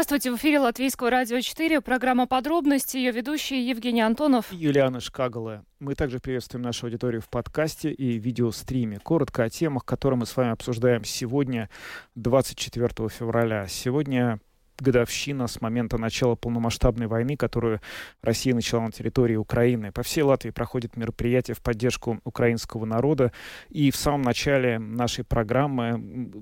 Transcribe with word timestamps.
Здравствуйте, 0.00 0.32
в 0.32 0.36
эфире 0.36 0.60
Латвийского 0.60 1.10
радио 1.10 1.38
4, 1.42 1.82
программа 1.82 2.26
«Подробности», 2.26 2.96
ее 2.96 3.12
ведущие 3.12 3.68
Евгений 3.68 4.00
Антонов. 4.00 4.50
Юлиана 4.50 4.98
Шкагала. 4.98 5.62
Мы 5.78 5.94
также 5.94 6.20
приветствуем 6.20 6.62
нашу 6.62 6.86
аудиторию 6.86 7.20
в 7.20 7.28
подкасте 7.28 7.92
и 7.92 8.18
видеостриме. 8.18 8.98
Коротко 8.98 9.44
о 9.44 9.50
темах, 9.50 9.84
которые 9.84 10.18
мы 10.18 10.24
с 10.24 10.34
вами 10.34 10.52
обсуждаем 10.52 11.04
сегодня, 11.04 11.68
24 12.14 13.10
февраля. 13.10 13.66
Сегодня 13.68 14.40
годовщина 14.80 15.46
с 15.46 15.60
момента 15.60 15.98
начала 15.98 16.34
полномасштабной 16.34 17.06
войны, 17.06 17.36
которую 17.36 17.80
Россия 18.22 18.54
начала 18.54 18.82
на 18.82 18.92
территории 18.92 19.36
Украины. 19.36 19.92
По 19.92 20.02
всей 20.02 20.22
Латвии 20.22 20.50
проходит 20.50 20.96
мероприятие 20.96 21.54
в 21.54 21.60
поддержку 21.60 22.20
украинского 22.24 22.84
народа. 22.84 23.32
И 23.68 23.90
в 23.90 23.96
самом 23.96 24.22
начале 24.22 24.78
нашей 24.78 25.24
программы 25.24 25.92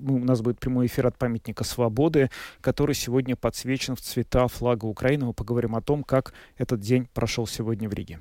у 0.07 0.19
нас 0.19 0.41
будет 0.41 0.59
прямой 0.59 0.87
эфир 0.87 1.07
от 1.07 1.17
памятника 1.17 1.63
свободы, 1.63 2.29
который 2.61 2.95
сегодня 2.95 3.35
подсвечен 3.35 3.95
в 3.95 4.01
цвета 4.01 4.47
флага 4.47 4.85
Украины. 4.85 5.25
Мы 5.25 5.33
поговорим 5.33 5.75
о 5.75 5.81
том, 5.81 6.03
как 6.03 6.33
этот 6.57 6.79
день 6.79 7.07
прошел 7.13 7.47
сегодня 7.47 7.89
в 7.89 7.93
Риге. 7.93 8.19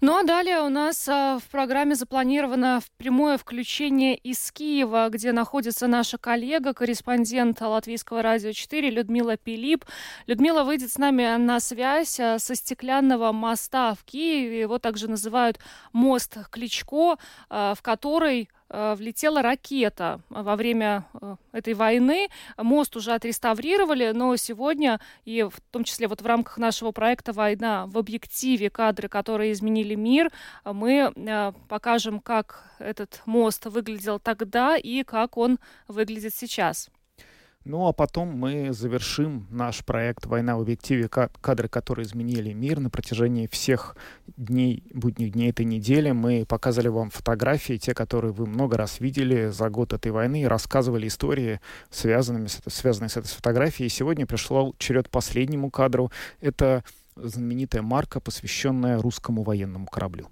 Ну 0.00 0.18
а 0.18 0.22
далее 0.22 0.60
у 0.60 0.68
нас 0.68 1.08
а, 1.08 1.38
в 1.38 1.44
программе 1.50 1.94
запланировано 1.94 2.82
прямое 2.96 3.38
включение 3.38 4.16
из 4.16 4.52
Киева, 4.52 5.08
где 5.10 5.32
находится 5.32 5.86
наша 5.86 6.18
коллега, 6.18 6.74
корреспондент 6.74 7.60
Латвийского 7.60 8.22
радио 8.22 8.52
4 8.52 8.90
Людмила 8.90 9.36
Пилип. 9.36 9.84
Людмила 10.26 10.64
выйдет 10.64 10.92
с 10.92 10.98
нами 10.98 11.36
на 11.36 11.60
связь 11.60 12.20
а, 12.20 12.38
со 12.38 12.54
стеклянного 12.54 13.32
моста 13.32 13.94
в 13.94 14.04
Киеве. 14.04 14.60
Его 14.60 14.78
также 14.78 15.08
называют 15.08 15.58
мост 15.92 16.36
Кличко, 16.50 17.16
а, 17.48 17.74
в 17.74 17.82
который 17.82 18.48
влетела 18.96 19.42
ракета 19.42 20.20
во 20.28 20.56
время 20.56 21.06
э, 21.20 21.36
этой 21.52 21.74
войны. 21.74 22.28
Мост 22.56 22.96
уже 22.96 23.12
отреставрировали, 23.12 24.12
но 24.12 24.36
сегодня, 24.36 25.00
и 25.24 25.42
в 25.42 25.60
том 25.70 25.84
числе 25.84 26.08
вот 26.08 26.22
в 26.22 26.26
рамках 26.26 26.58
нашего 26.58 26.92
проекта 26.92 27.32
«Война 27.32 27.86
в 27.86 27.98
объективе. 27.98 28.70
Кадры, 28.70 29.08
которые 29.08 29.52
изменили 29.52 29.94
мир», 29.94 30.32
мы 30.64 31.12
э, 31.14 31.52
покажем, 31.68 32.20
как 32.20 32.64
этот 32.78 33.22
мост 33.26 33.66
выглядел 33.66 34.18
тогда 34.18 34.76
и 34.76 35.04
как 35.04 35.36
он 35.36 35.58
выглядит 35.88 36.34
сейчас. 36.34 36.90
Ну 37.64 37.86
а 37.86 37.94
потом 37.94 38.28
мы 38.28 38.74
завершим 38.74 39.46
наш 39.50 39.82
проект 39.86 40.26
«Война 40.26 40.58
в 40.58 40.60
объективе. 40.60 41.08
Кадры, 41.08 41.68
которые 41.68 42.04
изменили 42.04 42.52
мир» 42.52 42.78
на 42.78 42.90
протяжении 42.90 43.46
всех 43.46 43.96
дней, 44.36 44.82
будних 44.92 45.32
дней 45.32 45.48
этой 45.48 45.64
недели. 45.64 46.10
Мы 46.10 46.44
показали 46.46 46.88
вам 46.88 47.08
фотографии, 47.08 47.78
те, 47.78 47.94
которые 47.94 48.32
вы 48.32 48.46
много 48.46 48.76
раз 48.76 49.00
видели 49.00 49.48
за 49.48 49.70
год 49.70 49.94
этой 49.94 50.12
войны, 50.12 50.42
и 50.42 50.46
рассказывали 50.46 51.06
истории, 51.06 51.58
связанными 51.88 52.48
с, 52.48 52.60
связанные 52.66 53.08
с 53.08 53.16
этой 53.16 53.28
фотографией. 53.28 53.86
И 53.86 53.90
сегодня 53.90 54.26
пришел 54.26 54.74
черед 54.78 55.08
последнему 55.08 55.70
кадру. 55.70 56.12
Это 56.42 56.84
знаменитая 57.16 57.80
марка, 57.80 58.20
посвященная 58.20 59.00
русскому 59.00 59.42
военному 59.42 59.86
кораблю. 59.86 60.28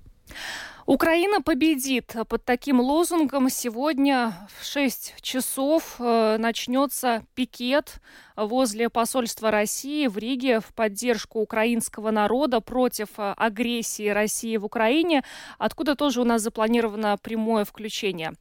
Украина 0.86 1.41
победит. 1.41 2.14
Под 2.28 2.44
таким 2.44 2.80
лозунгом 2.80 3.48
сегодня 3.50 4.34
в 4.58 4.64
6 4.64 5.14
часов 5.20 5.97
э, 5.98 6.36
начнется 6.38 7.25
пикет 7.34 8.00
возле 8.36 8.88
посольства 8.88 9.50
России 9.50 10.06
в 10.06 10.19
Риге 10.19 10.61
в 10.61 10.72
поддержку 10.75 11.41
украинского 11.41 12.11
народа 12.11 12.61
против 12.61 13.08
э, 13.19 13.34
агрессии 13.36 14.08
России 14.08 14.56
в 14.56 14.65
Украине, 14.65 15.22
откуда 15.59 15.94
тоже 15.94 16.20
у 16.20 16.25
нас 16.25 16.42
запланировано 16.42 17.16
прямое 17.22 17.65
включение. 17.65 18.32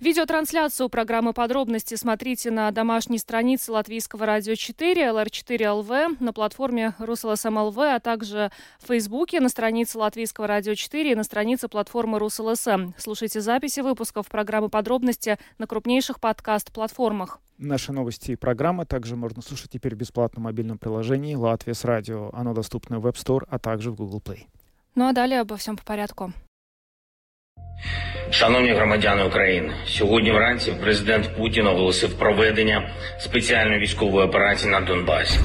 Видеотрансляцию 0.00 0.88
программы 0.88 1.32
«Подробности» 1.32 1.94
смотрите 1.94 2.50
на 2.50 2.70
домашней 2.70 3.18
странице 3.18 3.72
Латвийского 3.72 4.26
радио 4.26 4.54
4, 4.54 5.02
LR4LV, 5.02 6.16
на 6.20 6.32
платформе 6.32 6.94
Rus.LSM.lv, 6.98 7.78
а 7.78 8.00
также 8.00 8.50
в 8.80 8.88
Фейсбуке, 8.88 9.40
на 9.40 9.48
странице 9.48 9.98
Латвийского 9.98 10.46
радио 10.46 10.74
4 10.74 11.12
и 11.12 11.14
на 11.14 11.24
странице 11.24 11.68
платформы 11.68 12.18
РусЛСМ. 12.18 12.92
Слушайте 12.98 13.40
записи 13.40 13.80
выпусков 13.80 14.28
программы 14.28 14.68
«Подробности» 14.68 15.38
на 15.58 15.66
крупнейших 15.66 16.20
подкаст-платформах. 16.20 17.40
Наши 17.57 17.91
новости 17.91 18.31
и 18.31 18.35
программы 18.35 18.85
также 18.85 19.15
можно 19.15 19.41
слушать 19.41 19.69
теперь 19.69 19.93
в 19.95 19.97
бесплатном 19.97 20.43
мобильном 20.43 20.77
приложении 20.77 21.35
«Латвия 21.35 21.73
с 21.73 21.85
радио». 21.85 22.31
Оно 22.33 22.53
доступно 22.53 22.99
в 22.99 23.05
App 23.05 23.15
Store, 23.15 23.45
а 23.49 23.59
также 23.59 23.91
в 23.91 23.95
Google 23.95 24.19
Play. 24.19 24.45
Ну 24.95 25.05
а 25.05 25.13
далее 25.13 25.41
обо 25.41 25.55
всем 25.55 25.77
по 25.77 25.83
порядку. 25.83 26.33
Шановні 28.31 28.71
громадяни 28.71 29.23
України, 29.23 29.73
сьогодні 29.85 30.31
вранці 30.31 30.71
президент 30.81 31.37
Путін 31.37 31.67
оголосив 31.67 32.13
проведення 32.13 32.89
спеціальної 33.19 33.79
військової 33.79 34.27
операції 34.27 34.71
на 34.71 34.81
Донбасі. 34.81 35.39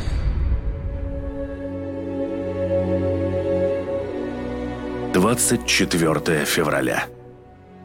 Двадцать 5.12 5.66
четвертое 5.66 6.44
февраля. 6.44 7.06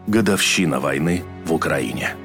Годовщина 0.07 0.79
войны 0.79 1.21
в 1.45 1.53
Украине. 1.53 2.15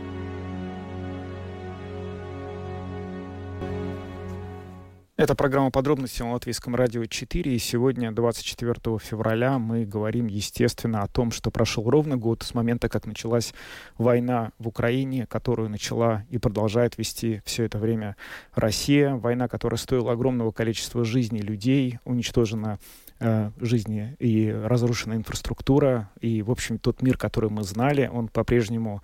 Это 5.21 5.35
программа 5.35 5.69
«Подробности» 5.69 6.23
на 6.23 6.31
Латвийском 6.31 6.75
радио 6.75 7.05
4. 7.05 7.53
И 7.53 7.59
сегодня, 7.59 8.11
24 8.11 8.97
февраля, 8.97 9.59
мы 9.59 9.85
говорим, 9.85 10.25
естественно, 10.25 11.03
о 11.03 11.07
том, 11.07 11.29
что 11.29 11.51
прошел 11.51 11.87
ровно 11.87 12.17
год 12.17 12.41
с 12.41 12.55
момента, 12.55 12.89
как 12.89 13.05
началась 13.05 13.53
война 13.99 14.51
в 14.57 14.67
Украине, 14.67 15.27
которую 15.27 15.69
начала 15.69 16.25
и 16.31 16.39
продолжает 16.39 16.97
вести 16.97 17.43
все 17.45 17.65
это 17.65 17.77
время 17.77 18.15
Россия. 18.55 19.13
Война, 19.13 19.47
которая 19.47 19.77
стоила 19.77 20.13
огромного 20.13 20.49
количества 20.49 21.05
жизней 21.05 21.41
людей, 21.41 21.99
уничтожена 22.03 22.79
Э, 23.23 23.51
жизни 23.59 24.15
и 24.17 24.51
разрушена 24.51 25.13
инфраструктура, 25.13 26.09
и, 26.21 26.41
в 26.41 26.49
общем, 26.49 26.79
тот 26.79 27.03
мир, 27.03 27.17
который 27.17 27.51
мы 27.51 27.61
знали, 27.61 28.09
он 28.11 28.29
по-прежнему 28.29 29.03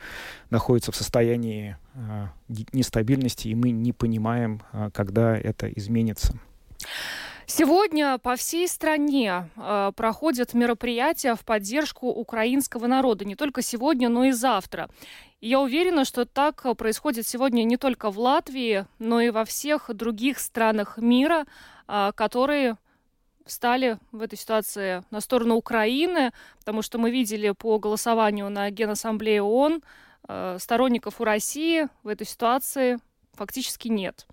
находится 0.49 0.91
в 0.91 0.95
состоянии 0.95 1.77
э, 1.93 2.25
нестабильности, 2.73 3.49
и 3.49 3.53
мы 3.53 3.69
не 3.69 3.93
понимаем, 3.93 4.63
э, 4.73 4.89
когда 4.91 5.37
это 5.37 5.67
изменится. 5.67 6.33
Сегодня 7.45 8.17
по 8.17 8.35
всей 8.35 8.67
стране 8.67 9.49
э, 9.55 9.91
проходят 9.95 10.55
мероприятия 10.55 11.35
в 11.35 11.45
поддержку 11.45 12.07
украинского 12.07 12.87
народа. 12.87 13.23
Не 13.23 13.35
только 13.35 13.61
сегодня, 13.61 14.09
но 14.09 14.25
и 14.25 14.31
завтра. 14.31 14.89
я 15.41 15.59
уверена, 15.61 16.05
что 16.05 16.25
так 16.25 16.65
происходит 16.75 17.27
сегодня 17.27 17.61
не 17.65 17.77
только 17.77 18.09
в 18.09 18.17
Латвии, 18.17 18.87
но 18.97 19.21
и 19.21 19.29
во 19.29 19.45
всех 19.45 19.91
других 19.93 20.39
странах 20.39 20.97
мира, 20.97 21.45
э, 21.87 22.11
которые 22.15 22.77
встали 23.47 23.97
в 24.11 24.21
этой 24.21 24.37
ситуации 24.37 25.03
на 25.11 25.21
сторону 25.21 25.55
Украины, 25.55 26.31
потому 26.59 26.81
что 26.81 26.97
мы 26.97 27.11
видели 27.11 27.51
по 27.51 27.79
голосованию 27.79 28.49
на 28.49 28.69
Генассамблее 28.69 29.41
ООН 29.41 29.81
э, 30.27 30.57
сторонников 30.59 31.19
у 31.19 31.23
России 31.23 31.87
в 32.03 32.07
этой 32.07 32.27
ситуации 32.27 32.99
фактически 33.33 33.87
нет. 33.87 34.25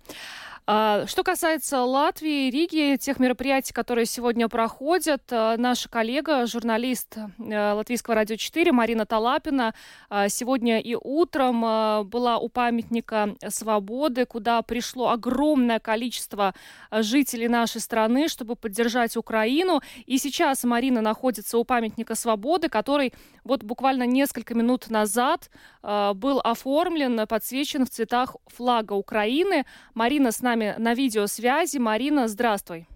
А, 0.67 1.05
что 1.05 1.23
касается 1.23 1.83
Латвии, 1.83 2.49
Риги, 2.49 2.97
тех 2.97 3.19
мероприятий, 3.19 3.71
которые 3.71 4.07
сегодня 4.07 4.49
проходят, 4.49 5.21
э, 5.29 5.57
наша 5.57 5.87
коллега, 5.89 6.47
журналист 6.47 7.17
э, 7.37 7.73
Латвийского 7.73 8.15
радио 8.15 8.35
4 8.35 8.71
Марина 8.71 9.05
Талапина 9.05 9.75
э, 10.09 10.27
сегодня 10.27 10.79
и 10.79 10.95
утром 10.99 11.61
была 12.09 12.39
у 12.39 12.49
памятника 12.49 13.35
Свободы, 13.47 14.25
куда 14.25 14.63
пришло 14.63 15.09
огромное 15.09 15.79
количество 15.79 16.55
жителей 16.91 17.47
нашей 17.47 17.79
страны, 17.79 18.27
чтобы 18.27 18.55
поддержать 18.55 19.15
Украину. 19.17 19.81
И 20.07 20.17
сейчас 20.17 20.63
Марина 20.63 21.01
находится 21.01 21.59
у 21.59 21.63
памятника 21.63 22.15
Свободы, 22.15 22.69
который 22.69 23.13
вот 23.43 23.63
буквально 23.63 24.07
несколько 24.07 24.55
минут 24.55 24.89
назад 24.89 25.49
был 25.83 26.39
оформлен, 26.39 27.27
подсвечен 27.27 27.85
в 27.85 27.89
цветах 27.89 28.35
флага 28.47 28.93
Украины. 28.93 29.65
Марина 29.93 30.31
с 30.31 30.41
нами 30.41 30.54
нами 30.55 30.75
на 30.77 30.93
видеосвязи. 30.93 31.77
Марина, 31.77 32.27
здравствуй. 32.27 32.87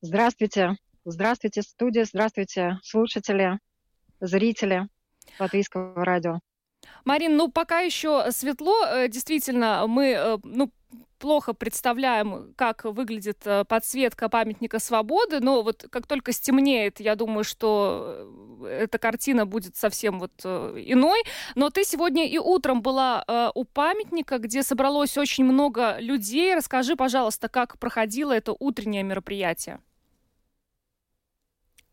Здравствуйте. 0.00 0.76
Здравствуйте, 1.04 1.62
студия. 1.62 2.04
Здравствуйте, 2.04 2.78
слушатели, 2.82 3.58
зрители 4.20 4.88
Латвийского 5.38 6.04
радио. 6.04 6.40
Марин, 7.04 7.36
ну 7.36 7.50
пока 7.50 7.80
еще 7.80 8.30
светло, 8.30 8.84
э, 8.86 9.08
действительно, 9.08 9.86
мы, 9.86 10.06
э, 10.06 10.38
ну, 10.42 10.70
плохо 11.18 11.52
представляем, 11.52 12.54
как 12.56 12.84
выглядит 12.84 13.46
э, 13.46 13.64
подсветка 13.64 14.28
памятника 14.28 14.78
свободы, 14.78 15.40
но 15.40 15.62
вот 15.62 15.86
как 15.90 16.06
только 16.06 16.32
стемнеет, 16.32 17.00
я 17.00 17.14
думаю, 17.16 17.44
что 17.44 18.60
э, 18.62 18.82
эта 18.84 18.98
картина 18.98 19.46
будет 19.46 19.76
совсем 19.76 20.18
вот 20.18 20.32
э, 20.44 20.74
иной. 20.86 21.22
Но 21.54 21.70
ты 21.70 21.84
сегодня 21.84 22.28
и 22.28 22.38
утром 22.38 22.82
была 22.82 23.24
у 23.54 23.64
памятника, 23.64 24.38
где 24.38 24.62
собралось 24.62 25.16
очень 25.18 25.44
много 25.44 25.98
людей. 25.98 26.54
Расскажи, 26.54 26.96
пожалуйста, 26.96 27.48
как 27.48 27.78
проходило 27.78 28.32
это 28.32 28.54
утреннее 28.58 29.02
мероприятие. 29.02 29.80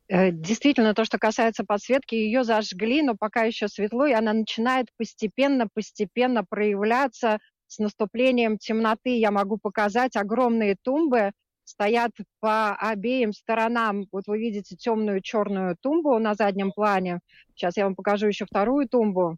Действительно, 0.09 0.93
то, 0.93 1.05
что 1.05 1.17
касается 1.17 1.63
подсветки, 1.63 2.13
ее 2.13 2.43
зажгли, 2.43 3.01
но 3.01 3.15
пока 3.15 3.43
еще 3.45 3.67
светло, 3.67 4.05
и 4.05 4.11
она 4.11 4.33
начинает 4.33 4.87
постепенно-постепенно 4.97 6.43
проявляться 6.43 7.39
с 7.73 7.79
наступлением 7.79 8.57
темноты 8.57 9.17
я 9.17 9.31
могу 9.31 9.57
показать 9.57 10.15
огромные 10.15 10.75
тумбы, 10.81 11.31
стоят 11.63 12.11
по 12.39 12.75
обеим 12.75 13.33
сторонам. 13.33 14.05
Вот 14.11 14.27
вы 14.27 14.37
видите 14.37 14.75
темную 14.75 15.21
черную 15.21 15.75
тумбу 15.81 16.19
на 16.19 16.35
заднем 16.35 16.71
плане. 16.71 17.19
Сейчас 17.55 17.77
я 17.77 17.85
вам 17.85 17.95
покажу 17.95 18.27
еще 18.27 18.45
вторую 18.45 18.87
тумбу, 18.87 19.37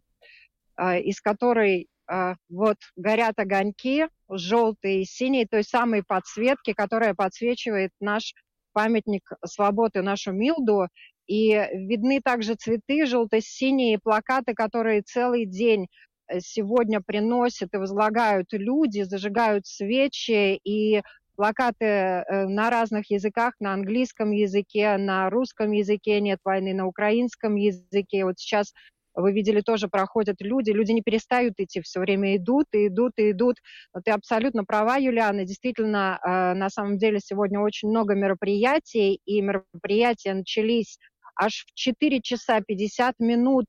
а, 0.76 0.98
из 0.98 1.20
которой 1.20 1.88
а, 2.08 2.34
вот 2.50 2.76
горят 2.96 3.38
огоньки 3.38 4.08
желтые 4.28 5.02
и 5.02 5.04
синие 5.06 5.46
той 5.46 5.64
самой 5.64 6.02
подсветки, 6.02 6.72
которая 6.72 7.14
подсвечивает 7.14 7.92
наш 8.00 8.34
памятник 8.72 9.30
свободы, 9.44 10.02
нашу 10.02 10.32
Милду. 10.32 10.88
И 11.26 11.50
видны 11.72 12.20
также 12.20 12.54
цветы 12.54 13.04
желто-синие, 13.06 13.98
плакаты, 13.98 14.54
которые 14.54 15.02
целый 15.02 15.44
день 15.44 15.86
Э, 15.86 16.15
сегодня 16.40 17.00
приносят 17.00 17.74
и 17.74 17.78
возлагают 17.78 18.48
люди, 18.52 19.02
зажигают 19.02 19.66
свечи 19.66 20.60
и 20.64 21.02
плакаты 21.36 21.84
э, 21.84 22.46
на 22.46 22.70
разных 22.70 23.10
языках, 23.10 23.54
на 23.60 23.74
английском 23.74 24.32
языке, 24.32 24.96
на 24.96 25.30
русском 25.30 25.70
языке 25.70 26.20
нет 26.20 26.40
войны, 26.44 26.74
на 26.74 26.86
украинском 26.86 27.54
языке. 27.54 28.24
Вот 28.24 28.38
сейчас 28.38 28.72
вы 29.14 29.32
видели, 29.32 29.60
тоже 29.60 29.88
проходят 29.88 30.36
люди, 30.40 30.70
люди 30.70 30.92
не 30.92 31.02
перестают 31.02 31.54
идти, 31.58 31.80
все 31.80 32.00
время 32.00 32.36
идут 32.36 32.66
и 32.72 32.88
идут 32.88 33.12
и 33.16 33.30
идут. 33.30 33.56
Но 33.94 34.00
ты 34.02 34.10
абсолютно 34.10 34.64
права, 34.64 34.96
Юлиана, 34.96 35.44
действительно, 35.44 36.18
э, 36.22 36.54
на 36.54 36.68
самом 36.70 36.98
деле 36.98 37.20
сегодня 37.20 37.60
очень 37.60 37.88
много 37.88 38.14
мероприятий, 38.14 39.20
и 39.24 39.40
мероприятия 39.40 40.34
начались 40.34 40.98
аж 41.38 41.66
в 41.66 41.74
4 41.74 42.20
часа 42.22 42.60
50 42.66 43.18
минут 43.20 43.66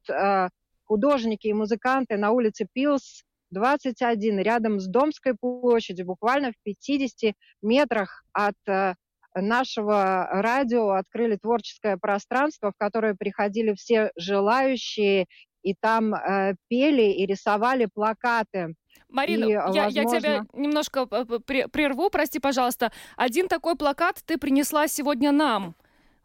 художники 0.88 1.48
и 1.48 1.54
музыканты 1.54 2.18
на 2.18 2.32
улице 2.32 2.68
Пилс 2.72 3.24
21, 3.52 4.40
рядом 4.40 4.80
с 4.80 4.88
Домской 4.88 5.34
площадью, 5.36 6.06
буквально 6.06 6.52
в 6.52 6.56
50 6.64 7.34
метрах 7.62 8.24
от 8.34 8.56
э, 8.68 8.94
нашего 9.36 10.28
радио 10.32 10.92
открыли 10.92 11.38
творческое 11.38 11.98
пространство, 11.98 12.72
в 12.72 12.78
которое 12.78 13.16
приходили 13.16 13.74
все 13.74 14.12
желающие, 14.18 15.28
и 15.64 15.76
там 15.80 16.14
э, 16.14 16.56
пели 16.68 17.14
и 17.14 17.26
рисовали 17.26 17.88
плакаты. 17.94 18.74
Марина, 19.10 19.46
и, 19.46 19.52
я, 19.52 19.66
возможно... 19.68 20.00
я 20.00 20.20
тебя 20.20 20.46
немножко 20.54 21.08
э, 21.10 21.68
прерву, 21.70 22.10
прости, 22.10 22.40
пожалуйста. 22.40 22.92
Один 23.16 23.48
такой 23.48 23.76
плакат 23.76 24.22
ты 24.26 24.38
принесла 24.38 24.88
сегодня 24.88 25.32
нам. 25.32 25.76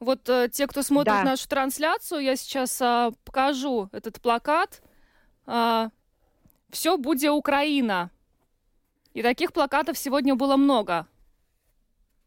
Вот 0.02 0.28
э, 0.28 0.48
те, 0.52 0.66
кто 0.66 0.82
смотрит 0.82 1.14
да. 1.14 1.22
нашу 1.22 1.48
трансляцию, 1.48 2.22
я 2.22 2.34
сейчас 2.34 2.80
э, 2.80 3.12
покажу 3.24 3.88
этот 3.92 4.20
плакат. 4.20 4.82
Э, 5.46 5.90
Все 6.70 6.96
будет 6.98 7.30
Украина. 7.30 8.10
И 9.14 9.22
таких 9.22 9.52
плакатов 9.52 9.96
сегодня 9.96 10.34
было 10.34 10.56
много. 10.56 11.06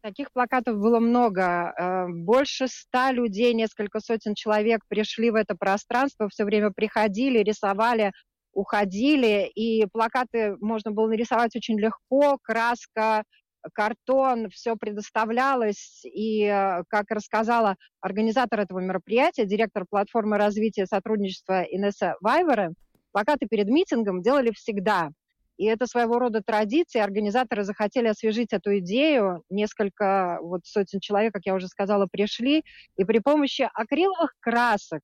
Таких 0.00 0.32
плакатов 0.32 0.78
было 0.78 1.00
много. 1.00 1.74
Э, 1.78 2.06
больше 2.08 2.66
ста 2.66 3.12
людей, 3.12 3.52
несколько 3.52 4.00
сотен 4.00 4.34
человек 4.34 4.80
пришли 4.88 5.30
в 5.30 5.34
это 5.34 5.54
пространство, 5.54 6.30
все 6.30 6.44
время 6.44 6.70
приходили, 6.70 7.40
рисовали, 7.40 8.12
уходили, 8.54 9.52
и 9.54 9.84
плакаты 9.92 10.56
можно 10.62 10.92
было 10.92 11.08
нарисовать 11.08 11.54
очень 11.54 11.78
легко, 11.78 12.38
краска, 12.42 13.24
картон, 13.72 14.50
все 14.50 14.76
предоставлялось. 14.76 16.02
И, 16.04 16.44
э, 16.44 16.82
как 16.88 17.10
рассказала 17.10 17.76
организатор 18.00 18.60
этого 18.60 18.80
мероприятия, 18.80 19.46
директор 19.46 19.84
платформы 19.88 20.38
развития 20.38 20.86
сотрудничества 20.86 21.62
Инесса 21.62 22.16
Вайвера, 22.20 22.72
плакаты 23.12 23.46
перед 23.48 23.68
митингом 23.68 24.22
делали 24.22 24.52
всегда. 24.52 25.10
И 25.56 25.64
это 25.64 25.86
своего 25.86 26.18
рода 26.18 26.42
традиция. 26.44 27.02
Организаторы 27.02 27.64
захотели 27.64 28.08
освежить 28.08 28.52
эту 28.52 28.78
идею. 28.78 29.42
Несколько 29.48 30.38
вот 30.42 30.60
сотен 30.64 31.00
человек, 31.00 31.32
как 31.32 31.46
я 31.46 31.54
уже 31.54 31.68
сказала, 31.68 32.06
пришли. 32.06 32.62
И 32.96 33.04
при 33.04 33.20
помощи 33.20 33.68
акриловых 33.72 34.34
красок, 34.40 35.00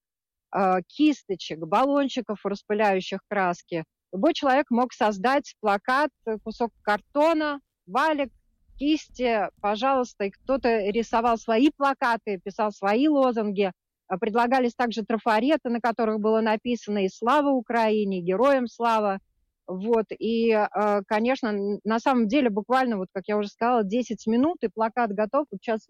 э, 0.54 0.80
кисточек, 0.86 1.60
баллончиков, 1.60 2.44
распыляющих 2.44 3.20
краски, 3.28 3.84
любой 4.12 4.34
человек 4.34 4.66
мог 4.70 4.92
создать 4.92 5.54
плакат, 5.60 6.10
кусок 6.44 6.70
картона, 6.82 7.60
валик, 7.86 8.30
кисти, 8.78 9.48
пожалуйста, 9.60 10.24
и 10.24 10.30
кто-то 10.30 10.90
рисовал 10.90 11.38
свои 11.38 11.70
плакаты, 11.76 12.40
писал 12.42 12.72
свои 12.72 13.08
лозунги. 13.08 13.72
А 14.08 14.18
предлагались 14.18 14.74
также 14.74 15.04
трафареты, 15.04 15.70
на 15.70 15.80
которых 15.80 16.20
было 16.20 16.40
написано 16.40 17.04
и 17.04 17.08
«Слава 17.08 17.48
Украине», 17.50 18.18
и 18.18 18.22
«Героям 18.22 18.66
слава». 18.66 19.20
Вот, 19.66 20.06
и, 20.10 20.50
а, 20.52 21.02
конечно, 21.06 21.78
на 21.84 21.98
самом 21.98 22.28
деле 22.28 22.50
буквально, 22.50 22.98
вот 22.98 23.08
как 23.12 23.24
я 23.28 23.38
уже 23.38 23.48
сказала, 23.48 23.84
10 23.84 24.26
минут, 24.26 24.58
и 24.62 24.68
плакат 24.68 25.12
готов. 25.12 25.46
Вот 25.50 25.60
сейчас 25.62 25.86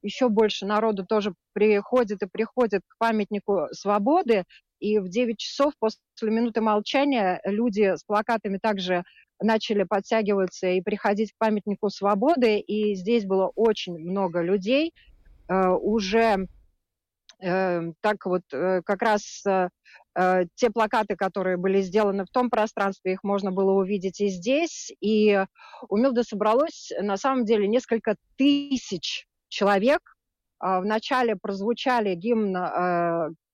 еще 0.00 0.28
больше 0.28 0.64
народу 0.64 1.04
тоже 1.04 1.34
приходит 1.52 2.22
и 2.22 2.28
приходит 2.30 2.82
к 2.86 2.96
памятнику 2.98 3.66
свободы, 3.72 4.44
и 4.78 4.98
в 4.98 5.08
9 5.08 5.38
часов 5.38 5.72
после 5.78 5.98
минуты 6.22 6.60
молчания 6.60 7.40
люди 7.44 7.96
с 7.96 8.04
плакатами 8.04 8.58
также 8.58 9.04
начали 9.40 9.84
подтягиваться 9.84 10.68
и 10.68 10.80
приходить 10.80 11.32
к 11.32 11.38
памятнику 11.38 11.90
свободы, 11.90 12.58
и 12.58 12.94
здесь 12.94 13.24
было 13.24 13.50
очень 13.54 13.98
много 13.98 14.42
людей. 14.42 14.94
Э, 15.48 15.70
уже 15.70 16.48
э, 17.40 17.92
так 18.00 18.26
вот 18.26 18.42
э, 18.52 18.82
как 18.84 19.02
раз 19.02 19.42
те 20.54 20.70
плакаты, 20.70 21.14
которые 21.14 21.58
были 21.58 21.82
сделаны 21.82 22.24
в 22.24 22.30
том 22.30 22.48
пространстве, 22.48 23.12
их 23.12 23.22
можно 23.22 23.52
было 23.52 23.72
увидеть 23.72 24.18
и 24.22 24.28
здесь. 24.28 24.90
И 24.98 25.44
у 25.90 25.96
Милды 25.98 26.22
собралось 26.22 26.90
на 26.98 27.18
самом 27.18 27.44
деле 27.44 27.68
несколько 27.68 28.16
тысяч 28.38 29.26
человек. 29.48 30.16
Вначале 30.58 31.36
прозвучали 31.36 32.14
гимн 32.14 32.56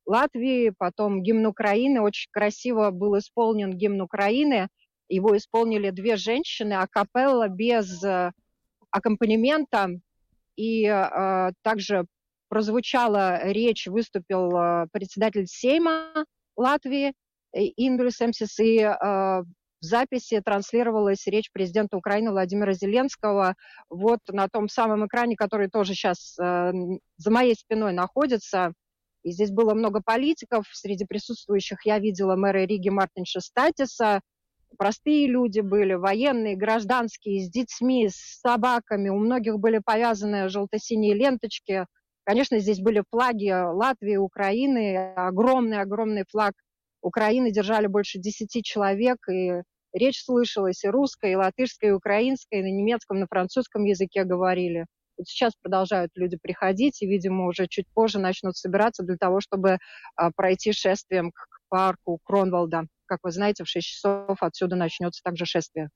Латвии, 0.06 0.72
потом 0.78 1.20
гимн 1.24 1.46
Украины. 1.46 2.00
Очень 2.00 2.30
красиво 2.30 2.92
был 2.92 3.18
исполнен 3.18 3.76
гимн 3.76 4.02
Украины– 4.02 4.68
его 5.14 5.36
исполнили 5.36 5.90
две 5.90 6.16
женщины, 6.16 6.74
акапелла 6.74 7.48
без 7.48 8.02
э, 8.02 8.32
аккомпанемента. 8.90 9.88
И 10.56 10.84
э, 10.86 11.50
также 11.62 12.06
прозвучала 12.48 13.40
речь, 13.44 13.86
выступил 13.86 14.54
э, 14.56 14.86
председатель 14.92 15.46
Сейма 15.46 16.26
Латвии 16.56 17.14
Индулис 17.52 18.20
Эмсис, 18.20 18.58
и 18.58 18.78
э, 18.78 18.94
в 19.82 19.84
записи 19.84 20.40
транслировалась 20.40 21.26
речь 21.26 21.50
президента 21.52 21.96
Украины 21.96 22.30
Владимира 22.30 22.72
Зеленского 22.72 23.56
вот 23.90 24.20
на 24.28 24.48
том 24.48 24.68
самом 24.68 25.06
экране, 25.06 25.36
который 25.36 25.68
тоже 25.68 25.94
сейчас 25.94 26.38
э, 26.38 26.72
за 27.16 27.30
моей 27.30 27.54
спиной 27.54 27.92
находится. 27.92 28.72
И 29.24 29.32
здесь 29.32 29.50
было 29.50 29.74
много 29.74 30.00
политиков. 30.00 30.64
Среди 30.72 31.04
присутствующих 31.04 31.84
я 31.84 31.98
видела 31.98 32.36
мэра 32.36 32.64
Риги 32.64 32.88
Мартинша 32.88 33.40
Статиса, 33.40 34.20
простые 34.78 35.26
люди 35.26 35.60
были, 35.60 35.94
военные, 35.94 36.56
гражданские, 36.56 37.44
с 37.44 37.50
детьми, 37.50 38.08
с 38.08 38.40
собаками. 38.40 39.08
У 39.08 39.18
многих 39.18 39.58
были 39.58 39.78
повязаны 39.78 40.48
желто-синие 40.48 41.14
ленточки. 41.14 41.86
Конечно, 42.24 42.58
здесь 42.58 42.80
были 42.80 43.02
флаги 43.10 43.50
Латвии, 43.50 44.16
Украины. 44.16 45.12
Огромный-огромный 45.14 46.24
флаг 46.28 46.54
Украины 47.02 47.50
держали 47.50 47.86
больше 47.86 48.18
десяти 48.18 48.62
человек. 48.62 49.18
И 49.28 49.62
речь 49.92 50.24
слышалась 50.24 50.84
и 50.84 50.88
русская, 50.88 51.32
и 51.32 51.36
латышская, 51.36 51.90
и 51.90 51.94
украинская, 51.94 52.60
и 52.60 52.62
на 52.62 52.70
немецком, 52.70 53.20
на 53.20 53.26
французском 53.26 53.84
языке 53.84 54.24
говорили. 54.24 54.86
Вот 55.18 55.26
сейчас 55.26 55.52
продолжают 55.60 56.10
люди 56.14 56.38
приходить, 56.40 57.02
и, 57.02 57.06
видимо, 57.06 57.46
уже 57.46 57.66
чуть 57.68 57.86
позже 57.92 58.18
начнут 58.18 58.56
собираться 58.56 59.02
для 59.02 59.16
того, 59.16 59.40
чтобы 59.40 59.78
а, 60.16 60.30
пройти 60.34 60.72
шествием 60.72 61.32
к 61.32 61.48
парку 61.68 62.18
Кронвалда. 62.24 62.86
Как 63.12 63.24
вы 63.24 63.30
знаете, 63.30 63.62
в 63.62 63.68
6 63.68 63.86
часов 63.86 64.38
отсюда 64.40 64.74
начнется 64.74 65.22
также 65.22 65.44
шествие. 65.44 65.90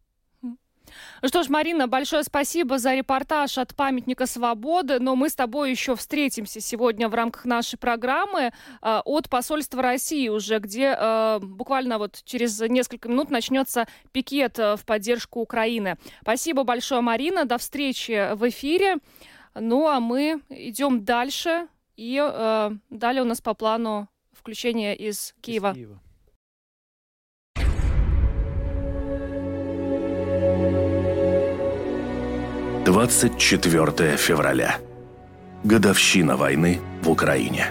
Что 1.24 1.42
ж, 1.42 1.48
Марина, 1.48 1.88
большое 1.88 2.24
спасибо 2.24 2.78
за 2.78 2.94
репортаж 2.94 3.56
от 3.56 3.74
памятника 3.74 4.26
свободы, 4.26 5.00
но 5.00 5.16
мы 5.16 5.30
с 5.30 5.34
тобой 5.34 5.70
еще 5.70 5.96
встретимся 5.96 6.60
сегодня 6.60 7.08
в 7.08 7.14
рамках 7.14 7.46
нашей 7.46 7.78
программы 7.78 8.40
э, 8.42 8.50
от 8.82 9.30
посольства 9.30 9.80
России 9.80 10.28
уже, 10.28 10.58
где 10.58 10.94
э, 10.94 11.38
буквально 11.40 11.96
вот 11.96 12.20
через 12.22 12.60
несколько 12.60 13.08
минут 13.08 13.30
начнется 13.30 13.88
пикет 14.12 14.58
э, 14.58 14.76
в 14.76 14.84
поддержку 14.84 15.40
Украины. 15.40 15.96
Спасибо 16.20 16.64
большое, 16.64 17.00
Марина, 17.00 17.46
до 17.46 17.56
встречи 17.56 18.34
в 18.34 18.46
эфире. 18.50 18.98
Ну 19.54 19.88
а 19.88 20.00
мы 20.00 20.42
идем 20.50 21.02
дальше, 21.02 21.66
и 21.96 22.22
э, 22.22 22.70
далее 22.90 23.22
у 23.22 23.26
нас 23.26 23.40
по 23.40 23.54
плану 23.54 24.10
включение 24.32 24.94
из 24.94 25.34
Киева. 25.40 25.70
Из 25.70 25.76
Киева. 25.76 26.00
24 32.96 34.16
февраля. 34.16 34.78
Годовщина 35.64 36.34
войны 36.38 36.80
в 37.02 37.10
Украине. 37.10 37.70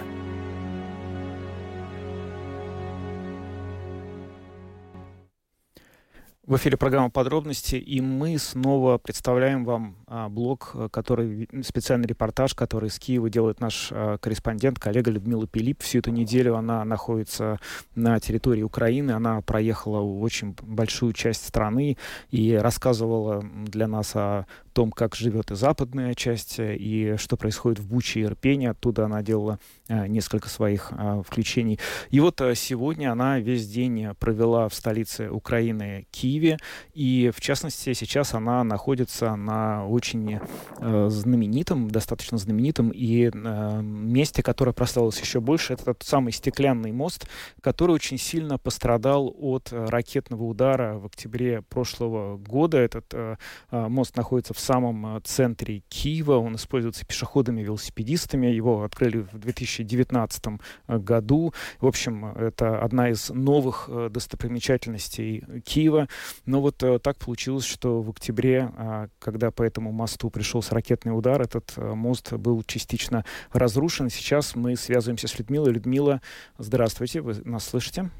В 6.46 6.54
эфире 6.54 6.76
программа 6.76 7.10
«Подробности», 7.10 7.74
и 7.74 8.00
мы 8.00 8.38
снова 8.38 8.98
представляем 8.98 9.64
вам 9.64 9.96
а, 10.06 10.28
блог, 10.28 10.70
э, 10.74 10.88
который, 10.92 11.48
специальный 11.64 12.06
репортаж, 12.06 12.54
который 12.54 12.88
из 12.88 13.00
Киева 13.00 13.28
делает 13.28 13.58
наш 13.58 13.88
а, 13.90 14.16
корреспондент, 14.18 14.78
коллега 14.78 15.10
Людмила 15.10 15.48
Пилип. 15.48 15.82
Всю 15.82 15.98
эту 15.98 16.12
неделю 16.12 16.54
она 16.54 16.84
находится 16.84 17.58
на 17.96 18.20
территории 18.20 18.62
Украины, 18.62 19.10
она 19.10 19.40
проехала 19.40 20.00
очень 20.00 20.54
большую 20.62 21.14
часть 21.14 21.44
страны 21.44 21.96
и 22.30 22.52
рассказывала 22.52 23.42
для 23.42 23.88
нас 23.88 24.14
о 24.14 24.46
том, 24.72 24.92
как 24.92 25.16
живет 25.16 25.50
и 25.50 25.56
западная 25.56 26.14
часть, 26.14 26.60
э, 26.60 26.76
и 26.76 27.16
что 27.16 27.36
происходит 27.36 27.80
в 27.80 27.88
Буче 27.88 28.20
и 28.20 28.22
Ирпене. 28.22 28.70
Оттуда 28.70 29.06
она 29.06 29.20
делала 29.20 29.58
несколько 29.88 30.48
своих 30.48 30.92
э, 30.92 31.22
включений. 31.26 31.78
И 32.10 32.20
вот 32.20 32.40
сегодня 32.54 33.12
она 33.12 33.38
весь 33.38 33.68
день 33.68 34.08
провела 34.18 34.68
в 34.68 34.74
столице 34.74 35.28
Украины 35.30 36.06
Киеве, 36.10 36.58
и 36.94 37.30
в 37.34 37.40
частности 37.40 37.92
сейчас 37.92 38.34
она 38.34 38.64
находится 38.64 39.36
на 39.36 39.86
очень 39.86 40.40
знаменитом, 40.78 41.90
достаточно 41.90 42.38
знаменитом 42.38 42.90
и 42.90 43.30
месте, 43.32 44.42
которое 44.42 44.72
прославилось 44.72 45.20
еще 45.20 45.40
больше. 45.40 45.74
Это 45.74 45.86
тот 45.86 46.02
самый 46.02 46.32
стеклянный 46.32 46.92
мост, 46.92 47.28
который 47.60 47.92
очень 47.92 48.18
сильно 48.18 48.58
пострадал 48.58 49.34
от 49.38 49.68
ракетного 49.72 50.44
удара 50.44 50.98
в 50.98 51.06
октябре 51.06 51.62
прошлого 51.62 52.36
года. 52.36 52.78
Этот 52.78 53.14
мост 53.70 54.16
находится 54.16 54.54
в 54.54 54.60
самом 54.60 55.16
э, 55.16 55.20
центре 55.24 55.82
Киева. 55.88 56.36
Он 56.36 56.56
используется 56.56 57.04
пешеходами, 57.06 57.62
велосипедистами. 57.62 58.46
Его 58.46 58.82
открыли 58.82 59.18
в 59.18 59.34
2019 59.84 60.44
э, 60.88 60.98
году. 60.98 61.52
В 61.80 61.86
общем, 61.86 62.26
это 62.26 62.78
одна 62.80 63.10
из 63.10 63.30
новых 63.30 63.86
э, 63.88 64.08
достопримечательностей 64.10 65.44
Киева. 65.64 66.08
Но 66.44 66.60
вот 66.60 66.82
так 67.02 67.18
получилось, 67.18 67.64
что 67.64 68.02
в 68.02 68.10
октябре, 68.10 68.70
когда 69.18 69.50
по 69.50 69.62
этому 69.62 69.92
мосту 69.92 70.30
пришелся 70.30 70.74
ракетный 70.74 71.16
удар, 71.16 71.40
этот 71.40 71.76
мост 71.76 72.32
был 72.32 72.62
частично 72.64 73.24
разрушен. 73.52 74.10
Сейчас 74.10 74.54
мы 74.54 74.76
связываемся 74.76 75.28
с 75.28 75.38
Людмилой. 75.38 75.72
Людмила, 75.72 76.20
здравствуйте, 76.58 77.20
вы 77.20 77.34
нас 77.44 77.64
слышите? 77.64 78.10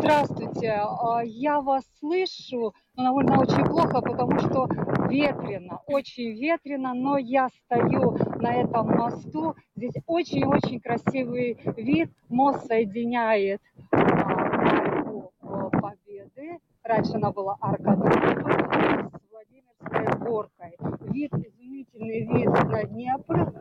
Здравствуйте, 0.00 0.70
а, 0.70 1.20
я 1.22 1.60
вас 1.60 1.84
слышу, 1.98 2.72
но 2.96 3.04
довольно 3.04 3.38
очень 3.38 3.62
плохо, 3.66 4.00
потому 4.00 4.38
что 4.38 4.66
ветрено, 5.10 5.82
очень 5.86 6.40
ветрено, 6.40 6.94
но 6.94 7.18
я 7.18 7.48
стою 7.50 8.16
на 8.40 8.54
этом 8.54 8.86
мосту. 8.96 9.54
Здесь 9.76 9.92
очень-очень 10.06 10.80
красивый 10.80 11.58
вид. 11.76 12.10
Мост 12.30 12.66
соединяет 12.66 13.60
арку 13.92 15.32
Победы. 15.38 16.58
Раньше 16.82 17.16
она 17.16 17.30
была 17.30 17.58
арка 17.60 17.92
с 17.92 19.30
Владимирской 19.30 20.26
горкой. 20.26 20.76
Вид, 21.12 21.34
изумительный 21.34 22.20
вид 22.20 22.48
на 22.48 22.84
Днепр, 22.84 23.52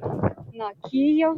на 0.53 0.73
Киев. 0.89 1.37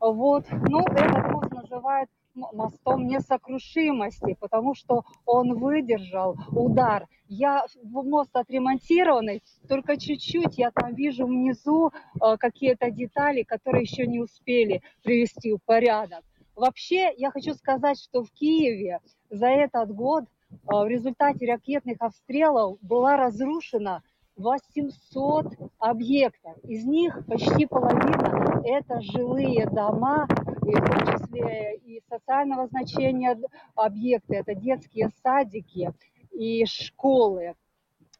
Вот. 0.00 0.44
Ну, 0.68 0.80
этот 0.80 1.32
мост 1.32 1.50
называют 1.50 2.08
мостом 2.34 3.06
несокрушимости, 3.06 4.36
потому 4.40 4.74
что 4.74 5.04
он 5.26 5.58
выдержал 5.58 6.36
удар. 6.50 7.06
Я 7.28 7.64
мост 7.82 8.30
отремонтированный, 8.34 9.42
только 9.68 9.96
чуть-чуть 9.96 10.58
я 10.58 10.70
там 10.70 10.94
вижу 10.94 11.26
внизу 11.26 11.90
э, 11.90 12.36
какие-то 12.38 12.90
детали, 12.90 13.42
которые 13.42 13.82
еще 13.82 14.06
не 14.06 14.20
успели 14.20 14.82
привести 15.02 15.52
в 15.52 15.58
порядок. 15.64 16.24
Вообще, 16.54 17.12
я 17.16 17.30
хочу 17.30 17.54
сказать, 17.54 17.98
что 17.98 18.22
в 18.22 18.30
Киеве 18.32 19.00
за 19.30 19.46
этот 19.46 19.94
год 19.94 20.24
э, 20.24 20.56
в 20.66 20.86
результате 20.86 21.46
ракетных 21.46 21.96
обстрелов 22.00 22.78
была 22.82 23.16
разрушена 23.16 24.02
800 24.36 25.46
объектов. 25.78 26.56
Из 26.64 26.84
них 26.84 27.24
почти 27.26 27.66
половина– 27.66 28.62
это 28.64 29.00
жилые 29.00 29.66
дома, 29.66 30.26
и 30.64 30.74
в 30.74 30.84
том 30.84 31.18
числе 31.18 31.76
и 31.76 32.02
социального 32.08 32.66
значения 32.66 33.38
объекты, 33.74 34.36
это 34.36 34.54
детские 34.54 35.10
садики 35.22 35.92
и 36.32 36.64
школы. 36.66 37.54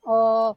А, 0.05 0.55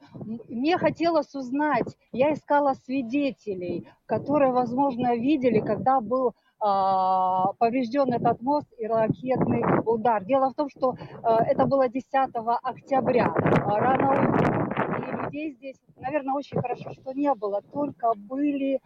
мне 0.50 0.78
хотелось 0.78 1.34
узнать, 1.36 1.96
я 2.12 2.34
искала 2.34 2.74
свидетелей, 2.74 3.88
которые, 4.06 4.52
возможно, 4.52 5.16
видели, 5.16 5.60
когда 5.60 6.02
был 6.02 6.34
а, 6.60 7.54
поврежден 7.60 8.12
этот 8.14 8.42
мост 8.42 8.68
и 8.78 8.88
ракетный 8.88 9.64
удар. 9.86 10.24
Дело 10.24 10.50
в 10.50 10.56
том, 10.56 10.70
что 10.70 10.96
а, 11.22 11.44
это 11.44 11.66
было 11.66 11.88
10 11.88 12.08
октября, 12.64 13.32
рано 13.36 14.12
утром. 14.12 14.66
И 15.04 15.24
людей 15.24 15.52
здесь, 15.54 15.78
наверное, 15.98 16.34
очень 16.34 16.60
хорошо, 16.60 16.92
что 16.94 17.14
не 17.14 17.34
было, 17.36 17.62
только 17.72 18.14
были 18.16 18.82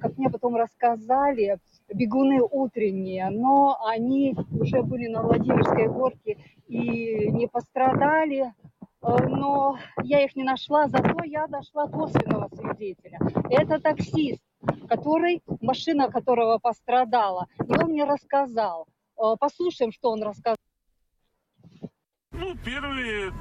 как 0.00 0.18
мне 0.18 0.28
потом 0.30 0.56
рассказали, 0.56 1.58
бегуны 1.92 2.40
утренние, 2.42 3.30
но 3.30 3.78
они 3.86 4.36
уже 4.52 4.82
были 4.82 5.08
на 5.08 5.22
Владимирской 5.22 5.88
горке 5.88 6.38
и 6.68 7.30
не 7.30 7.46
пострадали, 7.48 8.52
э, 9.02 9.16
но 9.28 9.78
я 10.02 10.24
их 10.24 10.36
не 10.36 10.44
нашла, 10.44 10.88
зато 10.88 11.24
я 11.24 11.46
нашла 11.46 11.88
косвенного 11.88 12.48
свидетеля. 12.54 13.18
Это 13.50 13.80
таксист, 13.80 14.42
который, 14.88 15.42
машина 15.60 16.10
которого 16.10 16.58
пострадала, 16.58 17.46
и 17.58 17.72
он 17.72 17.90
мне 17.90 18.04
рассказал. 18.04 18.86
Э, 19.18 19.34
послушаем, 19.38 19.92
что 19.92 20.10
он 20.10 20.22
рассказал. 20.22 20.56
Ну, 22.32 22.54
первые 22.64 23.32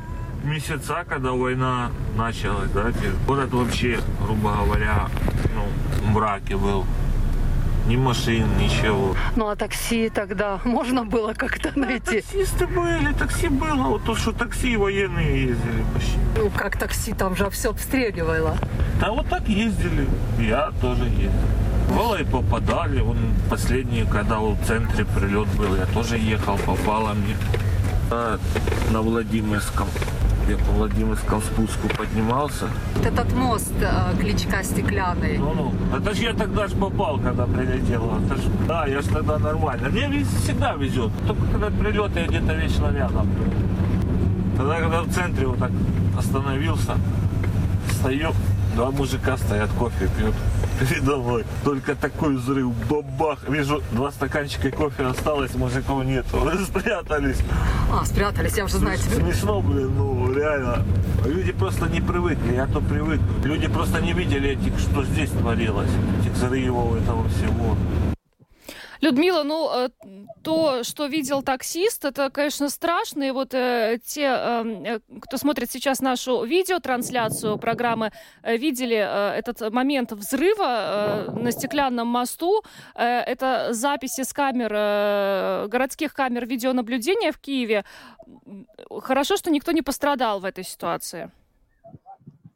месяца, 0.44 1.06
когда 1.08 1.32
война 1.32 1.92
началась, 2.18 2.72
да, 2.72 2.92
город 3.28 3.52
вообще, 3.52 4.00
грубо 4.22 4.56
говоря, 4.56 5.08
в 6.10 6.12
мраке 6.12 6.58
был 6.58 6.86
ни 7.88 7.96
машин, 7.96 8.46
ничего. 8.58 9.16
Ну 9.36 9.48
а 9.48 9.56
такси 9.56 10.10
тогда 10.10 10.60
можно 10.66 11.06
было 11.06 11.34
как-то 11.34 11.72
найти? 11.80 12.22
Таксисты 12.22 12.68
были, 12.68 13.14
такси 13.14 13.48
было. 13.48 13.90
Вот 13.90 14.04
то, 14.04 14.16
что 14.16 14.32
такси 14.32 14.76
военные 14.78 15.50
ездили 15.50 15.84
почти. 15.94 16.18
Ну 16.36 16.50
как 16.50 16.78
такси, 16.78 17.14
там 17.14 17.36
же 17.36 17.50
все 17.50 17.70
обстреливало. 17.70 18.58
Да 19.00 19.12
вот 19.12 19.28
так 19.30 19.48
ездили. 19.48 20.08
Я 20.40 20.72
тоже 20.82 21.04
ездил. 21.06 21.32
Бывало 21.90 22.16
и 22.16 22.24
попадали. 22.24 23.02
Он 23.02 23.18
последний, 23.50 24.06
когда 24.06 24.40
в 24.40 24.58
центре 24.66 25.06
прилет 25.06 25.48
был, 25.50 25.76
я 25.76 25.86
тоже 25.88 26.18
ехал, 26.18 26.58
попало 26.58 27.14
мне. 27.14 27.36
А, 28.12 28.40
на 28.92 29.02
Владимирском 29.02 29.88
я 30.50 30.58
по 30.58 30.72
Владимирскому 30.72 31.42
спуску 31.42 31.88
поднимался. 31.98 32.66
Вот 32.96 33.06
этот 33.06 33.34
мост, 33.34 33.74
э, 33.82 34.18
кличка 34.20 34.64
стеклянный. 34.64 35.38
Ну, 35.38 35.54
ну. 35.54 35.98
Это 35.98 36.14
же 36.16 36.24
я 36.24 36.34
тогда 36.34 36.68
ж 36.68 36.74
попал, 36.74 37.20
когда 37.20 37.46
прилетел. 37.46 38.12
Это 38.26 38.36
ж, 38.36 38.46
да, 38.68 38.88
я 38.88 39.02
ж 39.02 39.06
тогда 39.06 39.38
нормально. 39.38 39.90
Мне 39.90 40.26
всегда 40.44 40.74
везет. 40.74 41.12
Только 41.28 41.42
когда 41.52 41.70
прилет, 41.70 42.16
я 42.16 42.26
где-то 42.28 42.54
вечно 42.54 42.92
рядом. 42.92 43.28
Тогда, 44.58 44.80
когда 44.80 45.02
в 45.02 45.10
центре 45.10 45.48
вот 45.48 45.60
так 45.60 45.72
остановился, 46.18 46.98
стою, 47.92 48.32
два 48.80 48.92
мужика 48.92 49.36
стоят, 49.36 49.70
кофе 49.78 50.08
пьют 50.18 50.34
передо 50.80 51.18
мной. 51.18 51.44
Только 51.66 51.96
такой 51.96 52.38
взрыв, 52.38 52.72
бабах. 52.90 53.40
Вижу, 53.50 53.84
два 53.92 54.10
стаканчика 54.10 54.72
кофе 54.72 55.04
осталось, 55.04 55.54
мужиков 55.56 56.06
нет. 56.06 56.26
Спрятались. 56.66 57.42
А, 57.92 58.06
спрятались, 58.06 58.56
я 58.56 58.64
уже 58.64 58.78
знаю. 58.78 58.98
Смешно, 58.98 59.62
блин, 59.62 59.92
ну 59.98 60.34
реально. 60.34 60.86
Люди 61.26 61.52
просто 61.52 61.88
не 61.88 62.00
привыкли, 62.00 62.54
я 62.54 62.68
то 62.68 62.80
привык. 62.80 63.20
Люди 63.44 63.68
просто 63.68 64.00
не 64.00 64.14
видели 64.14 64.52
этих, 64.52 64.80
что 64.80 65.04
здесь 65.04 65.30
творилось. 65.32 65.92
Этих 66.22 66.32
взрывов, 66.32 66.96
этого 67.02 67.28
всего. 67.28 67.76
Людмила, 69.02 69.44
ну, 69.44 69.70
э, 69.72 69.90
то, 70.44 70.84
что 70.84 71.06
видел 71.06 71.42
таксист, 71.42 72.04
это, 72.04 72.30
конечно, 72.30 72.70
страшно. 72.70 73.24
И 73.24 73.32
вот 73.32 73.54
э, 73.54 74.00
те, 74.04 74.24
эм, 74.24 74.84
э, 74.84 75.00
кто 75.22 75.38
смотрит 75.38 75.72
сейчас 75.72 76.02
нашу 76.02 76.44
видеотрансляцию 76.44 77.58
программы, 77.58 78.12
видели 78.44 78.98
этот 78.98 79.72
момент 79.72 80.12
взрыва 80.12 81.34
на 81.34 81.52
стеклянном 81.52 82.08
мосту. 82.08 82.62
Это 82.96 83.70
записи 83.72 84.24
с 84.24 84.34
камер, 84.34 85.68
городских 85.70 86.14
камер 86.14 86.46
видеонаблюдения 86.46 87.32
в 87.32 87.40
Киеве. 87.40 87.86
Хорошо, 88.90 89.38
что 89.38 89.50
никто 89.50 89.72
не 89.72 89.82
пострадал 89.82 90.40
в 90.40 90.46
этой 90.46 90.64
ситуации. 90.64 91.32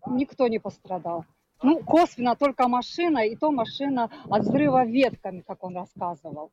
Никто 0.07 0.47
не 0.47 0.59
пострадал. 0.59 1.25
Ну, 1.63 1.79
косвенно 1.79 2.35
только 2.35 2.67
машина, 2.67 3.25
и 3.25 3.35
то 3.35 3.51
машина 3.51 4.09
от 4.29 4.43
взрыва 4.43 4.85
ветками, 4.85 5.41
как 5.41 5.63
он 5.63 5.77
рассказывал. 5.77 6.51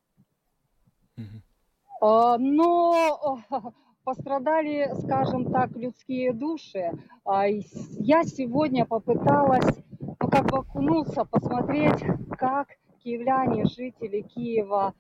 А, 2.01 2.39
Но 2.39 3.41
пострадали, 4.05 4.89
скажем 5.03 5.51
так, 5.53 5.73
людские 5.73 6.33
души. 6.33 6.93
А, 7.25 7.47
Я 7.47 8.23
сегодня 8.23 8.87
попыталась, 8.87 9.77
ну, 9.99 10.29
как 10.29 10.47
бы 10.47 10.59
окунуться, 10.59 11.25
посмотреть, 11.25 12.05
как 12.39 12.69
киевляне, 13.03 13.65
жители 13.65 14.23
Киева 14.23 14.95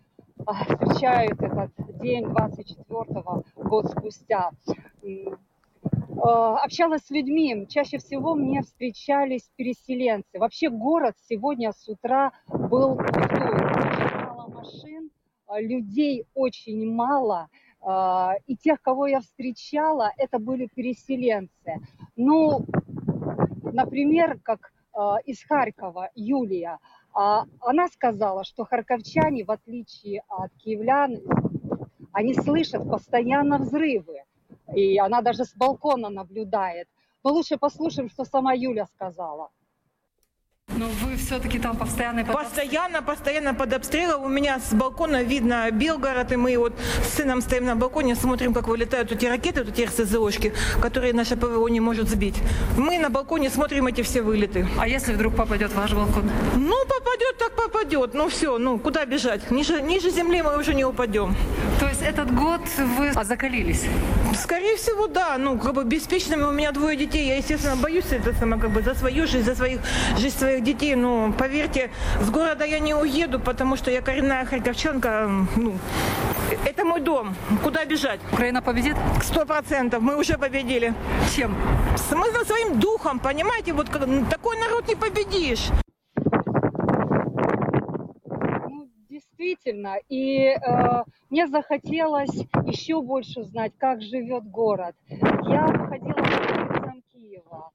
а, 0.46 0.52
встречают 0.52 1.40
этот 1.40 1.70
день 2.00 2.24
24-го 2.24 3.44
год 3.56 3.86
спустя. 3.90 4.50
А, 6.22 6.58
Общалась 6.58 7.02
с 7.02 7.10
людьми, 7.10 7.66
чаще 7.68 7.98
всего 7.98 8.34
мне 8.34 8.62
встречались 8.62 9.50
переселенцы. 9.56 10.38
Вообще 10.38 10.68
город 10.70 11.14
сегодня 11.28 11.72
с 11.72 11.88
утра 11.88 12.32
был 12.48 12.96
пустой, 12.96 13.50
очень 13.50 14.26
мало 14.26 14.48
машин, 14.48 15.10
а, 15.46 15.60
людей 15.60 16.24
очень 16.34 16.92
мало. 16.92 17.48
а, 17.80 18.34
И 18.46 18.56
тех, 18.56 18.80
кого 18.82 19.06
я 19.06 19.20
встречала, 19.20 20.12
это 20.18 20.38
были 20.38 20.68
переселенцы. 20.74 21.80
Ну, 22.16 22.66
например, 23.62 24.38
как 24.42 24.72
из 25.24 25.42
Харькова 25.44 26.10
Юлия, 26.16 26.78
а, 27.12 27.44
она 27.60 27.88
сказала, 27.88 28.44
что 28.44 28.64
харьковчане, 28.64 29.44
в 29.44 29.50
отличие 29.50 30.22
от 30.28 30.52
киевлян, 30.58 31.18
они 32.12 32.34
слышат 32.34 32.88
постоянно 32.88 33.58
взрывы. 33.58 34.24
И 34.74 34.98
она 34.98 35.22
даже 35.22 35.44
с 35.44 35.54
балкона 35.54 36.08
наблюдает. 36.08 36.88
Но 37.22 37.32
лучше 37.32 37.58
послушаем, 37.58 38.08
что 38.08 38.24
сама 38.24 38.52
Юля 38.54 38.86
сказала. 38.86 39.50
Но 40.76 40.86
вы 41.02 41.16
все-таки 41.16 41.58
там 41.58 41.76
постоянно... 41.76 42.24
Постоянно, 42.24 43.02
постоянно 43.02 43.54
под 43.54 43.72
обстрелом. 43.72 44.24
У 44.24 44.28
меня 44.28 44.58
с 44.58 44.72
балкона 44.72 45.22
видно 45.22 45.70
Белгород, 45.70 46.32
и 46.32 46.36
мы 46.36 46.56
вот 46.58 46.72
с 47.04 47.16
сыном 47.16 47.42
стоим 47.42 47.64
на 47.66 47.76
балконе, 47.76 48.14
смотрим, 48.14 48.54
как 48.54 48.68
вылетают 48.68 49.12
эти 49.12 49.26
ракеты, 49.26 49.64
вот 49.64 49.72
эти 49.72 49.86
РСЗОшки, 49.86 50.52
которые 50.80 51.12
наша 51.12 51.36
ПВО 51.36 51.68
не 51.68 51.80
может 51.80 52.08
сбить. 52.08 52.36
Мы 52.76 52.98
на 52.98 53.10
балконе 53.10 53.50
смотрим 53.50 53.86
эти 53.88 54.02
все 54.02 54.22
вылеты. 54.22 54.66
А 54.78 54.86
если 54.86 55.12
вдруг 55.14 55.34
попадет 55.36 55.72
ваш 55.74 55.92
балкон? 55.92 56.30
Ну, 56.56 56.76
попадет, 56.86 57.38
так 57.38 57.52
попадет. 57.56 58.14
Ну 58.14 58.28
все, 58.28 58.58
ну 58.58 58.78
куда 58.78 59.04
бежать? 59.04 59.50
Ниже, 59.50 59.82
ниже 59.82 60.10
земли 60.10 60.42
мы 60.42 60.58
уже 60.58 60.74
не 60.74 60.84
упадем. 60.84 61.34
То 61.80 61.88
есть 61.88 62.02
этот 62.02 62.34
год 62.34 62.60
вы 62.96 63.12
закалились? 63.24 63.84
Скорее 64.40 64.76
всего, 64.76 65.06
да. 65.06 65.36
Ну, 65.38 65.58
как 65.58 65.74
бы 65.74 65.84
беспечными 65.84 66.42
у 66.42 66.52
меня 66.52 66.72
двое 66.72 66.96
детей. 66.96 67.26
Я, 67.26 67.36
естественно, 67.36 67.76
боюсь 67.76 68.04
это 68.10 68.32
самое, 68.34 68.60
как 68.60 68.70
бы 68.70 68.82
за 68.82 68.94
свою 68.94 69.26
жизнь, 69.26 69.44
за 69.44 69.54
своих, 69.54 69.80
жизнь 70.18 70.38
своих 70.38 70.59
детей. 70.60 70.94
Ну, 70.94 71.32
поверьте, 71.32 71.90
с 72.20 72.30
города 72.30 72.64
я 72.64 72.78
не 72.80 72.94
уеду, 72.94 73.40
потому 73.40 73.76
что 73.76 73.90
я 73.90 74.00
коренная 74.02 74.44
харьковчанка. 74.44 75.28
Ну, 75.56 75.74
это 76.66 76.84
мой 76.84 77.00
дом. 77.00 77.34
Куда 77.62 77.84
бежать? 77.84 78.20
Украина 78.32 78.62
победит? 78.62 78.96
Сто 79.22 79.46
процентов. 79.46 80.02
Мы 80.02 80.16
уже 80.16 80.36
победили. 80.38 80.94
Чем? 81.34 81.54
Мы 82.10 82.30
за 82.32 82.44
своим 82.44 82.78
духом, 82.80 83.18
понимаете? 83.18 83.72
Вот 83.72 83.88
как- 83.88 84.06
такой 84.30 84.58
народ 84.58 84.88
не 84.88 84.94
победишь. 84.96 85.68
Ну, 88.68 88.88
действительно. 89.08 89.96
И 90.08 90.46
э, 90.48 91.04
мне 91.30 91.46
захотелось 91.48 92.34
еще 92.64 93.00
больше 93.02 93.40
узнать, 93.40 93.72
как 93.78 94.02
живет 94.02 94.44
город. 94.44 94.94
Я 95.08 95.66
ходила 95.88 96.14
по 96.14 96.20
улицам 96.22 97.02
Киева. 97.12 97.70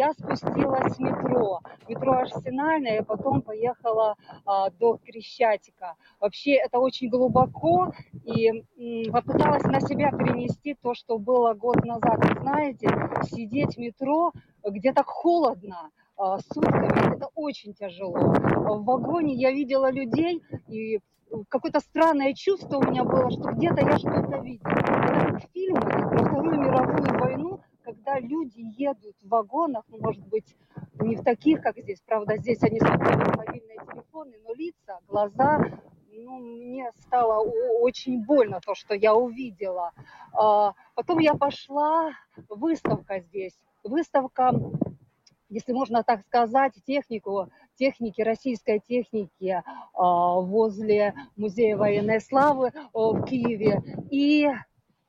Я 0.00 0.14
спустилась 0.14 0.96
в 0.96 0.98
метро, 0.98 1.60
метро 1.86 2.12
Арсенальное, 2.20 3.00
и 3.00 3.04
потом 3.04 3.42
поехала 3.42 4.16
а, 4.46 4.70
до 4.70 4.96
Крещатика. 4.96 5.94
Вообще 6.20 6.52
это 6.54 6.78
очень 6.78 7.10
глубоко, 7.10 7.92
и 8.24 8.48
м, 8.48 9.12
попыталась 9.12 9.64
на 9.64 9.78
себя 9.80 10.10
перенести 10.10 10.74
то, 10.80 10.94
что 10.94 11.18
было 11.18 11.52
год 11.52 11.84
назад. 11.84 12.16
Вы 12.16 12.40
знаете, 12.40 12.88
сидеть 13.24 13.74
в 13.74 13.78
метро, 13.78 14.32
где 14.66 14.94
так 14.94 15.06
холодно, 15.06 15.90
а, 16.16 16.38
сутками, 16.38 17.16
это 17.16 17.28
очень 17.34 17.74
тяжело. 17.74 18.20
В 18.20 18.82
вагоне 18.82 19.34
я 19.34 19.50
видела 19.50 19.90
людей, 19.92 20.42
и 20.68 21.00
какое-то 21.50 21.80
странное 21.80 22.32
чувство 22.32 22.78
у 22.78 22.90
меня 22.90 23.04
было, 23.04 23.30
что 23.30 23.50
где-то 23.50 23.82
я 23.82 23.98
что-то 23.98 24.38
видела. 24.38 24.70
Это 24.70 25.26
как 25.26 25.42
фильмы 25.52 25.80
про 25.82 26.24
Вторую 26.24 26.58
мировую 26.58 27.20
войну, 27.20 27.60
когда 27.90 28.20
люди 28.20 28.60
едут 28.78 29.16
в 29.22 29.28
вагонах, 29.28 29.84
ну, 29.88 29.98
может 30.00 30.24
быть, 30.28 30.56
не 31.00 31.16
в 31.16 31.24
таких, 31.24 31.60
как 31.60 31.78
здесь, 31.78 32.00
правда, 32.06 32.36
здесь 32.36 32.62
они 32.62 32.78
смотрели 32.78 33.16
на 33.16 33.36
мобильные 33.36 33.78
телефоны, 33.90 34.36
но 34.44 34.54
лица, 34.54 34.98
глаза, 35.08 35.60
ну, 36.12 36.38
мне 36.38 36.90
стало 36.96 37.42
очень 37.80 38.24
больно 38.24 38.60
то, 38.60 38.74
что 38.74 38.94
я 38.94 39.14
увидела. 39.14 39.92
А, 40.32 40.74
Потом 40.94 41.18
я 41.18 41.34
пошла, 41.34 42.10
выставка 42.48 43.20
здесь, 43.20 43.58
выставка 43.82 44.52
если 45.52 45.72
можно 45.72 46.04
так 46.04 46.22
сказать, 46.22 46.74
технику, 46.86 47.50
техники, 47.74 48.20
российской 48.22 48.78
техники 48.78 49.64
а, 49.94 50.40
возле 50.40 51.14
Музея 51.36 51.76
военной 51.76 52.20
славы 52.20 52.70
а, 52.72 52.88
в 52.94 53.24
Киеве. 53.24 53.82
И 54.10 54.48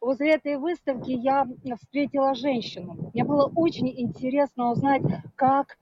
возле 0.02 0.34
этой 0.34 0.58
выставки 0.58 1.12
я 1.12 1.48
встретила 1.80 2.34
женщину. 2.34 3.12
Мне 3.14 3.24
было 3.24 3.50
очень 3.56 3.88
интересно 3.88 4.72
узнать, 4.72 5.04
как 5.36 5.78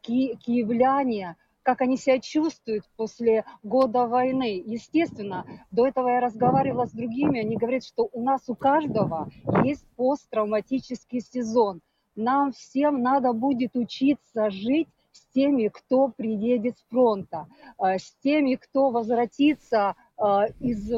ки- 0.00 0.36
киевляне, 0.36 1.36
как 1.62 1.82
они 1.82 1.98
себя 1.98 2.18
чувствуют 2.18 2.84
после 2.96 3.44
года 3.62 4.06
войны. 4.06 4.62
Естественно, 4.64 5.44
до 5.70 5.86
этого 5.86 6.08
я 6.08 6.20
разговаривала 6.20 6.86
с 6.86 6.92
другими, 6.92 7.40
они 7.40 7.56
говорят, 7.56 7.84
что 7.84 8.08
у 8.12 8.22
нас 8.22 8.48
у 8.48 8.54
каждого 8.54 9.28
есть 9.64 9.84
посттравматический 9.96 11.20
сезон. 11.20 11.82
Нам 12.16 12.52
всем 12.52 13.02
надо 13.02 13.32
будет 13.32 13.76
учиться 13.76 14.50
жить 14.50 14.88
с 15.12 15.20
теми, 15.34 15.68
кто 15.68 16.08
приедет 16.08 16.78
с 16.78 16.82
фронта, 16.88 17.46
э, 17.78 17.98
с 17.98 18.12
теми, 18.22 18.54
кто 18.54 18.90
возвратится 18.90 19.94
э, 20.16 20.22
из 20.60 20.90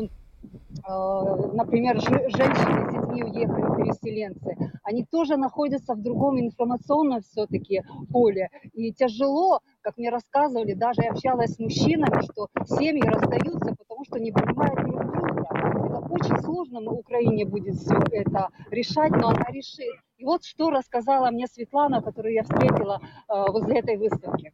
например, 1.53 2.00
же- 2.00 2.29
женщины 2.29 2.87
с 2.87 2.92
детьми 2.92 3.22
уехали, 3.24 3.76
переселенцы, 3.76 4.57
они 4.83 5.05
тоже 5.05 5.37
находятся 5.37 5.94
в 5.94 6.03
другом 6.03 6.40
информационном 6.40 7.22
все-таки 7.22 7.83
поле. 8.11 8.48
И 8.72 8.92
тяжело, 8.92 9.61
как 9.83 9.96
мне 9.98 10.11
рассказывали, 10.11 10.74
даже 10.74 11.03
я 11.03 11.11
общалась 11.11 11.55
с 11.55 11.59
мужчинами, 11.59 12.22
что 12.22 12.48
семьи 12.66 13.03
расстаются, 13.03 13.74
потому 13.76 14.05
что 14.05 14.18
не 14.18 14.33
понимают 14.33 14.81
друг 14.81 15.00
друга. 15.00 15.46
Это 15.87 15.98
очень 16.11 16.38
сложно 16.42 16.81
на 16.81 16.92
Украине 16.92 17.44
будет 17.44 17.76
все 17.76 17.96
это 18.12 18.48
решать, 18.70 19.11
но 19.12 19.29
она 19.29 19.44
решит. 19.50 19.94
И 20.18 20.24
вот 20.24 20.44
что 20.44 20.70
рассказала 20.70 21.31
мне 21.31 21.46
Светлана, 21.46 22.03
которую 22.03 22.35
я 22.35 22.42
встретила 22.42 23.00
э, 23.00 23.50
возле 23.50 23.79
этой 23.79 23.96
выставки. 23.96 24.53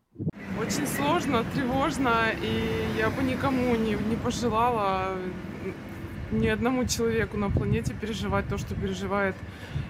Очень 0.61 0.87
сложно, 0.87 1.45
тревожно, 1.55 2.31
и 2.43 2.99
я 2.99 3.11
бы 3.11 3.23
никому 3.23 3.75
не, 3.75 3.93
не 4.09 4.17
пожелала 4.17 5.09
ни 6.37 6.49
одному 6.49 6.85
человеку 6.87 7.37
на 7.37 7.51
планете 7.51 7.95
переживать 7.95 8.49
то, 8.49 8.59
что 8.59 8.75
переживает 8.75 9.35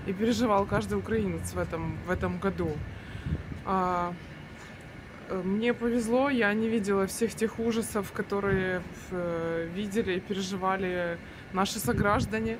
и 0.06 0.12
переживал 0.12 0.66
каждый 0.66 0.98
украинец 0.98 1.52
в 1.52 1.58
этом, 1.58 1.98
в 2.06 2.10
этом 2.10 2.38
году. 2.38 2.70
А, 3.64 4.14
э, 5.28 5.42
мне 5.42 5.74
повезло, 5.74 6.30
я 6.30 6.52
не 6.54 6.68
видела 6.68 7.06
всех 7.06 7.34
тех 7.34 7.58
ужасов, 7.58 8.12
которые 8.12 8.82
э, 9.10 9.68
видели 9.74 10.16
и 10.16 10.20
переживали 10.20 11.18
наши 11.52 11.78
сограждане, 11.78 12.58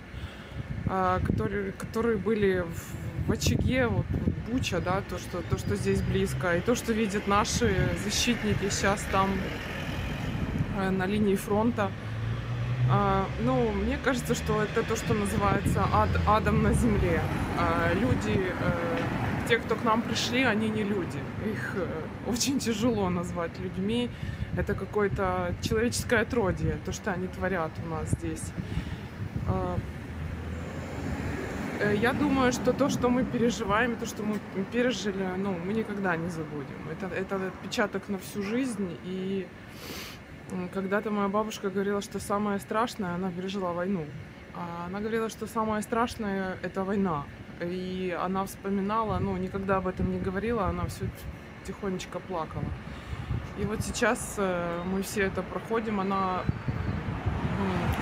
а, 0.89 1.21
которые, 1.21 1.73
которые 1.73 2.17
были 2.17 2.61
в, 2.61 3.29
в 3.29 3.33
очаге, 3.33 3.87
вот, 3.87 4.07
Буча, 4.49 4.81
да, 4.81 5.03
то 5.09 5.19
что, 5.19 5.43
то, 5.43 5.59
что 5.59 5.75
здесь 5.75 6.01
близко, 6.03 6.57
и 6.57 6.61
то, 6.61 6.77
что 6.77 6.93
видят 6.93 7.27
наши 7.27 7.75
защитники 8.05 8.69
сейчас 8.71 9.05
там 9.11 9.31
э, 10.79 10.91
на 10.91 11.07
линии 11.07 11.35
фронта. 11.35 11.91
А, 12.89 13.27
ну, 13.41 13.73
мне 13.73 13.99
кажется, 13.99 14.35
что 14.35 14.63
это 14.63 14.83
то, 14.85 14.97
что 14.97 15.13
называется 15.13 15.85
ад, 15.93 16.09
адом 16.27 16.63
на 16.63 16.73
земле. 16.73 17.21
А, 17.59 17.93
люди 17.95 18.39
э, 18.39 18.99
те, 19.49 19.59
кто 19.59 19.75
к 19.75 19.83
нам 19.83 20.03
пришли, 20.03 20.45
они 20.45 20.69
не 20.69 20.85
люди. 20.85 21.19
Их 21.51 21.73
э, 21.75 22.31
очень 22.31 22.61
тяжело 22.61 23.11
назвать 23.11 23.59
людьми. 23.59 24.09
Это 24.57 24.75
какое-то 24.75 25.55
человеческое 25.63 26.21
отродье, 26.21 26.79
то, 26.85 26.93
что 26.93 27.13
они 27.13 27.27
творят 27.27 27.73
у 27.85 27.89
нас 27.89 28.09
здесь. 28.11 28.53
А, 29.49 29.77
э, 31.81 31.97
я 31.97 32.13
думаю, 32.13 32.53
что 32.53 32.73
то, 32.73 32.89
что 32.89 33.09
мы 33.09 33.25
переживаем, 33.25 33.97
то, 33.97 34.07
что 34.07 34.23
мы 34.23 34.39
пережили, 34.73 35.27
ну, 35.39 35.57
мы 35.65 35.73
никогда 35.73 36.17
не 36.17 36.29
забудем. 36.29 36.89
Это, 36.93 37.13
это 37.13 37.49
отпечаток 37.49 38.09
на 38.09 38.19
всю 38.19 38.45
жизнь. 38.45 38.97
И 39.05 39.49
когда-то 40.73 41.11
моя 41.11 41.29
бабушка 41.29 41.71
говорила, 41.71 42.01
что 42.01 42.21
самое 42.21 42.59
страшное, 42.59 43.15
она 43.15 43.31
пережила 43.31 43.73
войну. 43.73 44.05
А 44.55 44.87
она 44.87 45.01
говорила, 45.01 45.29
что 45.29 45.47
самое 45.47 45.83
страшное– 45.83 46.57
это 46.63 46.85
война. 46.85 47.25
И 47.61 48.17
она 48.19 48.45
вспоминала, 48.45 49.19
ну, 49.19 49.37
никогда 49.37 49.77
об 49.77 49.87
этом 49.87 50.13
не 50.13 50.19
говорила, 50.19 50.67
она 50.67 50.87
все 50.87 51.07
тихонечко 51.67 52.21
плакала. 52.21 52.65
И 53.59 53.65
вот 53.65 53.83
сейчас 53.83 54.35
э, 54.39 54.83
мы 54.85 55.03
все 55.03 55.23
это 55.23 55.43
проходим, 55.43 56.01
она 56.01 56.43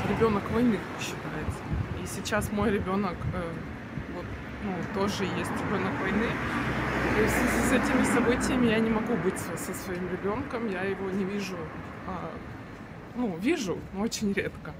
ребенок 0.08 0.50
войны 0.50 0.78
считается. 1.00 1.60
И 2.02 2.06
сейчас 2.06 2.50
мой 2.52 2.70
ребенок 2.70 3.16
э, 3.32 3.52
ну, 4.64 5.00
тоже 5.00 5.24
есть 5.24 5.50
ребенок 5.62 5.92
войны. 6.00 6.26
И 7.18 7.26
в 7.26 7.30
связи 7.30 7.68
с 7.68 7.72
этими 7.72 8.04
событиями 8.04 8.66
я 8.66 8.78
не 8.80 8.90
могу 8.90 9.14
быть 9.16 9.38
со, 9.38 9.74
своим 9.74 10.08
ребенком, 10.10 10.68
я 10.68 10.82
его 10.82 11.10
не 11.10 11.24
вижу, 11.24 11.56
а, 12.06 12.30
ну, 13.14 13.36
вижу, 13.36 13.78
но 13.92 14.00
очень 14.00 14.32
редко. 14.32 14.72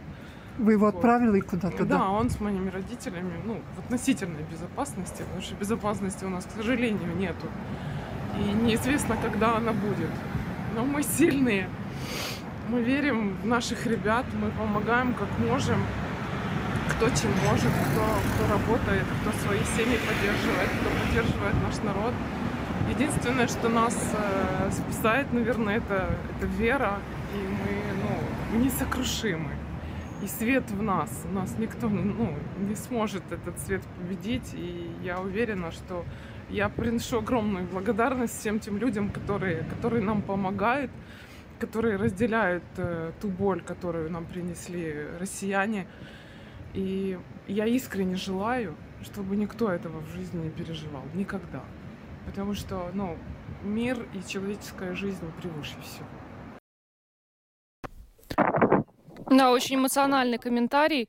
Вы 0.59 0.73
его 0.73 0.87
отправили 0.87 1.41
куда-то? 1.41 1.85
Да, 1.85 2.11
он 2.11 2.31
с 2.31 2.41
моими 2.41 2.71
родителями, 2.71 3.35
ну, 3.45 3.61
в 3.77 3.81
относительной 3.81 4.43
безопасности, 4.51 5.23
потому 5.23 5.43
что 5.43 5.55
безопасности 5.57 6.25
у 6.25 6.29
нас, 6.29 6.45
к 6.45 6.51
сожалению, 6.57 7.17
нету. 7.17 7.47
И 8.39 8.65
неизвестно, 8.65 9.17
когда 9.23 9.57
она 9.57 9.73
будет. 9.73 10.11
Но 10.77 10.85
мы 10.85 11.03
сильные, 11.03 11.69
мы 12.69 12.83
верим 12.83 13.37
в 13.43 13.47
наших 13.47 13.87
ребят, 13.87 14.27
мы 14.41 14.51
помогаем 14.51 15.15
как 15.15 15.29
можем, 15.39 15.79
кто 16.97 17.09
чем 17.09 17.31
может, 17.49 17.71
кто, 17.71 18.05
кто 18.35 18.53
работает, 18.53 19.05
кто 19.21 19.33
свои 19.45 19.61
семьи 19.77 19.99
поддерживает, 19.99 20.71
кто 20.81 20.91
поддерживает 21.05 21.55
наш 21.63 21.77
народ. 21.83 22.15
Единственное, 22.89 23.49
что 23.49 23.69
нас 23.69 23.97
э, 24.15 24.71
спасает, 24.71 25.33
наверное, 25.33 25.79
это, 25.79 26.11
это 26.37 26.47
вера, 26.47 27.01
и 27.35 27.39
мы 27.39 27.83
ну, 28.03 28.65
несокрушимы 28.65 29.51
и 30.23 30.27
свет 30.29 30.71
в 30.71 30.83
нас. 30.83 31.11
У 31.31 31.35
нас 31.35 31.55
никто 31.59 31.89
ну, 31.89 32.35
не 32.59 32.77
сможет 32.77 33.23
этот 33.33 33.59
свет 33.61 33.83
победить. 33.97 34.55
И 34.55 34.91
я 35.03 35.19
уверена, 35.21 35.73
что 35.73 36.05
я 36.49 36.69
приношу 36.69 37.19
огромную 37.19 37.67
благодарность 37.67 38.39
всем 38.39 38.61
тем 38.61 38.79
людям, 38.79 39.11
которые, 39.11 39.65
которые 39.65 40.03
нам 40.05 40.23
помогают, 40.23 40.91
которые 41.59 41.97
разделяют 41.97 42.65
э, 42.77 43.13
ту 43.21 43.29
боль, 43.29 43.63
которую 43.63 44.11
нам 44.11 44.27
принесли 44.27 45.07
россияне. 45.19 45.87
И 46.75 47.19
я 47.47 47.67
искренне 47.67 48.17
желаю, 48.17 48.77
чтобы 49.03 49.37
никто 49.37 49.71
этого 49.71 50.01
в 50.01 50.09
жизни 50.09 50.45
не 50.45 50.51
переживал. 50.51 51.03
Никогда. 51.15 51.63
Потому 52.27 52.55
что 52.55 52.91
ну, 52.95 53.17
мир 53.63 54.09
и 54.13 54.29
человеческая 54.29 54.95
жизнь 54.95 55.25
превыше 55.41 55.77
всего. 55.83 56.07
Да, 59.31 59.53
очень 59.53 59.77
эмоциональный 59.77 60.39
комментарий. 60.39 61.09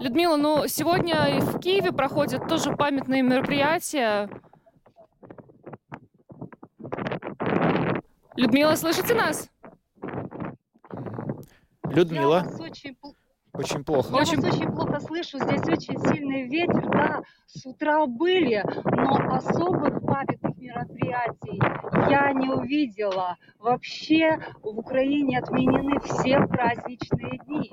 Людмила, 0.00 0.36
ну 0.36 0.66
сегодня 0.66 1.38
и 1.38 1.40
в 1.40 1.58
Киеве 1.60 1.92
проходят 1.92 2.48
тоже 2.48 2.72
памятные 2.76 3.22
мероприятия. 3.22 4.28
Людмила, 8.36 8.74
слышите 8.74 9.14
нас? 9.14 9.50
Людмила. 11.84 12.38
Я 12.38 12.44
вас 12.44 12.60
очень, 12.60 12.96
очень 13.52 13.84
плохо. 13.84 14.08
Я 14.12 14.20
очень... 14.22 14.40
вас 14.40 14.54
очень 14.54 14.72
плохо 14.72 15.00
слышу. 15.00 15.38
Здесь 15.38 15.62
очень 15.68 15.98
сильный 16.08 16.48
ветер. 16.48 16.88
Да, 16.90 17.22
с 17.46 17.66
утра 17.66 18.06
были, 18.06 18.64
но 18.84 19.34
особых 19.34 20.02
памятных 20.04 20.56
мероприятий 20.56 21.60
я 22.10 22.32
не 22.32 22.48
увидела. 22.48 23.36
Вообще 23.58 24.38
в 24.62 24.78
Украине 24.78 25.38
отменены 25.38 25.98
все 26.00 26.40
праздничные 26.46 27.38
дни. 27.46 27.72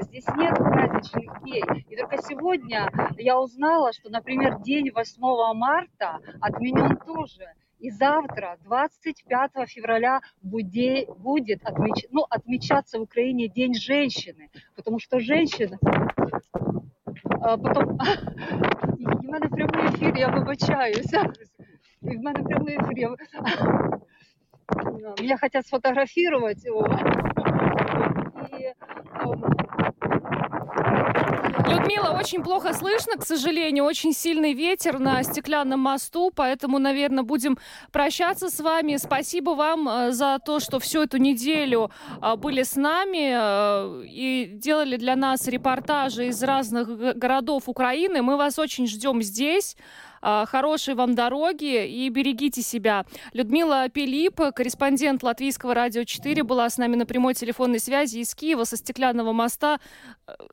Здесь 0.00 0.26
нет 0.36 0.56
праздничных 0.56 1.42
дней. 1.42 1.64
И 1.88 1.96
только 1.96 2.18
сегодня 2.22 2.90
я 3.16 3.38
узнала, 3.38 3.92
что, 3.92 4.10
например, 4.10 4.60
день 4.60 4.90
8 4.90 5.54
марта 5.54 6.18
отменен 6.40 6.96
тоже. 6.98 7.54
И 7.83 7.91
завтра, 7.91 8.57
25 8.65 9.51
февраля, 9.67 10.19
будет, 10.41 11.09
будет 11.17 11.61
отмеч, 11.63 12.05
ну, 12.11 12.25
отмечаться 12.29 12.99
в 12.99 13.03
Украине 13.03 13.47
День 13.47 13.73
женщины, 13.73 14.49
потому 14.75 14.99
что 14.99 15.19
женщина... 15.19 15.79
А, 17.41 17.57
потом... 17.57 17.97
І 18.97 19.05
в 19.05 19.23
мене 19.23 19.47
прямий 19.47 19.85
ефір, 19.85 20.17
я 20.17 20.27
вибачаюся. 20.27 21.33
І 22.01 22.17
в 22.17 22.21
мене 22.21 22.43
прямий 22.43 22.75
ефір. 22.75 23.15
Меня 25.19 25.37
хотят 25.37 25.65
сфотографировать. 25.65 26.65
И 26.65 26.69
Людмила, 31.66 32.10
очень 32.10 32.42
плохо 32.42 32.74
слышно, 32.74 33.16
к 33.16 33.24
сожалению, 33.24 33.84
очень 33.84 34.12
сильный 34.12 34.52
ветер 34.52 34.98
на 34.98 35.22
стеклянном 35.22 35.80
мосту, 35.80 36.30
поэтому, 36.34 36.78
наверное, 36.78 37.24
будем 37.24 37.58
прощаться 37.90 38.50
с 38.50 38.60
вами. 38.60 38.96
Спасибо 38.96 39.50
вам 39.50 39.88
э, 39.88 40.12
за 40.12 40.38
то, 40.44 40.60
что 40.60 40.78
всю 40.78 41.02
эту 41.02 41.16
неделю 41.16 41.90
э, 42.20 42.36
были 42.36 42.62
с 42.62 42.76
нами 42.76 43.32
э, 43.34 44.04
и 44.06 44.50
делали 44.52 44.96
для 44.96 45.16
нас 45.16 45.48
репортажи 45.48 46.26
из 46.26 46.42
разных 46.42 47.16
городов 47.16 47.62
Украины. 47.66 48.20
Мы 48.20 48.36
вас 48.36 48.58
очень 48.58 48.86
ждем 48.86 49.22
здесь. 49.22 49.76
А, 50.26 50.46
хорошей 50.46 50.94
вам 50.94 51.14
дороги 51.14 51.86
и 51.86 52.08
берегите 52.08 52.62
себя. 52.62 53.04
Людмила 53.34 53.90
Пилип, 53.90 54.40
корреспондент 54.54 55.22
Латвийского 55.22 55.74
радио 55.74 56.04
4, 56.04 56.42
была 56.44 56.70
с 56.70 56.78
нами 56.78 56.96
на 56.96 57.04
прямой 57.04 57.34
телефонной 57.34 57.78
связи 57.78 58.20
из 58.20 58.34
Киева 58.34 58.64
со 58.64 58.78
стеклянного 58.78 59.34
моста. 59.34 59.80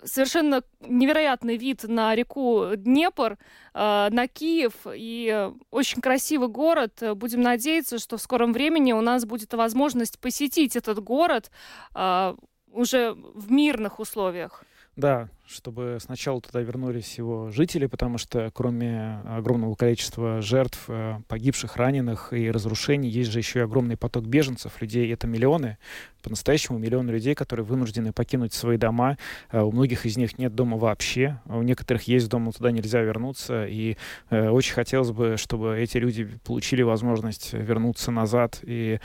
Совершенно 0.03 0.61
невероятный 0.81 1.55
вид 1.55 1.85
на 1.85 2.13
реку 2.15 2.71
Днепр, 2.75 3.37
а, 3.73 4.09
на 4.09 4.27
Киев 4.27 4.73
и 4.93 5.49
очень 5.69 6.01
красивый 6.01 6.49
город. 6.49 7.01
Будем 7.15 7.41
надеяться, 7.41 7.97
что 7.97 8.17
в 8.17 8.21
скором 8.21 8.51
времени 8.51 8.91
у 8.91 8.99
нас 8.99 9.23
будет 9.23 9.53
возможность 9.53 10.19
посетить 10.19 10.75
этот 10.75 10.99
город 11.01 11.49
а, 11.93 12.35
уже 12.73 13.13
в 13.13 13.49
мирных 13.49 14.01
условиях. 14.01 14.65
Да, 14.97 15.29
чтобы 15.51 15.97
сначала 16.01 16.41
туда 16.41 16.61
вернулись 16.61 17.17
его 17.17 17.51
жители, 17.51 17.85
потому 17.85 18.17
что 18.17 18.49
кроме 18.53 19.19
огромного 19.25 19.75
количества 19.75 20.41
жертв, 20.41 20.85
э, 20.87 21.19
погибших, 21.27 21.75
раненых 21.75 22.33
и 22.33 22.49
разрушений, 22.49 23.09
есть 23.09 23.31
же 23.31 23.39
еще 23.39 23.59
и 23.59 23.61
огромный 23.63 23.97
поток 23.97 24.25
беженцев, 24.25 24.81
людей, 24.81 25.11
это 25.11 25.27
миллионы, 25.27 25.77
по-настоящему 26.23 26.77
миллионы 26.77 27.11
людей, 27.11 27.35
которые 27.35 27.65
вынуждены 27.65 28.13
покинуть 28.13 28.53
свои 28.53 28.77
дома. 28.77 29.17
Э, 29.51 29.61
у 29.61 29.71
многих 29.71 30.05
из 30.05 30.17
них 30.17 30.37
нет 30.37 30.55
дома 30.55 30.77
вообще, 30.77 31.39
а 31.45 31.57
у 31.57 31.63
некоторых 31.63 32.03
есть 32.03 32.29
дом, 32.29 32.45
но 32.45 32.51
туда 32.51 32.71
нельзя 32.71 33.01
вернуться, 33.01 33.65
и 33.65 33.97
э, 34.29 34.49
очень 34.49 34.73
хотелось 34.73 35.11
бы, 35.11 35.35
чтобы 35.37 35.77
эти 35.77 35.97
люди 35.97 36.29
получили 36.45 36.81
возможность 36.81 37.53
вернуться 37.53 38.11
назад 38.11 38.59
и 38.63 38.99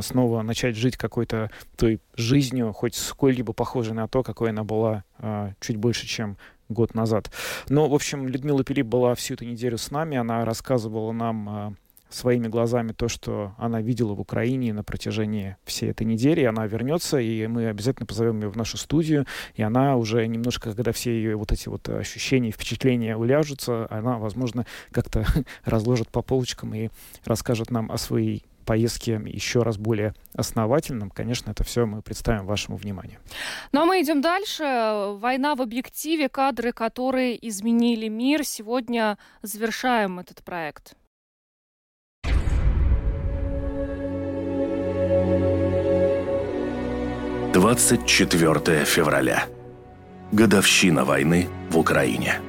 снова 0.00 0.42
начать 0.42 0.76
жить 0.76 0.96
какой-то 0.96 1.50
той 1.76 2.00
жизнью, 2.16 2.72
хоть 2.72 2.94
сколь-либо 2.94 3.52
похожей 3.52 3.94
на 3.94 4.08
то, 4.08 4.22
какой 4.22 4.50
она 4.50 4.64
была 4.64 5.04
чуть 5.60 5.76
больше, 5.76 5.85
чем 5.92 6.36
год 6.68 6.94
назад. 6.94 7.30
Но, 7.68 7.88
в 7.88 7.94
общем, 7.94 8.28
Людмила 8.28 8.64
Пилип 8.64 8.86
была 8.86 9.14
всю 9.14 9.34
эту 9.34 9.44
неделю 9.44 9.78
с 9.78 9.90
нами. 9.90 10.16
Она 10.16 10.44
рассказывала 10.44 11.12
нам 11.12 11.48
а, 11.48 11.74
своими 12.08 12.48
глазами 12.48 12.92
то, 12.92 13.08
что 13.08 13.54
она 13.58 13.80
видела 13.80 14.14
в 14.14 14.20
Украине 14.20 14.72
на 14.72 14.82
протяжении 14.82 15.56
всей 15.64 15.90
этой 15.90 16.04
недели. 16.04 16.42
Она 16.44 16.66
вернется, 16.66 17.18
и 17.18 17.46
мы 17.46 17.66
обязательно 17.66 18.06
позовем 18.06 18.40
ее 18.40 18.48
в 18.48 18.56
нашу 18.56 18.76
студию. 18.78 19.26
И 19.54 19.62
она 19.62 19.96
уже 19.96 20.26
немножко, 20.26 20.72
когда 20.72 20.92
все 20.92 21.12
ее 21.12 21.36
вот 21.36 21.52
эти 21.52 21.68
вот 21.68 21.88
ощущения, 21.88 22.50
впечатления 22.50 23.16
уляжутся, 23.16 23.86
она, 23.90 24.18
возможно, 24.18 24.66
как-то 24.90 25.24
разложит 25.64 26.08
по 26.08 26.22
полочкам 26.22 26.74
и 26.74 26.90
расскажет 27.24 27.70
нам 27.70 27.90
о 27.90 27.98
своей 27.98 28.44
поездке 28.66 29.20
еще 29.24 29.62
раз 29.62 29.78
более 29.78 30.14
основательным, 30.34 31.10
конечно, 31.10 31.50
это 31.50 31.64
все 31.64 31.86
мы 31.86 32.02
представим 32.02 32.44
вашему 32.44 32.76
вниманию. 32.76 33.20
Ну 33.72 33.80
а 33.82 33.84
мы 33.86 34.02
идем 34.02 34.20
дальше. 34.20 34.64
Война 35.18 35.54
в 35.54 35.62
объективе, 35.62 36.28
кадры, 36.28 36.72
которые 36.72 37.48
изменили 37.48 38.08
мир. 38.08 38.44
Сегодня 38.44 39.16
завершаем 39.42 40.18
этот 40.18 40.44
проект. 40.44 40.94
Двадцать 47.54 48.06
четвертое 48.06 48.84
февраля. 48.84 49.46
Годовщина 50.30 51.04
войны 51.04 51.48
в 51.70 51.78
Украине. 51.78 52.40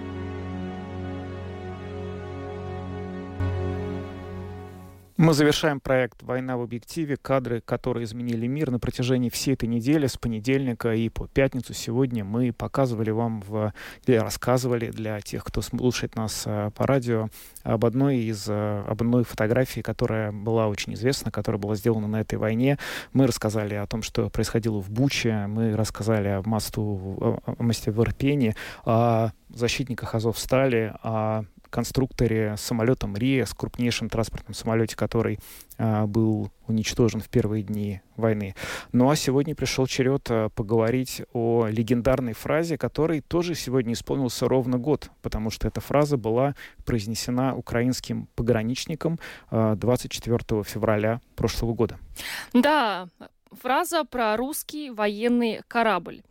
Мы 5.17 5.33
завершаем 5.33 5.79
проект 5.79 6.21
«Война 6.21 6.57
в 6.57 6.61
объективе». 6.61 7.17
Кадры, 7.17 7.59
которые 7.59 8.03
изменили 8.03 8.45
мир 8.45 8.69
на 8.69 8.77
протяжении 8.77 9.29
всей 9.29 9.55
этой 9.55 9.67
недели, 9.67 10.05
с 10.05 10.15
понедельника 10.15 10.93
и 10.93 11.09
по 11.09 11.27
пятницу 11.27 11.73
сегодня 11.73 12.23
мы 12.23 12.53
показывали 12.53 13.09
вам 13.09 13.41
в, 13.41 13.73
или 14.05 14.15
рассказывали 14.15 14.91
для 14.91 15.19
тех, 15.21 15.43
кто 15.43 15.63
слушает 15.63 16.15
нас 16.15 16.43
э, 16.45 16.69
по 16.75 16.85
радио, 16.85 17.29
об 17.63 17.85
одной 17.85 18.17
из 18.17 18.45
э, 18.47 18.83
об 18.87 19.01
одной 19.01 19.23
фотографии, 19.23 19.81
которая 19.81 20.31
была 20.31 20.67
очень 20.67 20.93
известна, 20.93 21.31
которая 21.31 21.59
была 21.59 21.73
сделана 21.73 22.07
на 22.07 22.21
этой 22.21 22.35
войне. 22.35 22.77
Мы 23.11 23.25
рассказали 23.25 23.73
о 23.73 23.87
том, 23.87 24.03
что 24.03 24.29
происходило 24.29 24.79
в 24.79 24.91
Буче, 24.91 25.47
мы 25.47 25.75
рассказали 25.75 26.27
о, 26.27 26.43
мосту, 26.45 27.41
о 27.43 27.63
мосте 27.63 27.89
в 27.89 27.99
Ирпене, 28.03 28.55
о 28.85 29.31
защитниках 29.49 30.13
Азовстали, 30.13 30.93
о 31.01 31.45
конструкторе 31.69 32.55
самолета 32.57 33.07
МРИА, 33.07 33.45
с 33.45 33.53
крупнейшим 33.53 34.09
транспортным 34.09 34.53
самолете, 34.53 34.95
который 34.95 35.39
а, 35.77 36.07
был 36.07 36.51
уничтожен 36.67 37.21
в 37.21 37.29
первые 37.29 37.63
дни 37.63 38.01
войны. 38.15 38.55
Ну 38.91 39.09
а 39.09 39.15
сегодня 39.15 39.55
пришел 39.55 39.87
черед 39.87 40.27
а, 40.29 40.49
поговорить 40.49 41.21
о 41.33 41.67
легендарной 41.67 42.33
фразе, 42.33 42.77
которой 42.77 43.21
тоже 43.21 43.55
сегодня 43.55 43.93
исполнился 43.93 44.47
ровно 44.47 44.77
год, 44.77 45.09
потому 45.21 45.49
что 45.49 45.67
эта 45.67 45.81
фраза 45.81 46.17
была 46.17 46.55
произнесена 46.85 47.55
украинским 47.55 48.27
пограничником 48.35 49.19
а, 49.49 49.75
24 49.75 50.63
февраля 50.63 51.21
прошлого 51.35 51.73
года. 51.73 51.99
Да, 52.53 53.07
фраза 53.51 54.03
про 54.03 54.35
русский 54.37 54.89
военный 54.89 55.61
корабль. 55.67 56.21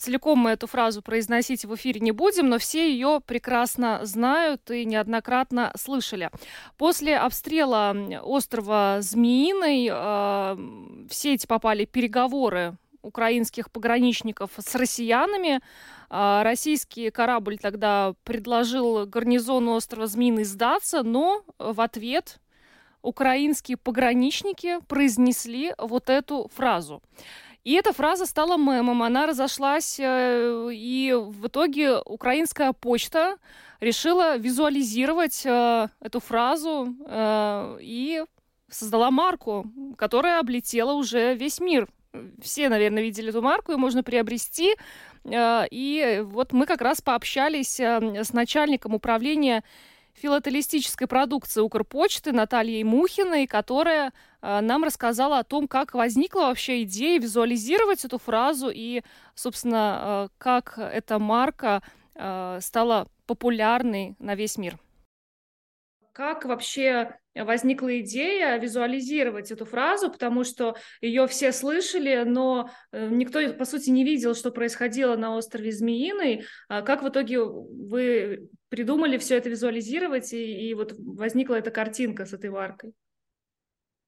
Целиком 0.00 0.38
мы 0.38 0.52
эту 0.52 0.66
фразу 0.66 1.02
произносить 1.02 1.66
в 1.66 1.74
эфире 1.74 2.00
не 2.00 2.10
будем, 2.10 2.48
но 2.48 2.58
все 2.58 2.90
ее 2.90 3.20
прекрасно 3.20 4.00
знают 4.04 4.70
и 4.70 4.86
неоднократно 4.86 5.72
слышали. 5.76 6.30
После 6.78 7.18
обстрела 7.18 7.94
острова 8.22 9.02
Змеиный 9.02 9.88
э, 9.88 9.94
в 9.94 11.12
сеть 11.12 11.46
попали 11.46 11.84
переговоры 11.84 12.78
украинских 13.02 13.70
пограничников 13.70 14.52
с 14.56 14.74
россиянами. 14.74 15.60
Э, 16.08 16.40
российский 16.44 17.10
корабль 17.10 17.58
тогда 17.58 18.14
предложил 18.24 19.04
гарнизону 19.04 19.74
острова 19.74 20.06
Змеиный 20.06 20.44
сдаться, 20.44 21.02
но 21.02 21.44
в 21.58 21.78
ответ 21.78 22.40
украинские 23.02 23.76
пограничники 23.76 24.78
произнесли 24.88 25.74
вот 25.76 26.08
эту 26.08 26.50
фразу. 26.54 27.02
И 27.62 27.74
эта 27.74 27.92
фраза 27.92 28.24
стала 28.24 28.56
мемом, 28.56 29.02
она 29.02 29.26
разошлась, 29.26 30.00
э, 30.00 30.70
и 30.72 31.14
в 31.14 31.46
итоге 31.46 31.98
украинская 31.98 32.72
почта 32.72 33.36
решила 33.80 34.38
визуализировать 34.38 35.42
э, 35.44 35.88
эту 36.00 36.20
фразу 36.20 36.94
э, 37.06 37.78
и 37.82 38.24
создала 38.70 39.10
марку, 39.10 39.66
которая 39.98 40.40
облетела 40.40 40.92
уже 40.92 41.34
весь 41.34 41.60
мир. 41.60 41.88
Все, 42.42 42.68
наверное, 42.68 43.02
видели 43.02 43.28
эту 43.28 43.42
марку, 43.42 43.72
ее 43.72 43.78
можно 43.78 44.02
приобрести. 44.02 44.74
И 45.24 46.22
вот 46.24 46.52
мы 46.52 46.66
как 46.66 46.80
раз 46.80 47.00
пообщались 47.00 47.78
с 47.78 48.32
начальником 48.32 48.94
управления 48.94 49.62
филателистической 50.14 51.06
продукции 51.06 51.60
Укрпочты 51.60 52.32
Натальей 52.32 52.84
Мухиной, 52.84 53.46
которая 53.46 54.12
э, 54.42 54.60
нам 54.60 54.84
рассказала 54.84 55.38
о 55.38 55.44
том, 55.44 55.68
как 55.68 55.94
возникла 55.94 56.40
вообще 56.40 56.82
идея 56.82 57.20
визуализировать 57.20 58.04
эту 58.04 58.18
фразу 58.18 58.70
и, 58.72 59.02
собственно, 59.34 60.00
э, 60.02 60.28
как 60.38 60.78
эта 60.78 61.18
марка 61.18 61.82
э, 62.14 62.58
стала 62.60 63.08
популярной 63.26 64.16
на 64.18 64.34
весь 64.34 64.58
мир. 64.58 64.78
Как 66.12 66.44
вообще 66.44 67.16
возникла 67.34 68.00
идея 68.00 68.56
визуализировать 68.58 69.50
эту 69.52 69.64
фразу, 69.64 70.10
потому 70.10 70.42
что 70.44 70.76
ее 71.00 71.26
все 71.28 71.52
слышали, 71.52 72.24
но 72.26 72.70
никто, 72.92 73.52
по 73.54 73.64
сути, 73.64 73.90
не 73.90 74.04
видел, 74.04 74.34
что 74.34 74.50
происходило 74.50 75.16
на 75.16 75.36
острове 75.36 75.70
Змеиный. 75.70 76.44
А 76.68 76.82
как 76.82 77.02
в 77.02 77.08
итоге 77.08 77.40
вы 77.40 78.48
придумали 78.68 79.18
все 79.18 79.36
это 79.36 79.48
визуализировать, 79.48 80.32
и, 80.32 80.68
и 80.68 80.74
вот 80.74 80.94
возникла 80.98 81.54
эта 81.54 81.70
картинка 81.70 82.26
с 82.26 82.32
этой 82.32 82.50
варкой? 82.50 82.92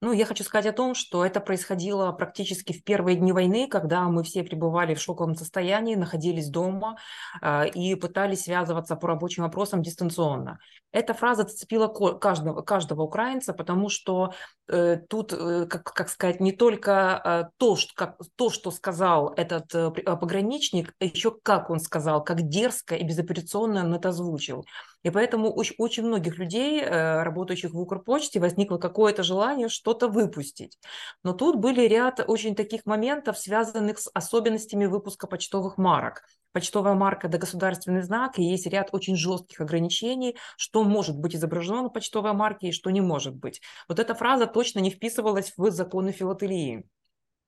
Ну, 0.05 0.11
я 0.13 0.27
хочу 0.27 0.43
сказать 0.43 0.67
о 0.67 0.73
том, 0.73 0.97
что 0.97 1.25
это 1.25 1.39
происходило 1.39 2.11
практически 2.11 2.73
в 2.73 2.83
первые 2.83 3.17
дни 3.17 3.33
войны, 3.33 3.69
когда 3.69 4.03
мы 4.09 4.25
все 4.25 4.43
пребывали 4.43 4.97
в 4.97 5.01
шоковом 5.01 5.37
состоянии, 5.37 5.95
находились 5.95 6.49
дома 6.49 6.97
э, 7.41 7.69
и 7.69 7.95
пытались 7.95 8.43
связываться 8.43 8.97
по 8.97 9.07
рабочим 9.07 9.45
вопросам 9.45 9.81
дистанционно. 9.81 10.59
Эта 10.91 11.15
фраза 11.15 11.45
зацепила 11.45 11.87
каждого, 11.87 12.63
каждого 12.63 13.03
украинца, 13.03 13.55
потому 13.55 13.89
что 13.89 14.35
э, 14.67 14.99
тут, 15.09 15.33
э, 15.33 15.67
как, 15.67 15.85
как 15.85 16.09
сказать, 16.09 16.41
не 16.41 16.51
только 16.51 17.23
э, 17.25 17.45
то, 17.57 17.77
что, 17.77 17.93
как, 17.95 18.17
то, 18.35 18.51
что 18.51 18.73
сказал 18.73 19.33
этот 19.37 19.73
э, 19.73 19.91
пограничник, 19.93 20.95
а 21.01 21.05
еще 21.05 21.31
как 21.31 21.71
он 21.71 21.79
сказал, 21.79 22.25
как 22.25 22.43
дерзко 22.43 22.97
и 22.97 23.05
безапелляционно 23.05 23.85
он 23.85 23.95
это 23.95 24.09
озвучил. 24.09 24.65
И 25.03 25.11
поэтому 25.11 25.49
у 25.49 25.63
очень, 25.79 26.05
многих 26.05 26.39
людей, 26.39 26.81
э, 26.81 27.23
работающих 27.23 27.73
в 27.73 27.81
Укрпочте, 27.81 28.39
возникло 28.39 28.79
какое-то 28.79 29.23
желание 29.23 29.69
что-то 29.93 30.09
выпустить. 30.09 30.79
Но 31.23 31.35
тут 31.35 31.57
были 31.57 31.83
ряд 31.83 32.25
очень 32.27 32.55
таких 32.55 32.87
моментов, 32.87 33.39
связанных 33.39 33.99
с 33.99 34.11
особенностями 34.15 34.87
выпуска 34.87 35.27
почтовых 35.27 35.77
марок. 35.77 36.23
Почтовая 36.53 36.95
марка– 36.95 37.27
это 37.29 37.39
государственный 37.39 38.03
знак, 38.03 38.39
и 38.39 38.43
есть 38.43 38.67
ряд 38.67 38.89
очень 38.93 39.17
жестких 39.17 39.61
ограничений, 39.61 40.37
что 40.57 40.83
может 40.83 41.19
быть 41.19 41.35
изображено 41.35 41.83
на 41.83 41.89
почтовой 41.91 42.33
марке 42.33 42.69
и 42.69 42.73
что 42.73 42.91
не 42.91 43.01
может 43.03 43.35
быть. 43.35 43.61
Вот 43.89 43.99
эта 43.99 44.15
фраза 44.15 44.47
точно 44.47 44.81
не 44.81 44.91
вписывалась 44.91 45.53
в 45.57 45.71
законы 45.71 46.13
филателии. 46.13 46.85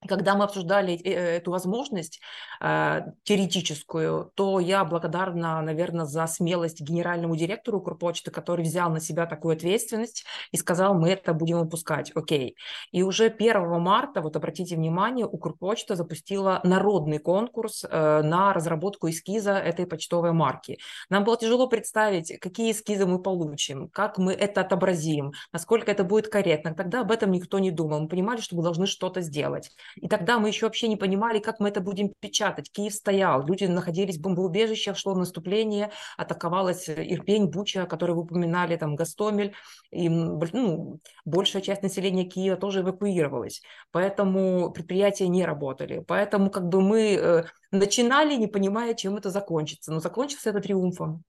Когда 0.08 0.34
мы 0.34 0.44
обсуждали 0.44 0.94
э, 0.94 1.36
эту 1.36 1.50
возможность 1.50 2.20
э, 2.60 3.00
теоретическую, 3.22 4.30
то 4.34 4.60
я 4.60 4.84
благодарна, 4.84 5.62
наверное, 5.62 6.04
за 6.04 6.26
смелость 6.26 6.80
генеральному 6.80 7.36
директору 7.36 7.78
Укрпочты, 7.78 8.30
который 8.30 8.64
взял 8.64 8.90
на 8.90 9.00
себя 9.00 9.26
такую 9.26 9.54
ответственность 9.56 10.24
и 10.52 10.56
сказал, 10.56 10.94
мы 10.94 11.10
это 11.10 11.32
будем 11.32 11.60
выпускать, 11.60 12.12
окей. 12.14 12.56
И 12.92 13.02
уже 13.02 13.26
1 13.26 13.80
марта, 13.80 14.20
вот 14.20 14.36
обратите 14.36 14.76
внимание, 14.76 15.26
Укрпочта 15.26 15.96
запустила 15.96 16.60
народный 16.64 17.18
конкурс 17.18 17.84
э, 17.84 18.22
на 18.22 18.52
разработку 18.52 19.08
эскиза 19.08 19.52
этой 19.52 19.86
почтовой 19.86 20.32
марки. 20.32 20.78
Нам 21.08 21.24
было 21.24 21.36
тяжело 21.36 21.66
представить, 21.66 22.38
какие 22.40 22.72
эскизы 22.72 23.06
мы 23.06 23.22
получим, 23.22 23.88
как 23.88 24.18
мы 24.18 24.32
это 24.32 24.60
отобразим, 24.60 25.32
насколько 25.52 25.90
это 25.90 26.04
будет 26.04 26.28
корректно. 26.28 26.74
Тогда 26.74 27.00
об 27.00 27.10
этом 27.10 27.30
никто 27.30 27.58
не 27.58 27.70
думал. 27.70 28.00
Мы 28.00 28.08
понимали, 28.08 28.40
что 28.40 28.56
мы 28.56 28.62
должны 28.62 28.86
что-то 28.86 29.20
сделать. 29.20 29.70
И 29.96 30.08
тогда 30.08 30.38
мы 30.38 30.48
еще 30.48 30.66
вообще 30.66 30.88
не 30.88 30.96
понимали, 30.96 31.38
как 31.38 31.60
мы 31.60 31.68
это 31.68 31.80
будем 31.80 32.12
печатать. 32.20 32.70
Киев 32.70 32.94
стоял, 32.94 33.46
люди 33.46 33.64
находились 33.64 34.18
в 34.18 34.20
бомбоубежищах, 34.20 34.96
шло 34.96 35.14
наступление, 35.14 35.90
атаковалась 36.16 36.88
Ирпень, 36.88 37.46
Буча, 37.46 37.86
которые 37.86 38.16
вы 38.16 38.22
упоминали, 38.22 38.76
там 38.76 38.96
Гастомель. 38.96 39.54
И 39.90 40.08
ну, 40.08 41.00
большая 41.24 41.62
часть 41.62 41.82
населения 41.82 42.24
Киева 42.24 42.56
тоже 42.56 42.80
эвакуировалась. 42.80 43.62
Поэтому 43.90 44.70
предприятия 44.72 45.28
не 45.28 45.44
работали. 45.44 46.04
Поэтому 46.06 46.50
как 46.50 46.68
бы 46.68 46.80
мы 46.80 47.14
э, 47.14 47.44
начинали, 47.70 48.34
не 48.34 48.46
понимая, 48.46 48.94
чем 48.94 49.16
это 49.16 49.30
закончится. 49.30 49.92
Но 49.92 50.00
закончился 50.00 50.50
это 50.50 50.60
триумфом. 50.60 51.24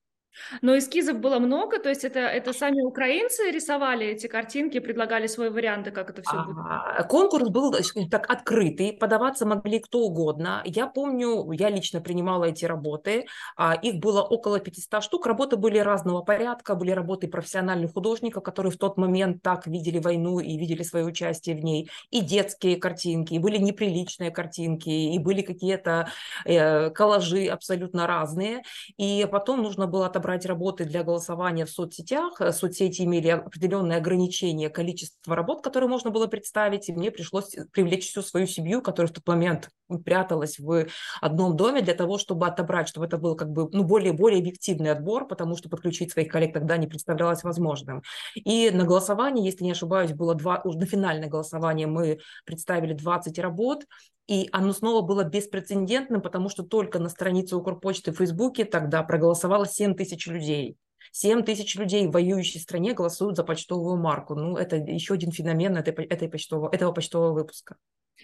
Но 0.62 0.78
эскизов 0.78 1.20
было 1.20 1.40
много, 1.40 1.80
то 1.80 1.90
есть 1.90 2.04
это, 2.04 2.20
это 2.20 2.54
сами 2.54 2.82
украинцы 2.82 3.52
рисовали 3.52 4.08
эти 4.08 4.28
картинки, 4.28 4.80
предлагали 4.80 5.28
свои 5.28 5.50
варианты, 5.50 5.92
как 5.92 6.10
это 6.10 6.22
все 6.22 6.44
будет? 6.44 6.58
А, 6.58 7.04
конкурс 7.04 7.50
был 7.50 7.74
так 8.10 8.30
открытый, 8.30 8.94
подаваться 8.94 9.46
могли 9.46 9.80
кто 9.80 10.00
угодно. 10.00 10.62
Я 10.66 10.88
помню, 10.88 11.52
я 11.52 11.70
лично 11.70 12.02
принимала 12.02 12.46
эти 12.46 12.66
работы, 12.66 13.26
а, 13.58 13.74
их 13.74 13.96
было 13.96 14.22
около 14.22 14.60
500 14.60 15.04
штук. 15.04 15.26
Работы 15.26 15.58
были 15.58 15.78
разного 15.80 16.22
порядка, 16.22 16.76
были 16.76 16.92
работы 16.92 17.28
профессиональных 17.28 17.94
художников, 17.94 18.44
которые 18.44 18.72
в 18.72 18.78
тот 18.78 18.98
момент 18.98 19.42
так 19.42 19.68
видели 19.68 20.00
войну 20.00 20.40
и 20.40 20.58
видели 20.58 20.84
свое 20.84 21.06
участие 21.06 21.56
в 21.56 21.64
ней, 21.64 21.90
и 22.12 22.22
детские 22.22 22.78
картинки, 22.78 23.34
и 23.34 23.40
были 23.40 23.58
неприличные 23.58 24.32
картинки, 24.32 24.90
и 24.90 25.20
были 25.20 25.42
какие-то 25.42 26.10
э, 26.46 26.90
коллажи 26.92 27.46
абсолютно 27.46 28.08
разные. 28.08 28.64
И 28.98 29.28
потом 29.32 29.62
нужно 29.62 29.88
было 29.88 30.08
отобрать 30.08 30.25
брать 30.26 30.48
работы 30.48 30.86
для 30.86 31.04
голосования 31.04 31.66
в 31.66 31.70
соцсетях. 31.70 32.42
Э, 32.42 32.52
соцсети 32.52 33.04
имели 33.04 33.28
определенное 33.28 33.98
ограничение 33.98 34.72
количества 34.72 35.36
работ, 35.36 35.62
которые 35.62 35.88
можно 35.88 36.10
было 36.10 36.26
представить, 36.26 36.90
и 36.90 36.94
мне 36.94 37.12
пришлось 37.12 37.56
привлечь 37.72 38.10
всю 38.10 38.24
свою 38.24 38.48
семью, 38.48 38.82
которая 38.82 39.12
в 39.12 39.14
тот 39.14 39.28
момент 39.28 39.70
пряталась 40.04 40.58
в 40.58 40.88
одном 41.22 41.56
доме 41.56 41.84
для 41.84 41.94
того, 41.94 42.18
чтобы 42.18 42.48
отобрать, 42.48 42.88
чтобы 42.88 43.06
это 43.06 43.18
был 43.18 43.36
как 43.36 43.52
бы 43.52 43.70
ну, 43.72 43.84
более, 43.84 44.14
более 44.14 44.40
объективный 44.40 44.92
отбор, 44.92 45.28
потому 45.28 45.56
что 45.58 45.70
подключить 45.70 46.12
своих 46.12 46.32
коллег 46.32 46.54
тогда 46.54 46.78
не 46.78 46.88
представлялось 46.88 47.44
возможным. 47.44 48.02
И 48.34 48.72
на 48.72 48.84
голосование, 48.84 49.46
если 49.46 49.64
не 49.64 49.74
ошибаюсь, 49.74 50.14
было 50.14 50.34
два, 50.34 50.60
уже 50.64 50.80
на 50.80 50.88
финальное 50.88 51.30
голосование 51.30 51.86
мы 51.86 52.18
представили 52.46 52.94
20 52.94 53.38
работ, 53.38 53.86
и 54.28 54.50
оно 54.52 54.74
снова 54.74 55.02
было 55.02 55.24
беспрецедентным, 55.24 56.22
потому 56.22 56.50
что 56.50 56.64
только 56.64 57.00
на 57.00 57.10
странице 57.10 57.56
Укрпочты 57.56 58.12
в 58.12 58.18
Фейсбуке 58.18 58.66
тогда 58.66 59.04
проголосовало 59.04 59.68
7 59.68 59.96
тысяч 59.96 60.28
людей. 60.28 60.78
7 61.12 61.44
тысяч 61.44 61.76
людей 61.76 62.08
в 62.08 62.12
воюющей 62.12 62.60
стране 62.60 62.94
голосуют 62.94 63.38
за 63.38 63.44
почтовую 63.44 63.98
марку. 63.98 64.36
Ну, 64.36 64.58
это 64.58 64.78
еще 64.78 65.14
один 65.14 65.32
феномен 65.32 65.78
этой, 65.78 65.94
этой 65.94 66.28
почтового, 66.28 66.74
этого 66.74 66.92
почтового 66.92 67.34
выпуска. 67.34 67.78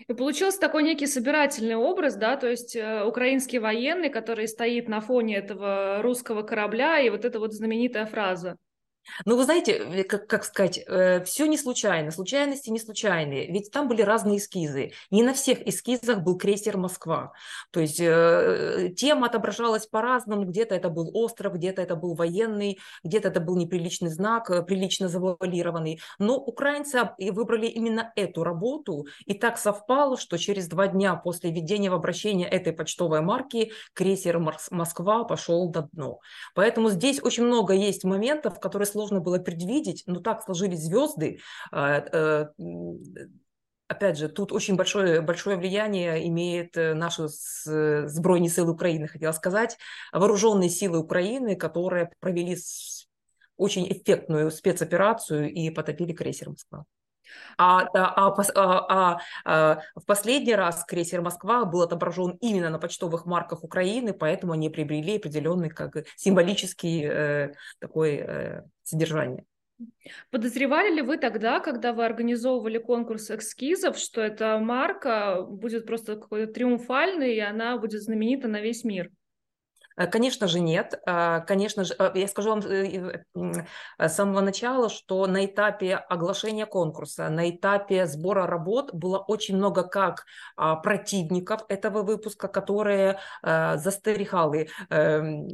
И 0.07 0.13
получился 0.13 0.59
такой 0.59 0.83
некий 0.83 1.05
собирательный 1.05 1.75
образ, 1.75 2.15
да, 2.15 2.37
то 2.37 2.47
есть 2.47 2.75
э, 2.75 3.03
украинский 3.03 3.59
военный, 3.59 4.09
который 4.09 4.47
стоит 4.47 4.87
на 4.87 5.01
фоне 5.01 5.35
этого 5.35 6.01
русского 6.01 6.43
корабля, 6.43 6.99
и 6.99 7.09
вот 7.09 7.25
эта 7.25 7.39
вот 7.39 7.53
знаменитая 7.53 8.05
фраза– 8.05 8.57
ну, 9.25 9.35
вы 9.35 9.43
знаете, 9.43 10.03
как, 10.03 10.27
как 10.27 10.43
сказать, 10.43 10.79
э, 10.85 11.23
все 11.23 11.45
не 11.45 11.57
случайно, 11.57 12.11
случайности 12.11 12.69
не 12.69 12.79
случайные, 12.79 13.51
ведь 13.51 13.71
там 13.71 13.87
были 13.87 14.01
разные 14.01 14.37
эскизы. 14.37 14.91
Не 15.09 15.23
на 15.23 15.33
всех 15.33 15.67
эскизах 15.67 16.21
был 16.21 16.37
крейсер 16.37 16.77
«Москва». 16.77 17.33
То 17.71 17.79
есть 17.79 17.99
э, 17.99 18.91
тема 18.95 19.27
отображалась 19.27 19.87
по-разному, 19.87 20.45
где-то 20.45 20.75
это 20.75 20.89
был 20.89 21.09
остров, 21.13 21.53
где-то 21.53 21.81
это 21.81 21.95
был 21.95 22.13
военный, 22.13 22.79
где-то 23.03 23.29
это 23.29 23.39
был 23.39 23.57
неприличный 23.57 24.09
знак, 24.09 24.49
э, 24.49 24.61
прилично 24.63 25.07
завуалированный. 25.07 25.99
Но 26.19 26.37
украинцы 26.37 27.09
выбрали 27.17 27.67
именно 27.67 28.11
эту 28.15 28.43
работу, 28.43 29.07
и 29.25 29.33
так 29.33 29.57
совпало, 29.57 30.17
что 30.17 30.37
через 30.37 30.67
два 30.67 30.87
дня 30.87 31.15
после 31.15 31.51
введения 31.51 31.89
в 31.89 31.95
обращение 31.95 32.47
этой 32.47 32.73
почтовой 32.73 33.21
марки 33.21 33.71
крейсер 33.93 34.39
«Москва» 34.39 35.23
пошел 35.23 35.69
до 35.69 35.89
дна. 35.91 36.15
Поэтому 36.55 36.89
здесь 36.89 37.21
очень 37.21 37.45
много 37.45 37.73
есть 37.73 38.03
моментов, 38.03 38.59
которые 38.59 38.87
сложно 38.91 39.19
было 39.19 39.39
предвидеть, 39.39 40.03
но 40.05 40.19
так 40.19 40.43
сложились 40.43 40.83
звезды. 40.83 41.39
А, 41.71 41.99
э, 41.99 42.45
опять 43.87 44.17
же, 44.17 44.29
тут 44.29 44.51
очень 44.51 44.75
большое, 44.75 45.21
большое 45.21 45.57
влияние 45.57 46.27
имеет 46.27 46.77
э, 46.77 46.93
наши 46.93 47.27
сбройные 47.27 48.49
силы 48.49 48.71
Украины, 48.71 49.07
хотела 49.07 49.31
сказать, 49.31 49.77
вооруженные 50.11 50.69
силы 50.69 50.99
Украины, 50.99 51.55
которые 51.55 52.11
провели 52.19 52.57
очень 53.57 53.91
эффектную 53.91 54.49
спецоперацию 54.51 55.51
и 55.51 55.69
потопили 55.69 56.13
крейсер 56.13 56.49
Москва. 56.49 56.85
А, 57.57 57.87
а, 57.93 58.27
а, 58.27 58.45
а, 58.55 59.19
а 59.45 59.81
в 59.95 60.05
последний 60.05 60.55
раз 60.55 60.83
крейсер 60.85 61.21
Москва 61.21 61.65
был 61.65 61.81
отображен 61.81 62.37
именно 62.41 62.69
на 62.69 62.79
почтовых 62.79 63.25
марках 63.25 63.63
Украины, 63.63 64.13
поэтому 64.13 64.53
они 64.53 64.69
приобрели 64.69 65.17
определенный 65.17 65.69
как 65.69 66.05
символический 66.15 67.05
э, 67.05 67.53
такой 67.79 68.15
э, 68.15 68.63
содержание. 68.83 69.45
Подозревали 70.29 70.95
ли 70.95 71.01
вы 71.01 71.17
тогда, 71.17 71.59
когда 71.59 71.93
вы 71.93 72.05
организовывали 72.05 72.77
конкурс 72.77 73.31
эскизов, 73.31 73.97
что 73.97 74.21
эта 74.21 74.59
марка 74.59 75.41
будет 75.41 75.85
просто 75.85 76.15
какой-то 76.15 76.53
триумфальной, 76.53 77.35
и 77.35 77.39
она 77.39 77.77
будет 77.77 78.01
знаменита 78.01 78.47
на 78.47 78.61
весь 78.61 78.83
мир? 78.83 79.09
Э, 79.97 80.07
конечно 80.07 80.47
же, 80.47 80.59
нет. 80.59 80.99
Э, 81.05 81.41
конечно 81.45 81.83
же, 81.83 81.93
э, 81.97 82.11
я 82.15 82.27
скажу 82.27 82.49
вам 82.49 82.61
с 82.61 84.13
самого 84.13 84.41
начала, 84.41 84.89
что 84.89 85.27
на 85.27 85.45
этапе 85.45 85.95
оглашения 85.95 86.65
конкурса, 86.65 87.29
на 87.29 87.49
этапе 87.49 88.05
сбора 88.05 88.47
работ 88.47 88.93
было 88.93 89.19
очень 89.19 89.57
много 89.57 89.83
как 89.83 90.25
а, 90.55 90.75
противников 90.75 91.61
этого 91.69 92.03
выпуска, 92.03 92.47
которые 92.47 93.19
застерегали 93.43 94.69
эм, 94.89 95.47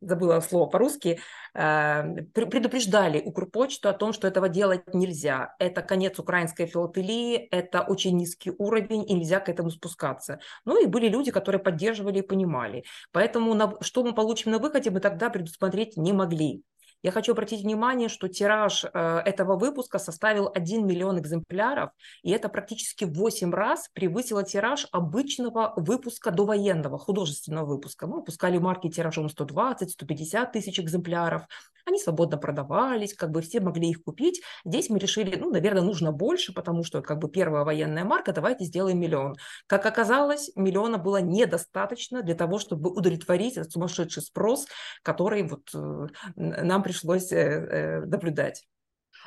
забыла 0.00 0.40
слово 0.40 0.66
по-русски, 0.66 1.18
э, 1.54 2.22
предупреждали 2.32 3.20
Укрпочту 3.24 3.88
о 3.88 3.92
том, 3.92 4.12
что 4.12 4.28
этого 4.28 4.48
делать 4.48 4.94
нельзя. 4.94 5.54
Это 5.58 5.82
конец 5.82 6.18
украинской 6.18 6.66
филателии, 6.66 7.48
это 7.50 7.82
очень 7.82 8.16
низкий 8.16 8.52
уровень, 8.56 9.04
и 9.08 9.14
нельзя 9.14 9.40
к 9.40 9.48
этому 9.48 9.70
спускаться. 9.70 10.38
Ну 10.64 10.82
и 10.82 10.86
были 10.86 11.08
люди, 11.08 11.30
которые 11.30 11.60
поддерживали 11.60 12.18
и 12.18 12.22
понимали. 12.22 12.84
Поэтому 13.12 13.76
что 13.80 14.02
мы 14.02 14.14
получим 14.14 14.52
на 14.52 14.58
выходе, 14.58 14.90
мы 14.90 15.00
тогда 15.00 15.30
предусмотреть 15.30 15.96
не 15.96 16.12
могли. 16.12 16.62
Я 17.06 17.12
хочу 17.12 17.30
обратить 17.30 17.62
внимание, 17.62 18.08
что 18.08 18.26
тираж 18.26 18.84
э, 18.84 18.88
этого 19.24 19.56
выпуска 19.56 20.00
составил 20.00 20.50
1 20.52 20.84
миллион 20.84 21.20
экземпляров, 21.20 21.90
и 22.24 22.32
это 22.32 22.48
практически 22.48 23.04
в 23.04 23.12
8 23.12 23.54
раз 23.54 23.88
превысило 23.92 24.42
тираж 24.42 24.88
обычного 24.90 25.72
выпуска 25.76 26.32
довоенного, 26.32 26.98
художественного 26.98 27.64
выпуска. 27.64 28.08
Мы 28.08 28.16
выпускали 28.16 28.58
марки 28.58 28.90
тиражом 28.90 29.26
120-150 29.26 30.50
тысяч 30.52 30.80
экземпляров. 30.80 31.42
Они 31.86 32.00
свободно 32.00 32.38
продавались, 32.38 33.14
как 33.14 33.30
бы 33.30 33.40
все 33.40 33.60
могли 33.60 33.90
их 33.90 34.02
купить. 34.02 34.42
Здесь 34.64 34.90
мы 34.90 34.98
решили, 34.98 35.36
ну, 35.36 35.52
наверное, 35.52 35.82
нужно 35.82 36.10
больше, 36.10 36.52
потому 36.52 36.82
что 36.82 37.00
как 37.00 37.20
бы 37.20 37.28
первая 37.28 37.62
военная 37.62 38.02
марка, 38.04 38.32
давайте 38.32 38.64
сделаем 38.64 38.98
миллион. 38.98 39.36
Как 39.68 39.86
оказалось, 39.86 40.50
миллиона 40.56 40.98
было 40.98 41.18
недостаточно 41.20 42.22
для 42.22 42.34
того, 42.34 42.58
чтобы 42.58 42.90
удовлетворить 42.90 43.56
этот 43.56 43.70
сумасшедший 43.70 44.24
спрос, 44.24 44.66
который 45.04 45.44
вот 45.44 45.70
э, 45.72 46.08
нам 46.34 46.82
пришлось 46.96 47.32
э, 47.32 47.36
э, 47.36 48.00
наблюдать. 48.06 48.66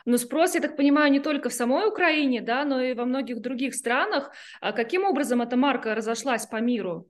Но 0.06 0.18
спрос, 0.18 0.56
я 0.56 0.62
так 0.62 0.78
понимаю, 0.78 1.12
не 1.12 1.20
только 1.20 1.50
в 1.50 1.54
самой 1.54 1.88
Украине, 1.88 2.42
да, 2.42 2.66
но 2.66 2.82
и 2.82 2.94
во 2.94 3.06
многих 3.06 3.42
других 3.42 3.76
странах. 3.76 4.32
А 4.62 4.72
каким 4.72 5.04
образом 5.04 5.42
эта 5.42 5.56
марка 5.58 5.94
разошлась 5.94 6.46
по 6.46 6.58
миру? 6.62 7.10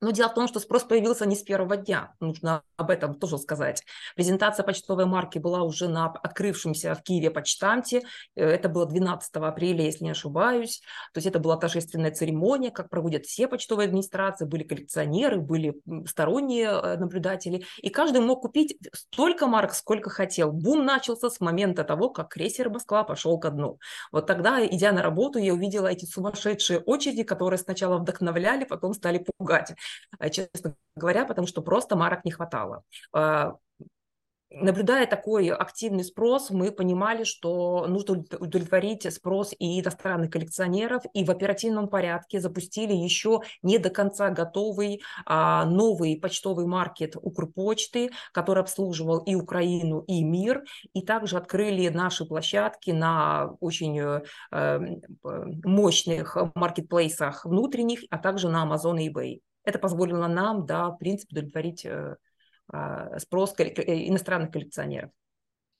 Но 0.00 0.10
дело 0.10 0.28
в 0.28 0.34
том, 0.34 0.46
что 0.46 0.60
спрос 0.60 0.84
появился 0.84 1.24
не 1.24 1.36
с 1.36 1.42
первого 1.42 1.76
дня, 1.76 2.12
нужно 2.20 2.62
об 2.76 2.90
этом 2.90 3.14
тоже 3.14 3.38
сказать. 3.38 3.82
Презентация 4.14 4.62
почтовой 4.62 5.06
марки 5.06 5.38
была 5.38 5.62
уже 5.62 5.88
на 5.88 6.06
открывшемся 6.06 6.94
в 6.94 7.02
Киеве 7.02 7.30
почтамте, 7.30 8.02
э, 8.34 8.44
это 8.44 8.68
было 8.68 8.84
12 8.84 9.36
апреля, 9.36 9.84
если 9.84 10.04
не 10.04 10.10
ошибаюсь, 10.10 10.80
то 11.14 11.18
есть 11.18 11.26
это 11.26 11.38
была 11.38 11.56
торжественная 11.56 12.10
церемония, 12.10 12.70
как 12.70 12.90
проводят 12.90 13.24
все 13.24 13.48
почтовые 13.48 13.86
администрации, 13.86 14.44
были 14.44 14.64
коллекционеры, 14.64 15.40
были 15.40 15.80
сторонние 16.06 16.68
э, 16.68 16.96
наблюдатели, 16.98 17.64
и 17.78 17.88
каждый 17.88 18.20
мог 18.20 18.42
купить 18.42 18.78
столько 18.92 19.46
марок, 19.46 19.72
сколько 19.72 20.10
хотел. 20.10 20.52
Бум 20.52 20.84
начался 20.84 21.30
с 21.30 21.40
момента 21.40 21.84
того, 21.84 22.10
как 22.10 22.28
крейсер 22.28 22.68
Москва 22.68 23.02
пошел 23.02 23.38
ко 23.38 23.50
дну. 23.50 23.78
Вот 24.12 24.26
тогда, 24.26 24.64
идя 24.66 24.92
на 24.92 25.02
работу, 25.02 25.38
я 25.38 25.54
увидела 25.54 25.86
эти 25.86 26.04
сумасшедшие 26.04 26.80
очереди, 26.80 27.22
которые 27.22 27.58
сначала 27.58 27.96
вдохновляли, 27.96 28.64
потом 28.64 28.92
стали 28.92 29.24
пугать. 29.38 29.72
Э, 30.18 30.30
честно 30.30 30.76
говоря, 30.94 31.24
потому 31.24 31.46
что 31.46 31.62
просто 31.62 31.96
марок 31.96 32.24
не 32.24 32.30
хватало. 32.30 32.82
А, 33.12 33.54
наблюдая 34.50 35.06
такой 35.06 35.48
активный 35.48 36.04
спрос, 36.04 36.50
мы 36.50 36.70
понимали, 36.72 37.24
что 37.24 37.86
нужно 37.86 38.24
удовлетворить 38.38 39.12
спрос 39.12 39.52
и 39.58 39.80
иностранных 39.80 40.30
коллекционеров, 40.30 41.02
и 41.12 41.24
в 41.24 41.30
оперативном 41.30 41.88
порядке 41.88 42.40
запустили 42.40 42.92
еще 42.92 43.40
не 43.62 43.78
до 43.78 43.90
конца 43.90 44.30
готовый 44.30 45.02
а, 45.24 45.64
новый 45.64 46.18
почтовый 46.20 46.66
маркет 46.66 47.16
Укрпочты, 47.16 48.10
который 48.32 48.62
обслуживал 48.62 49.18
и 49.18 49.34
Украину, 49.34 50.00
и 50.06 50.22
мир, 50.22 50.64
и 50.92 51.02
также 51.02 51.36
открыли 51.36 51.88
наши 51.88 52.24
площадки 52.24 52.90
на 52.90 53.56
очень 53.60 53.98
э, 53.98 54.22
эм, 54.52 55.02
мощных 55.64 56.36
маркетплейсах 56.54 57.44
внутренних, 57.44 58.00
а 58.10 58.18
также 58.18 58.48
на 58.48 58.64
Amazon 58.64 59.00
и 59.00 59.10
eBay. 59.10 59.40
Это 59.66 59.78
позволило 59.78 60.26
нам, 60.26 60.64
да, 60.64 60.88
в 60.88 60.96
принципе, 60.96 61.34
удовлетворить 61.34 61.84
э, 61.84 62.16
а, 62.68 63.18
спрос 63.18 63.54
э, 63.58 64.08
иностранных 64.08 64.52
коллекционеров. 64.52 65.10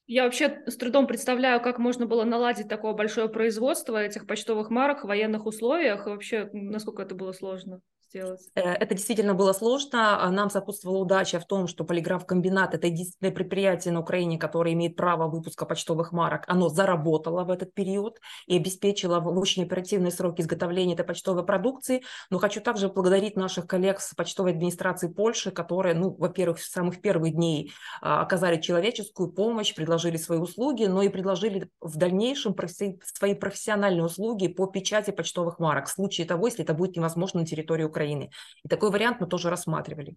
Я 0.06 0.24
вообще 0.24 0.62
с 0.66 0.76
трудом 0.76 1.06
представляю, 1.06 1.62
как 1.62 1.78
можно 1.78 2.04
было 2.04 2.24
наладить 2.24 2.68
такое 2.68 2.92
большое 2.92 3.28
производство 3.28 3.96
этих 3.96 4.26
почтовых 4.26 4.70
марок 4.70 5.04
в 5.04 5.08
военных 5.08 5.46
условиях, 5.46 6.06
и 6.06 6.10
вообще, 6.10 6.50
насколько 6.52 7.02
это 7.02 7.14
было 7.14 7.32
сложно 7.32 7.80
сделать? 8.16 8.40
Э, 8.54 8.72
это 8.72 8.94
действительно 8.94 9.34
было 9.34 9.52
сложно. 9.52 10.24
А 10.24 10.30
нам 10.30 10.50
сопутствовала 10.50 10.98
удача 10.98 11.38
в 11.38 11.46
том, 11.46 11.66
что 11.66 11.84
полиграф-комбинат– 11.84 12.74
это 12.74 12.86
единственное 12.86 13.32
предприятие 13.32 13.92
на 13.92 14.00
Украине, 14.00 14.38
которое 14.38 14.72
имеет 14.74 14.96
право 14.96 15.28
выпуска 15.28 15.66
почтовых 15.66 16.12
марок. 16.12 16.44
Оно 16.46 16.68
заработало 16.68 17.44
в 17.44 17.50
этот 17.50 17.74
период 17.74 18.20
и 18.46 18.56
обеспечило 18.56 19.20
в 19.20 19.28
очень 19.38 19.64
оперативные 19.64 20.10
сроки 20.10 20.40
изготовления 20.40 20.94
этой 20.94 21.04
почтовой 21.04 21.44
продукции. 21.44 22.02
Но 22.30 22.38
хочу 22.38 22.60
также 22.60 22.88
благодарить 22.88 23.36
наших 23.36 23.66
коллег 23.66 24.00
с 24.00 24.14
почтовой 24.14 24.52
администрации 24.52 25.08
Польши, 25.08 25.50
которые, 25.50 25.94
ну, 25.94 26.14
во-первых, 26.18 26.60
с 26.60 26.70
самых 26.70 27.00
первых 27.00 27.34
дней 27.34 27.72
а, 28.00 28.22
оказали 28.22 28.60
человеческую 28.60 29.32
помощь, 29.32 29.74
предложили 29.74 30.16
свои 30.16 30.38
услуги, 30.38 30.84
но 30.84 31.02
и 31.02 31.08
предложили 31.08 31.68
в 31.80 31.96
дальнейшем 31.96 32.56
свои 33.02 33.34
профессиональные 33.34 34.04
услуги 34.04 34.48
по 34.48 34.66
печати 34.66 35.10
почтовых 35.10 35.58
марок 35.58 35.86
в 35.86 35.90
случае 35.90 36.26
того, 36.26 36.46
если 36.46 36.64
это 36.64 36.74
будет 36.74 36.96
невозможно 36.96 37.40
на 37.40 37.46
территории 37.46 37.84
Украины. 37.84 38.05
Украины. 38.06 38.30
И 38.64 38.68
такой 38.68 38.90
вариант 38.90 39.20
мы 39.20 39.26
тоже 39.26 39.50
рассматривали. 39.50 40.16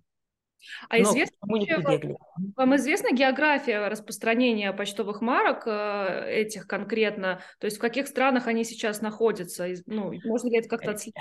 А 0.89 0.97
Но 0.97 1.03
известно, 1.03 1.37
мы 1.43 1.59
не 1.59 1.67
прибегли. 1.67 2.17
Вам 2.57 2.75
известна 2.75 3.15
география 3.15 3.87
распространения 3.87 4.73
почтовых 4.73 5.21
марок 5.21 5.63
э, 5.65 6.25
этих 6.29 6.67
конкретно? 6.67 7.39
То 7.59 7.65
есть 7.65 7.77
в 7.77 7.79
каких 7.79 8.07
странах 8.07 8.45
они 8.47 8.65
сейчас 8.65 9.01
находятся? 9.01 9.67
Ну, 9.85 10.13
можно 10.25 10.49
ли 10.49 10.57
это 10.57 10.67
как-то 10.67 10.91
отследить? 10.91 11.15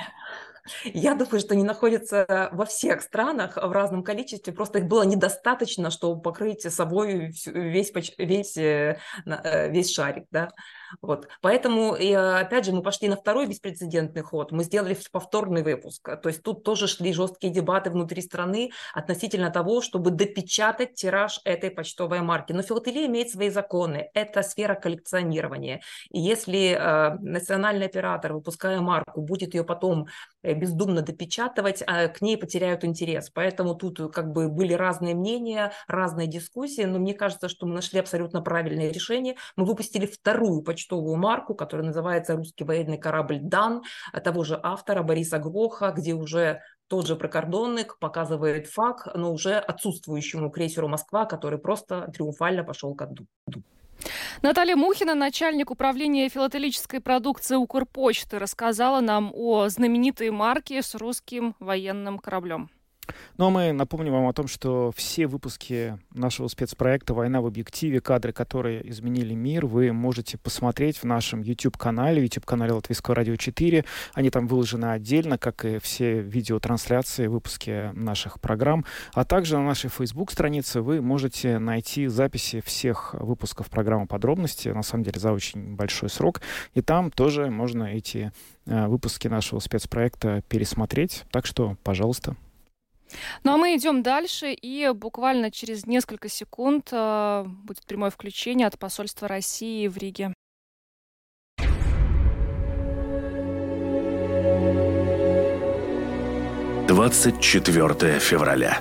Я 0.85 1.15
думаю, 1.15 1.39
что 1.39 1.55
они 1.55 1.63
находятся 1.63 2.49
во 2.53 2.65
всех 2.65 3.01
странах 3.01 3.57
в 3.57 3.71
разном 3.71 4.03
количестве, 4.03 4.53
просто 4.53 4.81
их 4.81 4.87
было 4.87 5.05
недостаточно, 5.05 5.91
чтобы 5.91 6.21
покрыть 6.21 6.63
собой 6.63 7.33
весь, 7.47 7.93
весь, 8.19 8.57
э, 8.57 8.99
э, 9.25 9.71
весь 9.71 9.95
шарик. 9.95 10.25
Да? 10.33 10.51
Вот. 11.03 11.29
Поэтому, 11.41 11.95
и, 11.95 12.13
опять 12.13 12.65
же, 12.65 12.73
мы 12.73 12.83
пошли 12.83 13.09
на 13.09 13.17
второй 13.17 13.47
беспрецедентный 13.47 14.23
ход. 14.23 14.53
Мы 14.53 14.65
сделали 14.65 14.97
повторный 15.13 15.63
выпуск. 15.63 16.21
То 16.23 16.29
есть 16.29 16.43
тут 16.43 16.65
тоже 16.65 16.87
шли 16.87 17.13
жесткие 17.13 17.53
дебаты 17.53 17.91
внутри 17.91 18.23
страны 18.23 18.71
относительно 18.95 19.51
того, 19.51 19.81
чтобы 19.81 20.11
допечатать 20.11 20.95
тираж 20.95 21.41
этой 21.45 21.71
почтовой 21.71 22.21
марки. 22.21 22.53
Но 22.53 22.63
филателия 22.63 23.07
имеет 23.07 23.31
свои 23.31 23.51
законы. 23.51 24.11
Это 24.15 24.43
сфера 24.43 24.75
коллекционирования. 24.75 25.81
И 26.11 26.21
если 26.21 26.73
э, 26.73 27.19
национальный 27.21 27.87
оператор, 27.87 28.33
выпуская 28.33 28.81
марку, 28.81 29.21
будет 29.21 29.55
ее 29.55 29.65
потом 29.65 30.07
э, 30.43 30.55
бездумно 30.55 31.03
допечатывать, 31.03 31.83
э, 31.87 32.09
к 32.09 32.21
ней 32.21 32.37
потеряют 32.37 32.85
интерес. 32.85 33.31
Поэтому 33.31 33.75
тут 33.75 34.01
э, 34.01 34.09
как 34.09 34.33
бы 34.33 34.49
были 34.49 34.73
разные 34.73 35.15
мнения, 35.15 35.73
разные 35.87 36.27
дискуссии, 36.27 36.83
но 36.83 36.99
мне 36.99 37.15
кажется, 37.15 37.49
что 37.49 37.67
мы 37.67 37.75
нашли 37.75 38.01
абсолютно 38.01 38.41
правильное 38.43 38.91
решение. 38.91 39.37
Мы 39.57 39.65
выпустили 39.65 40.07
вторую 40.07 40.63
почтовую 40.63 40.78
марку, 41.17 41.55
которая 41.55 41.87
называется 41.87 42.37
«Русский 42.37 42.65
военный 42.65 42.99
корабль 42.99 43.39
Дан», 43.41 43.83
того 44.25 44.45
же 44.45 44.59
автора 44.63 45.03
Бориса 45.03 45.39
Гроха, 45.39 45.93
где 45.97 46.15
уже 46.15 46.61
тот 46.89 47.07
же 47.07 47.17
прикордонник 47.17 47.99
показывает 47.99 48.67
факт, 48.67 49.09
но 49.15 49.33
уже 49.33 49.55
отсутствующему 49.57 50.51
крейсеру 50.51 50.89
«Москва», 50.89 51.27
который 51.27 51.59
просто 51.59 52.11
триумфально 52.15 52.65
пошел 52.65 52.95
ко 52.95 53.07
дну. 53.07 53.27
Наталья 54.43 54.77
Мухина, 54.77 55.15
начальник 55.15 55.71
управления 55.71 56.29
филателической 56.29 57.01
продукции 57.01 57.57
Укрпочты, 57.57 58.39
рассказала 58.39 59.01
нам 59.01 59.33
о 59.35 59.69
знаменитой 59.69 60.31
марке 60.31 60.83
с 60.83 60.95
русским 60.95 61.57
военным 61.59 62.19
кораблем. 62.19 62.71
Ну 63.37 63.47
а 63.47 63.51
мы 63.51 63.73
напомним 63.73 64.13
вам 64.13 64.27
о 64.27 64.33
том, 64.33 64.49
что 64.49 64.93
все 64.97 65.27
выпуски 65.27 65.99
нашего 66.13 66.49
спецпроекта 66.49 67.15
«Война 67.15 67.41
в 67.41 67.47
объективе», 67.47 68.01
кадры, 68.01 68.33
которые 68.33 68.89
изменили 68.91 69.35
мир, 69.35 69.67
вы 69.67 69.93
можете 69.93 70.39
посмотреть 70.39 70.99
в 70.99 71.05
нашем 71.05 71.41
YouTube-канале, 71.41 72.23
YouTube-канале 72.23 72.73
Латвийского 72.73 73.17
радио 73.17 73.37
4. 73.37 73.85
Они 74.15 74.31
там 74.31 74.47
выложены 74.47 74.87
отдельно, 74.87 75.39
как 75.39 75.65
и 75.65 75.79
все 75.79 76.21
видеотрансляции, 76.21 77.27
выпуски 77.27 77.91
наших 77.95 78.41
программ. 78.41 78.85
А 79.13 79.25
также 79.25 79.57
на 79.57 79.65
нашей 79.65 79.91
Facebook-странице 79.91 80.81
вы 80.81 81.01
можете 81.01 81.59
найти 81.59 82.07
записи 82.07 82.61
всех 82.61 83.15
выпусков 83.15 83.71
программы 83.71 84.07
«Подробности», 84.07 84.69
на 84.69 84.83
самом 84.83 85.05
деле 85.05 85.21
за 85.21 85.33
очень 85.33 85.77
большой 85.77 86.11
срок. 86.11 86.41
И 86.75 86.83
там 86.83 87.11
тоже 87.11 87.51
можно 87.51 87.85
эти 87.85 88.33
э, 88.67 88.87
выпуски 88.87 89.29
нашего 89.29 89.61
спецпроекта 89.61 90.43
пересмотреть. 90.49 91.25
Так 91.31 91.47
что, 91.47 91.77
пожалуйста, 91.83 92.37
ну 93.45 93.55
а 93.55 93.57
мы 93.57 93.77
идем 93.77 94.03
дальше, 94.03 94.53
и 94.53 94.91
буквально 94.95 95.51
через 95.51 95.87
несколько 95.87 96.29
секунд 96.29 96.89
э, 96.93 97.45
будет 97.47 97.85
прямое 97.87 98.11
включение 98.11 98.67
от 98.67 98.79
посольства 98.79 99.29
России 99.29 99.87
в 99.89 99.97
Риге. 99.97 100.35
Двадцать 106.89 107.41
четвертое 107.41 108.19
февраля. 108.19 108.81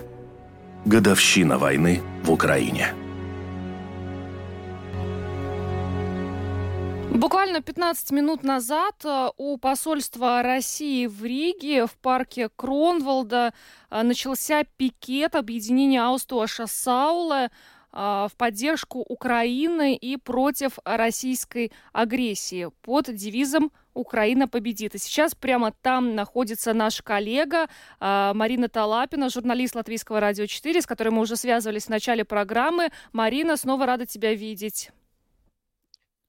Годовщина 0.85 1.57
войны 1.57 2.01
в 2.23 2.31
Украине. 2.31 2.93
Буквально 7.17 7.61
15 7.61 8.11
минут 8.11 8.43
назад 8.43 9.03
э, 9.03 9.29
у 9.37 9.57
посольства 9.57 10.43
России 10.43 11.07
в 11.07 11.25
Риге 11.25 11.87
в 11.87 11.97
парке 11.97 12.47
Кронвалда 12.55 13.55
э, 13.89 14.03
начался 14.03 14.63
пикет 14.63 15.33
объединения 15.33 15.99
Аустуаша 16.03 16.67
Саула 16.67 17.45
э, 17.45 17.49
в 17.91 18.31
поддержку 18.37 18.99
Украины 18.99 19.95
и 19.95 20.17
против 20.17 20.77
российской 20.85 21.71
агрессии 21.91 22.69
под 22.83 23.11
девизом 23.15 23.71
«Украина 23.95 24.47
победит». 24.47 24.93
И 24.93 24.99
сейчас 24.99 25.33
прямо 25.33 25.71
там 25.71 26.13
находится 26.13 26.75
наш 26.75 27.01
коллега 27.01 27.67
Марина 27.99 28.69
Талапина, 28.69 29.31
журналист 29.31 29.73
Латвийского 29.73 30.19
радио 30.19 30.45
4, 30.45 30.83
с 30.83 30.85
которой 30.85 31.09
мы 31.09 31.21
уже 31.21 31.35
связывались 31.35 31.85
в 31.85 31.89
начале 31.89 32.23
программы. 32.23 32.89
Марина, 33.11 33.57
снова 33.57 33.87
рада 33.87 34.05
тебя 34.05 34.35
видеть. 34.35 34.91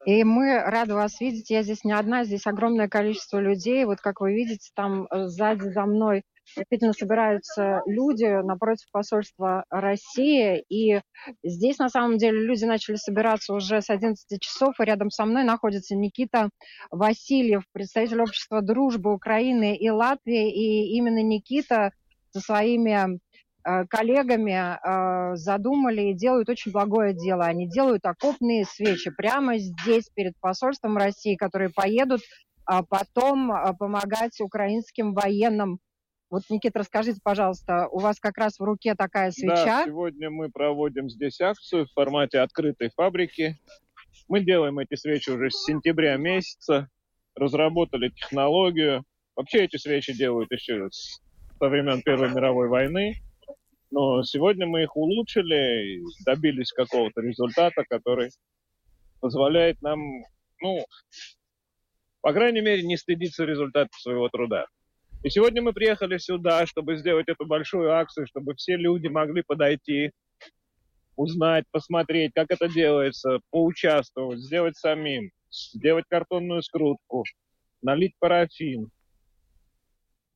И 0.04 0.24
мы 0.24 0.60
рады 0.60 0.94
вас 0.94 1.20
видеть. 1.20 1.50
Я 1.50 1.62
здесь 1.62 1.84
не 1.84 1.92
одна, 1.92 2.24
здесь 2.24 2.46
огромное 2.46 2.88
количество 2.88 3.38
людей. 3.38 3.84
Вот 3.84 4.00
как 4.00 4.20
вы 4.20 4.34
видите, 4.34 4.70
там 4.74 5.06
э, 5.10 5.26
сзади 5.26 5.68
за 5.68 5.84
мной 5.84 6.22
действительно 6.56 6.92
собираются 6.92 7.82
люди 7.86 8.24
напротив 8.24 8.86
посольства 8.90 9.64
России. 9.70 10.64
И 10.68 11.00
здесь, 11.42 11.78
на 11.78 11.88
самом 11.88 12.16
деле, 12.16 12.40
люди 12.40 12.64
начали 12.64 12.96
собираться 12.96 13.52
уже 13.52 13.82
с 13.82 13.90
11 13.90 14.40
часов. 14.40 14.78
И 14.78 14.84
рядом 14.84 15.10
со 15.10 15.24
мной 15.24 15.44
находится 15.44 15.94
Никита 15.94 16.50
Васильев, 16.90 17.64
представитель 17.72 18.22
общества 18.22 18.62
дружбы 18.62 19.12
Украины 19.12 19.76
и 19.76 19.90
Латвии. 19.90 20.50
И 20.50 20.96
именно 20.96 21.22
Никита 21.22 21.92
со 22.30 22.40
своими 22.40 23.18
коллегами 23.88 25.32
э, 25.32 25.36
задумали 25.36 26.10
и 26.10 26.14
делают 26.14 26.48
очень 26.48 26.72
благое 26.72 27.14
дело. 27.14 27.44
Они 27.44 27.68
делают 27.68 28.04
окопные 28.04 28.64
свечи 28.64 29.10
прямо 29.10 29.58
здесь, 29.58 30.08
перед 30.14 30.34
посольством 30.40 30.96
России, 30.96 31.36
которые 31.36 31.70
поедут 31.70 32.20
а 32.68 32.82
потом 32.82 33.50
э, 33.50 33.72
помогать 33.78 34.38
украинским 34.42 35.14
военным. 35.14 35.80
Вот, 36.28 36.42
Никита, 36.50 36.80
расскажите, 36.80 37.18
пожалуйста, 37.24 37.88
у 37.88 37.98
вас 37.98 38.20
как 38.20 38.36
раз 38.36 38.58
в 38.58 38.62
руке 38.62 38.94
такая 38.94 39.30
свеча. 39.30 39.64
Да, 39.64 39.84
сегодня 39.86 40.28
мы 40.28 40.50
проводим 40.50 41.08
здесь 41.08 41.40
акцию 41.40 41.86
в 41.86 41.92
формате 41.92 42.40
открытой 42.40 42.90
фабрики. 42.94 43.58
Мы 44.28 44.44
делаем 44.44 44.78
эти 44.78 44.96
свечи 44.96 45.30
уже 45.30 45.50
с 45.50 45.64
сентября 45.64 46.18
месяца, 46.18 46.90
разработали 47.34 48.10
технологию. 48.10 49.02
Вообще 49.34 49.64
эти 49.64 49.78
свечи 49.78 50.12
делают 50.12 50.52
еще 50.52 50.90
со 50.90 51.68
времен 51.68 52.02
Первой 52.02 52.28
мировой 52.28 52.68
войны. 52.68 53.14
Но 53.90 54.22
сегодня 54.22 54.66
мы 54.66 54.82
их 54.82 54.96
улучшили 54.96 55.96
и 55.96 56.02
добились 56.24 56.72
какого-то 56.72 57.20
результата, 57.20 57.84
который 57.88 58.30
позволяет 59.20 59.80
нам, 59.82 60.00
ну, 60.60 60.84
по 62.20 62.32
крайней 62.32 62.60
мере, 62.60 62.82
не 62.82 62.96
стыдиться 62.96 63.44
результата 63.44 63.90
своего 63.98 64.28
труда. 64.28 64.66
И 65.22 65.30
сегодня 65.30 65.62
мы 65.62 65.72
приехали 65.72 66.18
сюда, 66.18 66.66
чтобы 66.66 66.96
сделать 66.96 67.28
эту 67.28 67.46
большую 67.46 67.92
акцию, 67.92 68.26
чтобы 68.26 68.54
все 68.54 68.76
люди 68.76 69.08
могли 69.08 69.42
подойти, 69.42 70.12
узнать, 71.16 71.64
посмотреть, 71.72 72.32
как 72.34 72.46
это 72.50 72.68
делается, 72.68 73.40
поучаствовать, 73.50 74.38
сделать 74.38 74.76
самим, 74.76 75.30
сделать 75.50 76.04
картонную 76.08 76.62
скрутку, 76.62 77.24
налить 77.82 78.14
парафин, 78.20 78.90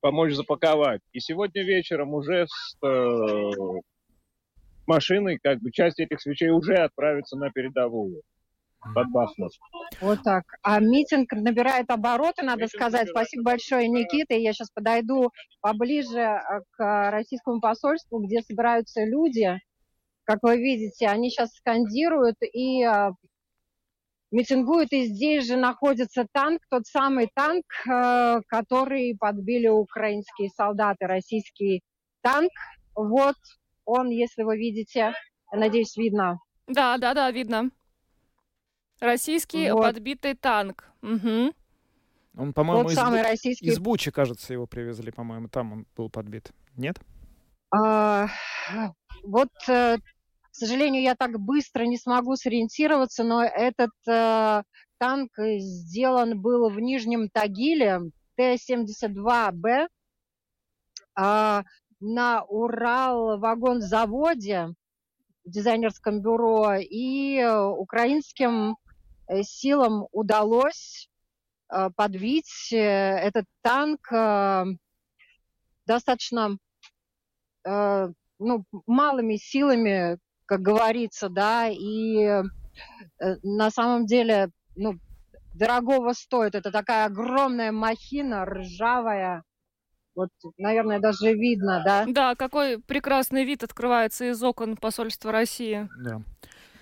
помочь 0.03 0.35
запаковать. 0.35 1.01
И 1.13 1.21
сегодня 1.21 1.63
вечером 1.63 2.13
уже 2.13 2.47
с 2.47 2.77
э, 2.85 3.51
машиной, 4.87 5.39
как 5.43 5.61
бы 5.61 5.71
часть 5.71 6.01
этих 6.01 6.21
свечей 6.21 6.51
уже 6.51 6.75
отправится 6.75 7.39
на 7.39 7.51
передовую 7.51 8.21
под 8.95 9.11
Бахмут. 9.11 9.53
Вот 10.01 10.23
так. 10.25 10.43
А 10.63 10.81
митинг 10.81 11.33
набирает 11.33 11.89
обороты, 11.89 12.43
надо 12.45 12.63
митинг 12.63 12.73
сказать. 12.73 13.07
Набирает. 13.07 13.29
Спасибо 13.29 13.45
большое, 13.45 13.89
Никита. 13.89 14.35
Я 14.35 14.53
сейчас 14.53 14.71
подойду 14.71 15.31
поближе 15.61 16.19
э, 16.19 16.41
к 16.73 17.11
российскому 17.11 17.61
посольству, 17.61 18.19
где 18.19 18.43
собираются 18.43 19.05
люди. 19.05 19.57
Как 20.25 20.41
вы 20.43 20.57
видите, 20.57 21.07
они 21.07 21.31
сейчас 21.31 21.55
скандируют 21.55 22.37
и 22.43 22.85
митингуют, 24.33 24.93
и 24.93 25.05
здесь 25.05 25.47
же 25.47 25.57
находится 25.57 26.27
танк, 26.33 26.63
тот 26.69 26.87
самый 26.87 27.31
танк, 27.33 27.65
э, 27.87 28.41
который 28.49 29.17
подбили 29.19 29.69
украинские 29.69 30.49
солдаты, 30.51 31.07
российский 31.07 31.83
танк. 32.23 32.51
Вот 32.95 33.37
он, 33.85 34.09
если 34.09 34.43
вы 34.43 34.57
видите, 34.57 35.13
надеюсь, 35.53 35.97
видно. 35.97 36.41
Да, 36.67 36.99
да, 36.99 37.15
да, 37.15 37.31
видно. 37.31 37.71
Российский 39.01 39.71
вот. 39.71 39.83
подбитый 39.83 40.35
танк. 40.35 40.85
Угу. 41.03 41.53
Он, 42.39 42.53
по-моему, 42.53 42.85
вот 42.85 42.93
из, 42.93 42.95
самый 42.95 43.23
российский... 43.23 43.67
из 43.67 43.79
Бучи, 43.79 44.11
кажется, 44.11 44.53
его 44.53 44.67
привезли, 44.67 45.11
по-моему, 45.11 45.49
там 45.49 45.73
он 45.73 45.87
был 45.97 46.09
подбит. 46.09 46.53
Нет? 46.77 46.99
А, 47.75 48.29
вот 49.25 49.51
э, 49.69 49.99
к 50.53 50.55
сожалению, 50.55 51.03
я 51.03 51.15
так 51.15 51.41
быстро 51.41 51.85
не 51.85 51.97
смогу 51.97 52.37
сориентироваться, 52.37 53.25
но 53.25 53.43
этот 53.43 53.93
э, 54.07 54.63
танк 54.99 55.31
сделан 55.39 56.39
был 56.39 56.69
в 56.69 56.79
Нижнем 56.79 57.31
Тагиле, 57.31 58.03
Т-72Б, 58.37 59.89
э, 61.19 61.63
на 62.01 62.43
Урал-вагонзаводе 62.43 64.75
в 65.45 65.51
дизайнерском 65.51 66.21
бюро, 66.21 66.75
и 66.79 67.43
украинским 67.45 68.77
э, 69.29 69.43
силам 69.45 70.07
удалось 70.13 71.09
э, 71.71 71.89
подбить 71.97 72.71
э, 72.73 72.77
этот 72.77 73.47
танк 73.63 74.07
достаточно 75.87 76.59
ну, 77.65 78.65
малыми 78.87 79.37
силами, 79.37 80.19
как 80.47 80.61
говорится, 80.61 81.29
да, 81.29 81.69
и 81.69 82.17
э, 82.19 82.43
на 83.43 83.71
самом 83.71 84.07
деле, 84.07 84.51
ну, 84.77 84.95
дорогого 85.55 86.13
стоит. 86.13 86.55
Это 86.55 86.71
такая 86.71 87.07
огромная 87.07 87.73
махина, 87.73 88.45
ржавая, 88.45 89.43
Вот, 90.15 90.31
наверное, 90.59 90.99
даже 90.99 91.33
видно, 91.33 91.83
да? 91.85 92.05
Да, 92.07 92.35
какой 92.35 92.79
прекрасный 92.79 93.45
вид 93.45 93.63
открывается 93.63 94.31
из 94.31 94.43
окон 94.43 94.77
посольства 94.77 95.33
России. 95.33 95.89
Да. 95.99 96.21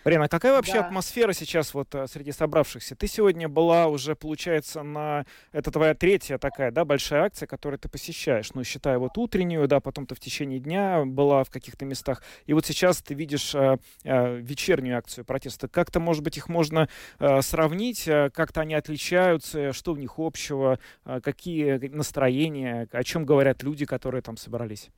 Марина, 0.05 0.25
а 0.25 0.29
какая 0.29 0.53
вообще 0.53 0.75
Да. 0.75 0.87
атмосфера 0.87 1.33
сейчас 1.35 1.75
вот 1.75 1.95
а, 1.95 2.07
среди 2.07 2.33
собравшихся? 2.33 2.97
Ты 2.97 3.07
сегодня 3.07 3.49
была 3.51 3.87
уже, 3.87 4.15
получается, 4.17 4.83
на... 4.83 5.27
Это 5.53 5.71
твоя 5.71 5.95
третья 5.95 6.39
такая, 6.39 6.71
да, 6.71 6.87
большая 6.87 7.25
акция, 7.25 7.47
которую 7.47 7.79
ты 7.79 7.89
посещаешь. 7.91 8.55
Ну, 8.55 8.65
считая 8.65 8.99
вот 8.99 9.19
утреннюю, 9.19 9.69
да, 9.69 9.81
потом 9.81 10.07
ты 10.07 10.15
в 10.15 10.21
течение 10.21 10.59
дня 10.59 11.05
была 11.05 11.45
в 11.45 11.51
каких-то 11.51 11.85
местах. 11.85 12.23
И 12.47 12.55
вот 12.55 12.65
сейчас 12.65 13.03
ты 13.03 13.13
видишь 13.13 13.55
а, 13.55 13.77
а, 14.05 14.37
вечернюю 14.37 14.97
акцию 14.97 15.27
протеста. 15.27 15.69
Как-то, 15.69 16.01
может 16.01 16.23
быть, 16.25 16.39
их 16.39 16.49
можно 16.49 16.89
а, 17.19 17.43
сравнить? 17.43 18.09
а, 18.09 18.31
Как-то 18.31 18.63
они 18.63 18.75
отличаются? 18.75 19.73
Что 19.75 19.93
в 19.93 19.99
них 19.99 20.15
общего? 20.19 20.79
а, 21.05 21.21
Какие 21.21 21.77
настроения? 21.89 22.89
О 22.91 23.05
чем 23.05 23.27
говорят 23.27 23.63
люди, 23.63 23.85
которые 23.85 24.23
там 24.23 24.39
собрались? 24.39 24.89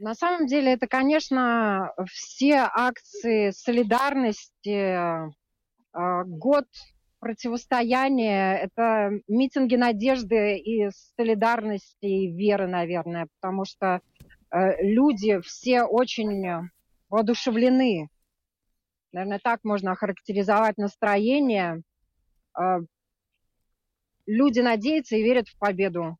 На 0.00 0.14
самом 0.14 0.46
деле 0.46 0.72
это, 0.72 0.86
конечно, 0.86 1.92
все 2.10 2.68
акции 2.72 3.50
солидарности, 3.50 4.96
а, 5.92 6.24
год 6.24 6.64
противостояния, 7.18 8.56
это 8.56 9.20
митинги 9.28 9.76
надежды 9.76 10.56
и 10.56 10.88
солидарности 11.16 12.06
и 12.06 12.32
веры, 12.32 12.66
наверное, 12.66 13.28
потому 13.38 13.66
что 13.66 14.00
э, 14.50 14.82
люди 14.82 15.38
все 15.40 15.82
очень 15.82 16.70
воодушевлены. 17.10 18.08
Наверное, 19.12 19.38
так 19.38 19.64
можно 19.64 19.92
охарактеризовать 19.92 20.78
настроение. 20.78 21.82
А, 22.54 22.78
Люди 24.26 24.60
надеются 24.60 25.16
и 25.16 25.22
верят 25.22 25.48
в 25.48 25.58
победу. 25.58 26.16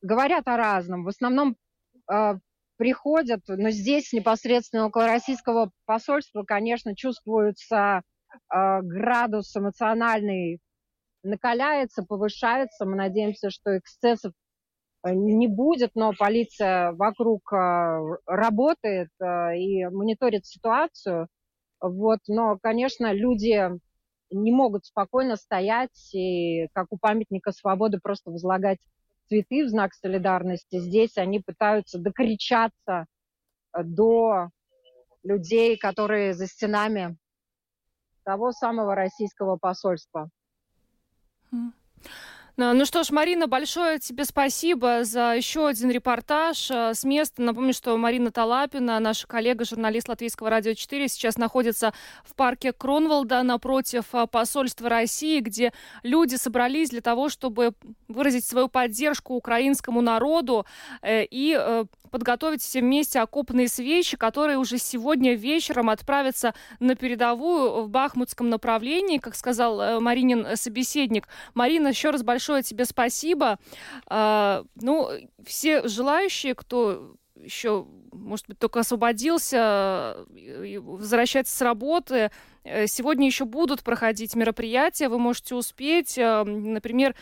Говорят 0.00 0.46
о 0.46 0.56
разном. 0.56 1.04
В 1.04 1.08
основном 1.08 1.56
приходят, 2.82 3.42
но 3.46 3.70
здесь 3.70 4.12
непосредственно 4.12 4.86
около 4.86 5.06
российского 5.06 5.70
посольства, 5.84 6.42
конечно, 6.42 6.96
чувствуется 6.96 8.02
э, 8.52 8.80
градус 8.82 9.56
эмоциональный 9.56 10.58
накаляется, 11.22 12.02
повышается. 12.02 12.84
Мы 12.84 12.96
надеемся, 12.96 13.50
что 13.50 13.78
эксцессов 13.78 14.32
э, 15.04 15.14
не 15.14 15.46
будет, 15.46 15.92
но 15.94 16.12
полиция 16.18 16.90
вокруг 16.92 17.52
э, 17.52 18.00
работает 18.26 19.10
и 19.20 19.84
мониторит 19.86 20.46
ситуацию. 20.46 21.28
Вот, 21.80 22.18
но, 22.26 22.58
конечно, 22.60 23.12
люди 23.12 23.70
не 24.32 24.50
могут 24.50 24.86
спокойно 24.86 25.36
стоять 25.36 26.14
и, 26.14 26.66
как 26.72 26.86
у 26.90 26.98
памятника 26.98 27.52
свободы, 27.52 28.00
просто 28.02 28.32
возлагать 28.32 28.78
цветы 29.28 29.64
в 29.64 29.68
знак 29.68 29.94
солидарности. 29.94 30.78
Здесь 30.78 31.16
они 31.16 31.40
пытаются 31.40 31.98
докричаться 31.98 33.06
э, 33.72 33.82
до 33.82 34.50
людей, 35.22 35.76
которые 35.76 36.34
за 36.34 36.46
стенами 36.46 37.16
того 38.24 38.52
самого 38.52 38.94
российского 38.94 39.56
посольства. 39.56 40.28
Да, 41.50 41.72
Ну 42.58 42.84
что 42.84 43.02
ж, 43.02 43.10
Марина, 43.10 43.46
большое 43.46 43.98
тебе 43.98 44.26
спасибо 44.26 45.04
за 45.04 45.34
еще 45.34 45.68
один 45.68 45.90
репортаж 45.90 46.70
э, 46.70 46.92
с 46.92 47.02
места. 47.02 47.40
Напомню, 47.40 47.72
что 47.72 47.96
Марина 47.96 48.30
Талапина, 48.30 49.00
наша 49.00 49.26
коллега, 49.26 49.64
журналист 49.64 50.10
Латвийского 50.10 50.50
радио 50.50 50.74
4, 50.74 51.08
сейчас 51.08 51.38
находится 51.38 51.94
в 52.22 52.34
парке 52.34 52.74
Кронвалда 52.74 53.42
напротив 53.42 54.04
э, 54.12 54.26
посольства 54.26 54.90
России, 54.90 55.40
где 55.40 55.72
люди 56.02 56.34
собрались 56.34 56.90
для 56.90 57.00
того, 57.00 57.30
чтобы 57.30 57.72
выразить 58.08 58.44
свою 58.44 58.68
поддержку 58.68 59.32
украинскому 59.32 60.02
народу 60.02 60.66
э, 61.00 61.24
и 61.24 61.56
э, 61.58 61.86
подготовить 62.12 62.62
все 62.62 62.80
вместе 62.80 63.18
окопные 63.18 63.66
свечи, 63.66 64.16
которые 64.16 64.58
уже 64.58 64.78
сегодня 64.78 65.34
вечером 65.34 65.90
отправятся 65.90 66.54
на 66.78 66.94
передовую 66.94 67.82
в 67.82 67.88
Бахмутском 67.88 68.48
направлении, 68.50 69.18
как 69.18 69.34
сказал 69.34 69.80
э, 69.80 69.98
Маринин 69.98 70.56
собеседник. 70.56 71.26
Марина, 71.54 71.88
еще 71.88 72.10
раз 72.10 72.22
большое 72.22 72.62
тебе 72.62 72.84
спасибо. 72.84 73.58
А, 74.06 74.64
ну, 74.76 75.08
все 75.44 75.88
желающие, 75.88 76.54
кто 76.54 77.16
еще, 77.34 77.86
может 78.12 78.46
быть, 78.46 78.58
только 78.58 78.80
освободился, 78.80 80.26
э, 80.36 80.78
возвращается 80.78 81.56
с 81.56 81.60
работы, 81.62 82.30
э, 82.64 82.86
Сегодня 82.86 83.26
еще 83.26 83.44
будут 83.44 83.82
проходить 83.82 84.36
мероприятия, 84.36 85.08
вы 85.08 85.18
можете 85.18 85.56
успеть. 85.56 86.16
Э, 86.16 86.44
Например, 86.44 87.14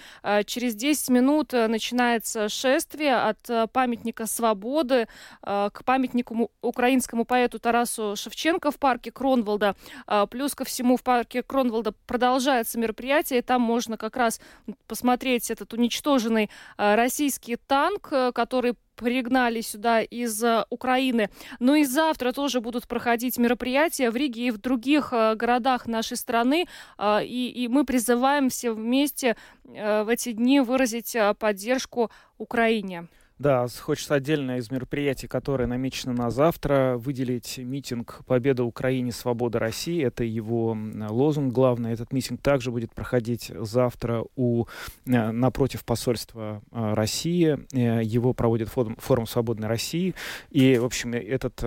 через 0.44 0.74
10 0.74 1.08
минут 1.08 1.52
начинается 1.52 2.48
шествие 2.48 3.16
от 3.16 3.72
памятника 3.72 4.26
свободы 4.26 5.06
к 5.42 5.82
памятнику 5.84 6.34
му- 6.34 6.50
украинскому 6.60 7.24
поэту 7.24 7.58
Тарасу 7.58 8.16
Шевченко 8.16 8.70
в 8.70 8.78
парке 8.78 9.10
Кронвалда. 9.10 9.76
А, 10.06 10.26
Плюс 10.26 10.54
ко 10.54 10.64
всему 10.64 10.96
в 10.96 11.02
парке 11.02 11.42
Кронвалда 11.42 11.92
продолжается 12.06 12.78
мероприятие, 12.78 13.38
и 13.38 13.42
там 13.42 13.62
можно 13.62 13.96
как 13.96 14.16
раз 14.16 14.40
посмотреть 14.86 15.50
этот 15.50 15.72
уничтоженный 15.72 16.50
российский 16.76 17.56
танк, 17.56 18.08
который 18.34 18.74
пригнали 19.00 19.62
сюда 19.62 20.02
из 20.02 20.44
э, 20.44 20.64
Украины. 20.70 21.30
Ну 21.58 21.74
и 21.74 21.84
завтра 21.84 22.32
тоже 22.32 22.60
будут 22.60 22.86
проходить 22.86 23.38
мероприятия 23.38 24.10
в 24.10 24.16
Риге 24.16 24.46
и 24.46 24.50
в 24.50 24.58
других 24.58 25.12
э, 25.12 25.34
городах 25.34 25.86
нашей 25.86 26.16
страны. 26.16 26.66
А, 26.98 27.22
И, 27.22 27.48
и 27.48 27.68
мы 27.68 27.84
призываем 27.84 28.48
все 28.48 28.72
вместе 28.72 29.36
э, 29.64 30.02
в 30.04 30.08
эти 30.08 30.32
дни 30.32 30.60
выразить 30.60 31.16
э, 31.16 31.34
поддержку 31.34 32.10
Украине. 32.38 33.08
Да, 33.40 33.66
хочется 33.68 34.16
отдельно 34.16 34.58
из 34.58 34.70
мероприятий, 34.70 35.26
которые 35.26 35.66
намечены 35.66 36.12
на 36.12 36.30
завтра, 36.30 36.98
выделить 36.98 37.56
митинг 37.56 38.20
«Победа 38.26 38.64
Украине, 38.64 39.12
свобода 39.12 39.58
России». 39.58 40.04
Это 40.04 40.24
его 40.24 40.76
лозунг 41.08 41.50
главный. 41.50 41.92
Этот 41.92 42.12
митинг 42.12 42.42
также 42.42 42.70
будет 42.70 42.92
проходить 42.92 43.50
завтра 43.58 44.26
у, 44.36 44.66
э, 45.06 45.30
напротив 45.30 45.86
посольства 45.86 46.60
э, 46.70 46.92
России. 46.92 47.58
Э, 47.72 48.02
Его 48.04 48.34
проводит 48.34 48.68
форум, 48.68 48.96
форум 48.98 49.26
«Свободной 49.26 49.68
России». 49.68 50.14
И, 50.50 50.76
в 50.76 50.84
общем, 50.84 51.14
этот 51.14 51.64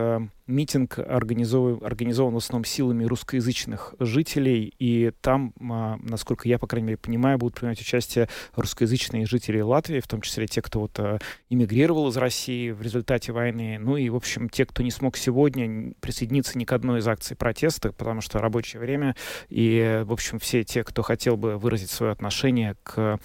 митинг 0.47 0.99
организован, 0.99 1.79
организован 1.83 2.33
в 2.33 2.37
основном 2.37 2.65
силами 2.65 3.05
русскоязычных 3.05 3.95
жителей. 3.99 4.73
И 4.79 5.11
там, 5.21 5.53
а, 5.59 5.97
насколько 6.01 6.47
я, 6.47 6.59
по 6.59 6.67
крайней 6.67 6.87
мере, 6.87 6.97
понимаю, 6.97 7.37
будут 7.37 7.55
принимать 7.55 7.79
участие 7.79 8.29
русскоязычные 8.55 9.25
жители 9.25 9.61
Латвии, 9.61 9.99
в 9.99 10.07
том 10.07 10.21
числе 10.21 10.47
те, 10.47 10.61
кто 10.61 10.81
вот 10.81 10.99
э, 10.99 11.19
эмигрировал 11.63 12.09
из 12.09 12.17
России 12.17 12.71
в 12.71 12.81
результате 12.81 13.31
войны. 13.31 13.77
Ну 13.79 13.97
и, 13.97 14.09
в 14.09 14.15
общем, 14.15 14.49
те, 14.49 14.65
кто 14.65 14.83
не 14.83 14.91
смог 14.91 15.17
сегодня 15.17 15.93
присоединиться 16.01 16.57
ни 16.57 16.65
к 16.65 16.73
одной 16.73 16.99
из 16.99 17.07
акций 17.07 17.35
протеста, 17.35 17.91
потому 17.91 18.21
что 18.21 18.39
рабочее 18.39 18.79
время. 18.79 19.15
И, 19.49 20.03
в 20.05 20.11
общем, 20.11 20.39
все 20.39 20.63
те, 20.63 20.83
кто 20.83 21.01
хотел 21.01 21.37
бы 21.37 21.57
выразить 21.57 21.89
свое 21.89 22.11
отношение 22.11 22.75
к 22.83 23.19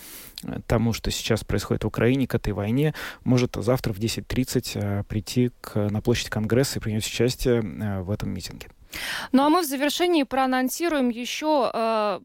э, 0.45 0.61
тому, 0.66 0.93
что 0.93 1.11
сейчас 1.11 1.45
происходит 1.45 1.84
в 1.84 1.89
Украине, 1.89 2.26
к 2.26 2.34
этой 2.34 2.53
войне, 2.53 2.95
может 3.24 3.57
завтра 3.57 3.93
в 3.93 3.99
10.30 3.99 4.70
э, 4.74 5.05
прийти 5.05 5.51
к, 5.61 5.89
на 5.89 6.01
площадь 6.01 6.30
Конгресса 6.30 6.78
и 6.78 6.82
принять 6.82 7.07
участие 7.07 7.61
э, 7.61 8.03
в 8.03 8.11
этом 8.11 8.30
митинге. 8.30 8.68
Ну 9.32 9.43
а 9.43 9.51
мы 9.51 9.62
в 9.62 9.66
завершении 9.66 10.22
проанонсируем 10.22 11.11
еще 11.11 12.20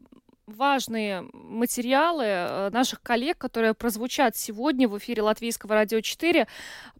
важные 0.46 1.26
материалы 1.32 2.24
э, 2.24 2.70
наших 2.70 3.00
коллег, 3.02 3.38
которые 3.38 3.74
прозвучат 3.74 4.36
сегодня 4.36 4.88
в 4.88 4.98
эфире 4.98 5.22
Латвийского 5.22 5.74
радио 5.74 6.00
4. 6.00 6.46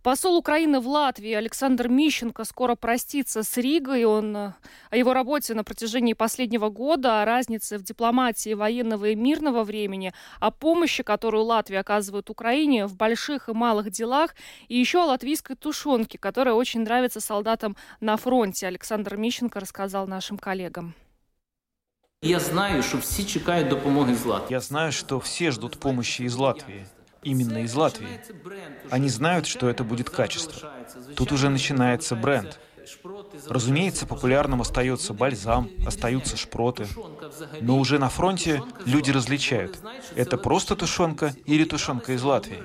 Посол 0.02 0.36
Украины 0.36 0.80
в 0.80 0.88
Латвии 0.88 1.32
Александр 1.32 1.88
Мищенко 1.88 2.44
скоро 2.44 2.74
простится 2.74 3.42
с 3.42 3.56
Ригой. 3.56 4.04
Он 4.04 4.36
э, 4.36 4.52
о 4.90 4.96
его 4.96 5.12
работе 5.12 5.54
на 5.54 5.64
протяжении 5.64 6.14
последнего 6.14 6.70
года, 6.70 7.22
о 7.22 7.24
разнице 7.24 7.78
в 7.78 7.82
дипломатии 7.82 8.54
военного 8.54 9.10
и 9.10 9.14
мирного 9.14 9.64
времени, 9.64 10.12
о 10.40 10.50
помощи, 10.50 11.02
которую 11.02 11.44
Латвия 11.44 11.80
оказывает 11.80 12.30
Украине 12.30 12.86
в 12.86 12.96
больших 12.96 13.48
и 13.48 13.52
малых 13.52 13.90
делах, 13.90 14.34
и 14.68 14.78
еще 14.78 15.02
о 15.02 15.06
латвийской 15.06 15.56
тушенке, 15.56 16.18
которая 16.18 16.54
очень 16.54 16.80
нравится 16.80 17.20
солдатам 17.20 17.76
на 18.00 18.16
фронте. 18.16 18.66
Александр 18.66 19.16
Мищенко 19.16 19.60
рассказал 19.60 20.06
нашим 20.06 20.38
коллегам. 20.38 20.94
Я 22.23 22.39
знаю, 22.39 22.83
що 22.83 22.97
всі 22.97 23.23
чекають 23.23 23.67
допомоги 23.67 24.15
з 24.15 24.25
Латвії. 24.25 24.53
Я 24.53 24.59
знаю, 24.59 24.91
что 24.91 25.17
все 25.17 25.51
ждут 25.51 25.79
помощи 25.79 26.23
из 26.23 26.35
Латвии. 26.35 26.85
Именно 27.23 27.59
из 27.63 27.75
Латвии. 27.75 28.19
Они 28.89 29.09
знают, 29.09 29.47
что 29.47 29.69
это 29.69 29.83
будет 29.83 30.09
качество. 30.09 30.69
Тут 31.15 31.31
уже 31.31 31.49
начинается 31.49 32.15
бренд. 32.15 32.59
Разумеется, 33.47 34.05
популярным 34.05 34.59
остается 34.61 35.13
бальзам, 35.13 35.69
остаются 35.87 36.35
шпроты. 36.35 36.87
Но 37.61 37.77
уже 37.77 37.99
на 37.99 38.09
фронте 38.09 38.63
люди 38.85 39.11
различают, 39.11 39.79
это 40.15 40.37
просто 40.37 40.75
тушенка 40.75 41.33
или 41.45 41.63
тушенка 41.63 42.13
из 42.13 42.23
Латвии. 42.23 42.63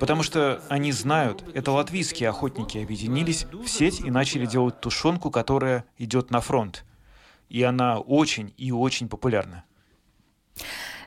Потому 0.00 0.22
что 0.24 0.60
они 0.68 0.90
знают, 0.90 1.44
это 1.54 1.70
латвийские 1.70 2.30
охотники 2.30 2.78
объединились 2.78 3.46
в 3.52 3.68
сеть 3.68 4.00
и 4.00 4.10
начали 4.10 4.46
делать 4.46 4.80
тушенку, 4.80 5.30
которая 5.30 5.84
идет 5.98 6.30
на 6.30 6.40
фронт. 6.40 6.84
И 7.49 7.63
она 7.63 7.99
очень 7.99 8.53
и 8.57 8.71
очень 8.71 9.09
популярна. 9.09 9.63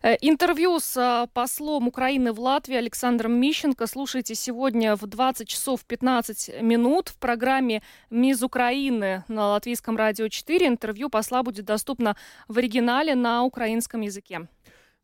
Э, 0.02 0.16
интервью 0.22 0.80
с 0.80 0.96
э, 0.96 1.26
послом 1.34 1.88
Украины 1.88 2.32
в 2.32 2.40
Латвии 2.40 2.76
Александром 2.76 3.38
Мищенко 3.38 3.86
слушайте 3.86 4.34
сегодня 4.34 4.96
в 4.96 5.06
20 5.06 5.46
часов 5.46 5.84
15 5.84 6.62
минут 6.62 7.10
в 7.10 7.18
программе 7.18 7.82
«Миз 8.08 8.42
Украины» 8.42 9.24
на 9.28 9.48
Латвийском 9.48 9.96
радио 9.96 10.28
4. 10.28 10.66
Интервью 10.66 11.10
посла 11.10 11.42
будет 11.42 11.66
доступно 11.66 12.16
в 12.48 12.56
оригинале 12.56 13.14
на 13.14 13.44
украинском 13.44 14.00
языке. 14.00 14.48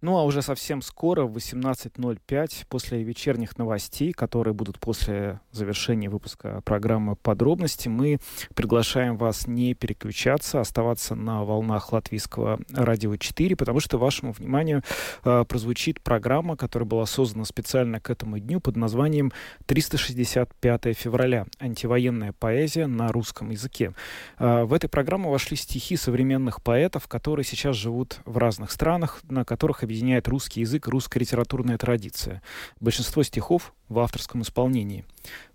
Ну 0.02 0.18
а 0.18 0.24
уже 0.24 0.42
совсем 0.42 0.82
скоро, 0.82 1.24
в 1.24 1.34
18.05, 1.34 2.66
после 2.68 3.02
вечерних 3.02 3.56
новостей, 3.56 4.12
которые 4.12 4.52
будут 4.52 4.78
после 4.78 5.40
завершения 5.52 6.10
выпуска 6.10 6.60
программы 6.66 7.16
«Подробности», 7.16 7.88
мы 7.88 8.18
приглашаем 8.54 9.16
вас 9.16 9.46
не 9.46 9.72
переключаться, 9.72 10.60
оставаться 10.60 11.14
на 11.14 11.44
волнах 11.44 11.92
латвийского 11.92 12.60
радио 12.74 13.16
4, 13.16 13.56
потому 13.56 13.80
что 13.80 13.96
вашему 13.96 14.32
вниманию 14.32 14.82
э, 15.24 15.44
прозвучит 15.48 16.02
программа, 16.02 16.58
которая 16.58 16.86
была 16.86 17.06
создана 17.06 17.46
специально 17.46 17.98
к 17.98 18.10
этому 18.10 18.38
дню 18.38 18.60
под 18.60 18.76
названием 18.76 19.32
«365 19.66 20.92
февраля. 20.92 21.46
Антивоенная 21.58 22.34
поэзия 22.34 22.86
на 22.86 23.08
русском 23.08 23.48
языке». 23.48 23.94
Э, 24.38 24.64
в 24.64 24.74
этой 24.74 24.90
программу 24.90 25.30
вошли 25.30 25.56
стихи 25.56 25.96
современных 25.96 26.62
поэтов, 26.62 27.08
которые 27.08 27.46
сейчас 27.46 27.76
живут 27.76 28.20
в 28.26 28.36
разных 28.36 28.70
странах, 28.70 29.20
на 29.22 29.46
которых 29.46 29.85
объединяет 29.86 30.28
русский 30.28 30.60
язык 30.60 30.86
и 30.86 30.90
русская 30.90 31.20
литературная 31.20 31.78
традиция. 31.78 32.42
Большинство 32.80 33.22
стихов 33.22 33.72
в 33.88 33.98
авторском 33.98 34.42
исполнении. 34.42 35.04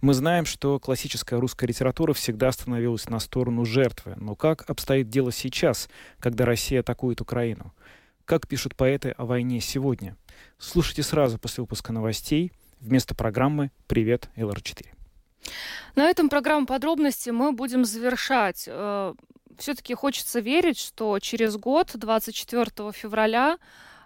Мы 0.01 0.13
знаем, 0.13 0.45
что 0.45 0.79
классическая 0.79 1.39
русская 1.39 1.67
литература 1.67 2.13
всегда 2.13 2.51
становилась 2.51 3.07
на 3.09 3.19
сторону 3.19 3.65
жертвы. 3.65 4.15
Но 4.17 4.35
как 4.35 4.69
обстоит 4.69 5.09
дело 5.09 5.31
сейчас, 5.31 5.89
когда 6.19 6.45
Россия 6.45 6.79
атакует 6.79 7.21
Украину? 7.21 7.73
Как 8.25 8.47
пишут 8.47 8.75
поэты 8.75 9.13
о 9.17 9.25
войне 9.25 9.59
сегодня? 9.61 10.17
Слушайте 10.57 11.03
сразу 11.03 11.37
после 11.37 11.61
выпуска 11.61 11.93
новостей 11.93 12.51
вместо 12.79 13.15
программы 13.15 13.71
«Привет, 13.87 14.29
ЛР4». 14.35 14.87
На 15.95 16.09
этом 16.09 16.29
программу 16.29 16.65
подробности 16.65 17.29
мы 17.29 17.51
будем 17.51 17.85
завершать. 17.85 18.65
Э, 18.67 19.13
Все-таки 19.57 19.93
хочется 19.93 20.39
верить, 20.39 20.77
что 20.77 21.19
через 21.19 21.57
год, 21.57 21.91
24 21.93 22.91
февраля, 22.93 23.57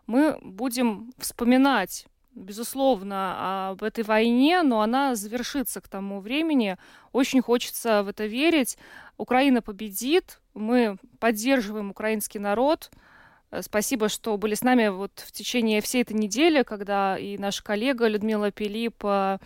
мы 0.08 0.38
будем 0.42 1.12
вспоминать 1.18 2.08
безусловно, 2.36 3.70
об 3.70 3.82
этой 3.82 4.04
войне, 4.04 4.62
но 4.62 4.82
она 4.82 5.16
завершится 5.16 5.82
к 5.82 5.88
тому 5.88 6.20
времени. 6.20 6.78
Очень 7.14 7.42
хочется 7.42 8.04
в 8.04 8.10
это 8.10 8.26
верить. 8.26 8.78
Украина 9.18 9.62
победит, 9.62 10.42
мы 10.54 10.98
поддерживаем 11.20 11.92
украинский 11.92 12.40
народ. 12.40 12.92
Э, 13.52 13.62
спасибо, 13.62 14.10
что 14.10 14.38
были 14.38 14.54
с 14.54 14.64
нами 14.64 14.90
вот 14.90 15.24
в 15.26 15.32
течение 15.32 15.82
всей 15.82 16.02
этой 16.02 16.14
недели, 16.14 16.64
когда 16.64 17.18
и 17.18 17.38
наша 17.38 17.64
коллега 17.64 18.08
Людмила 18.08 18.52
Пилип 18.52 19.04
э, 19.04 19.38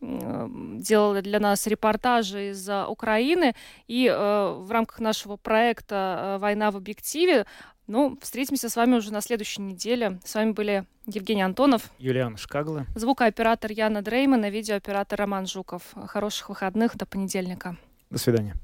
делала 0.00 1.22
для 1.22 1.40
нас 1.40 1.66
репортажи 1.66 2.50
из 2.50 2.68
Украины. 2.68 3.54
И 3.88 4.06
э, 4.06 4.54
в 4.58 4.70
рамках 4.70 5.00
нашего 5.00 5.36
проекта 5.36 6.38
«Война 6.40 6.70
в 6.70 6.76
объективе» 6.76 7.44
Ну, 7.86 8.18
встретимся 8.20 8.68
с 8.68 8.74
вами 8.74 8.96
уже 8.96 9.12
на 9.12 9.20
следующей 9.20 9.62
неделе. 9.62 10.18
С 10.24 10.34
вами 10.34 10.50
были 10.50 10.84
Евгений 11.06 11.42
Антонов, 11.42 11.92
Юлиан 11.98 12.36
Шкагла, 12.36 12.86
звукооператор 12.96 13.70
Яна 13.70 14.02
Дрейман 14.02 14.44
и 14.44 14.50
видеооператор 14.50 15.20
Роман 15.20 15.46
Жуков. 15.46 15.82
Хороших 16.06 16.48
выходных, 16.48 16.96
до 16.96 17.06
понедельника. 17.06 17.76
До 18.10 18.18
свидания. 18.18 18.54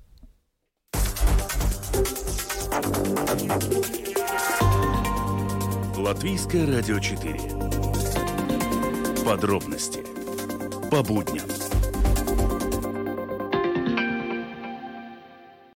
Латвийское 5.97 6.67
радио 6.67 6.99
4. 6.99 7.39
Подробности 9.25 10.05
по 10.91 11.03
будням. 11.05 11.47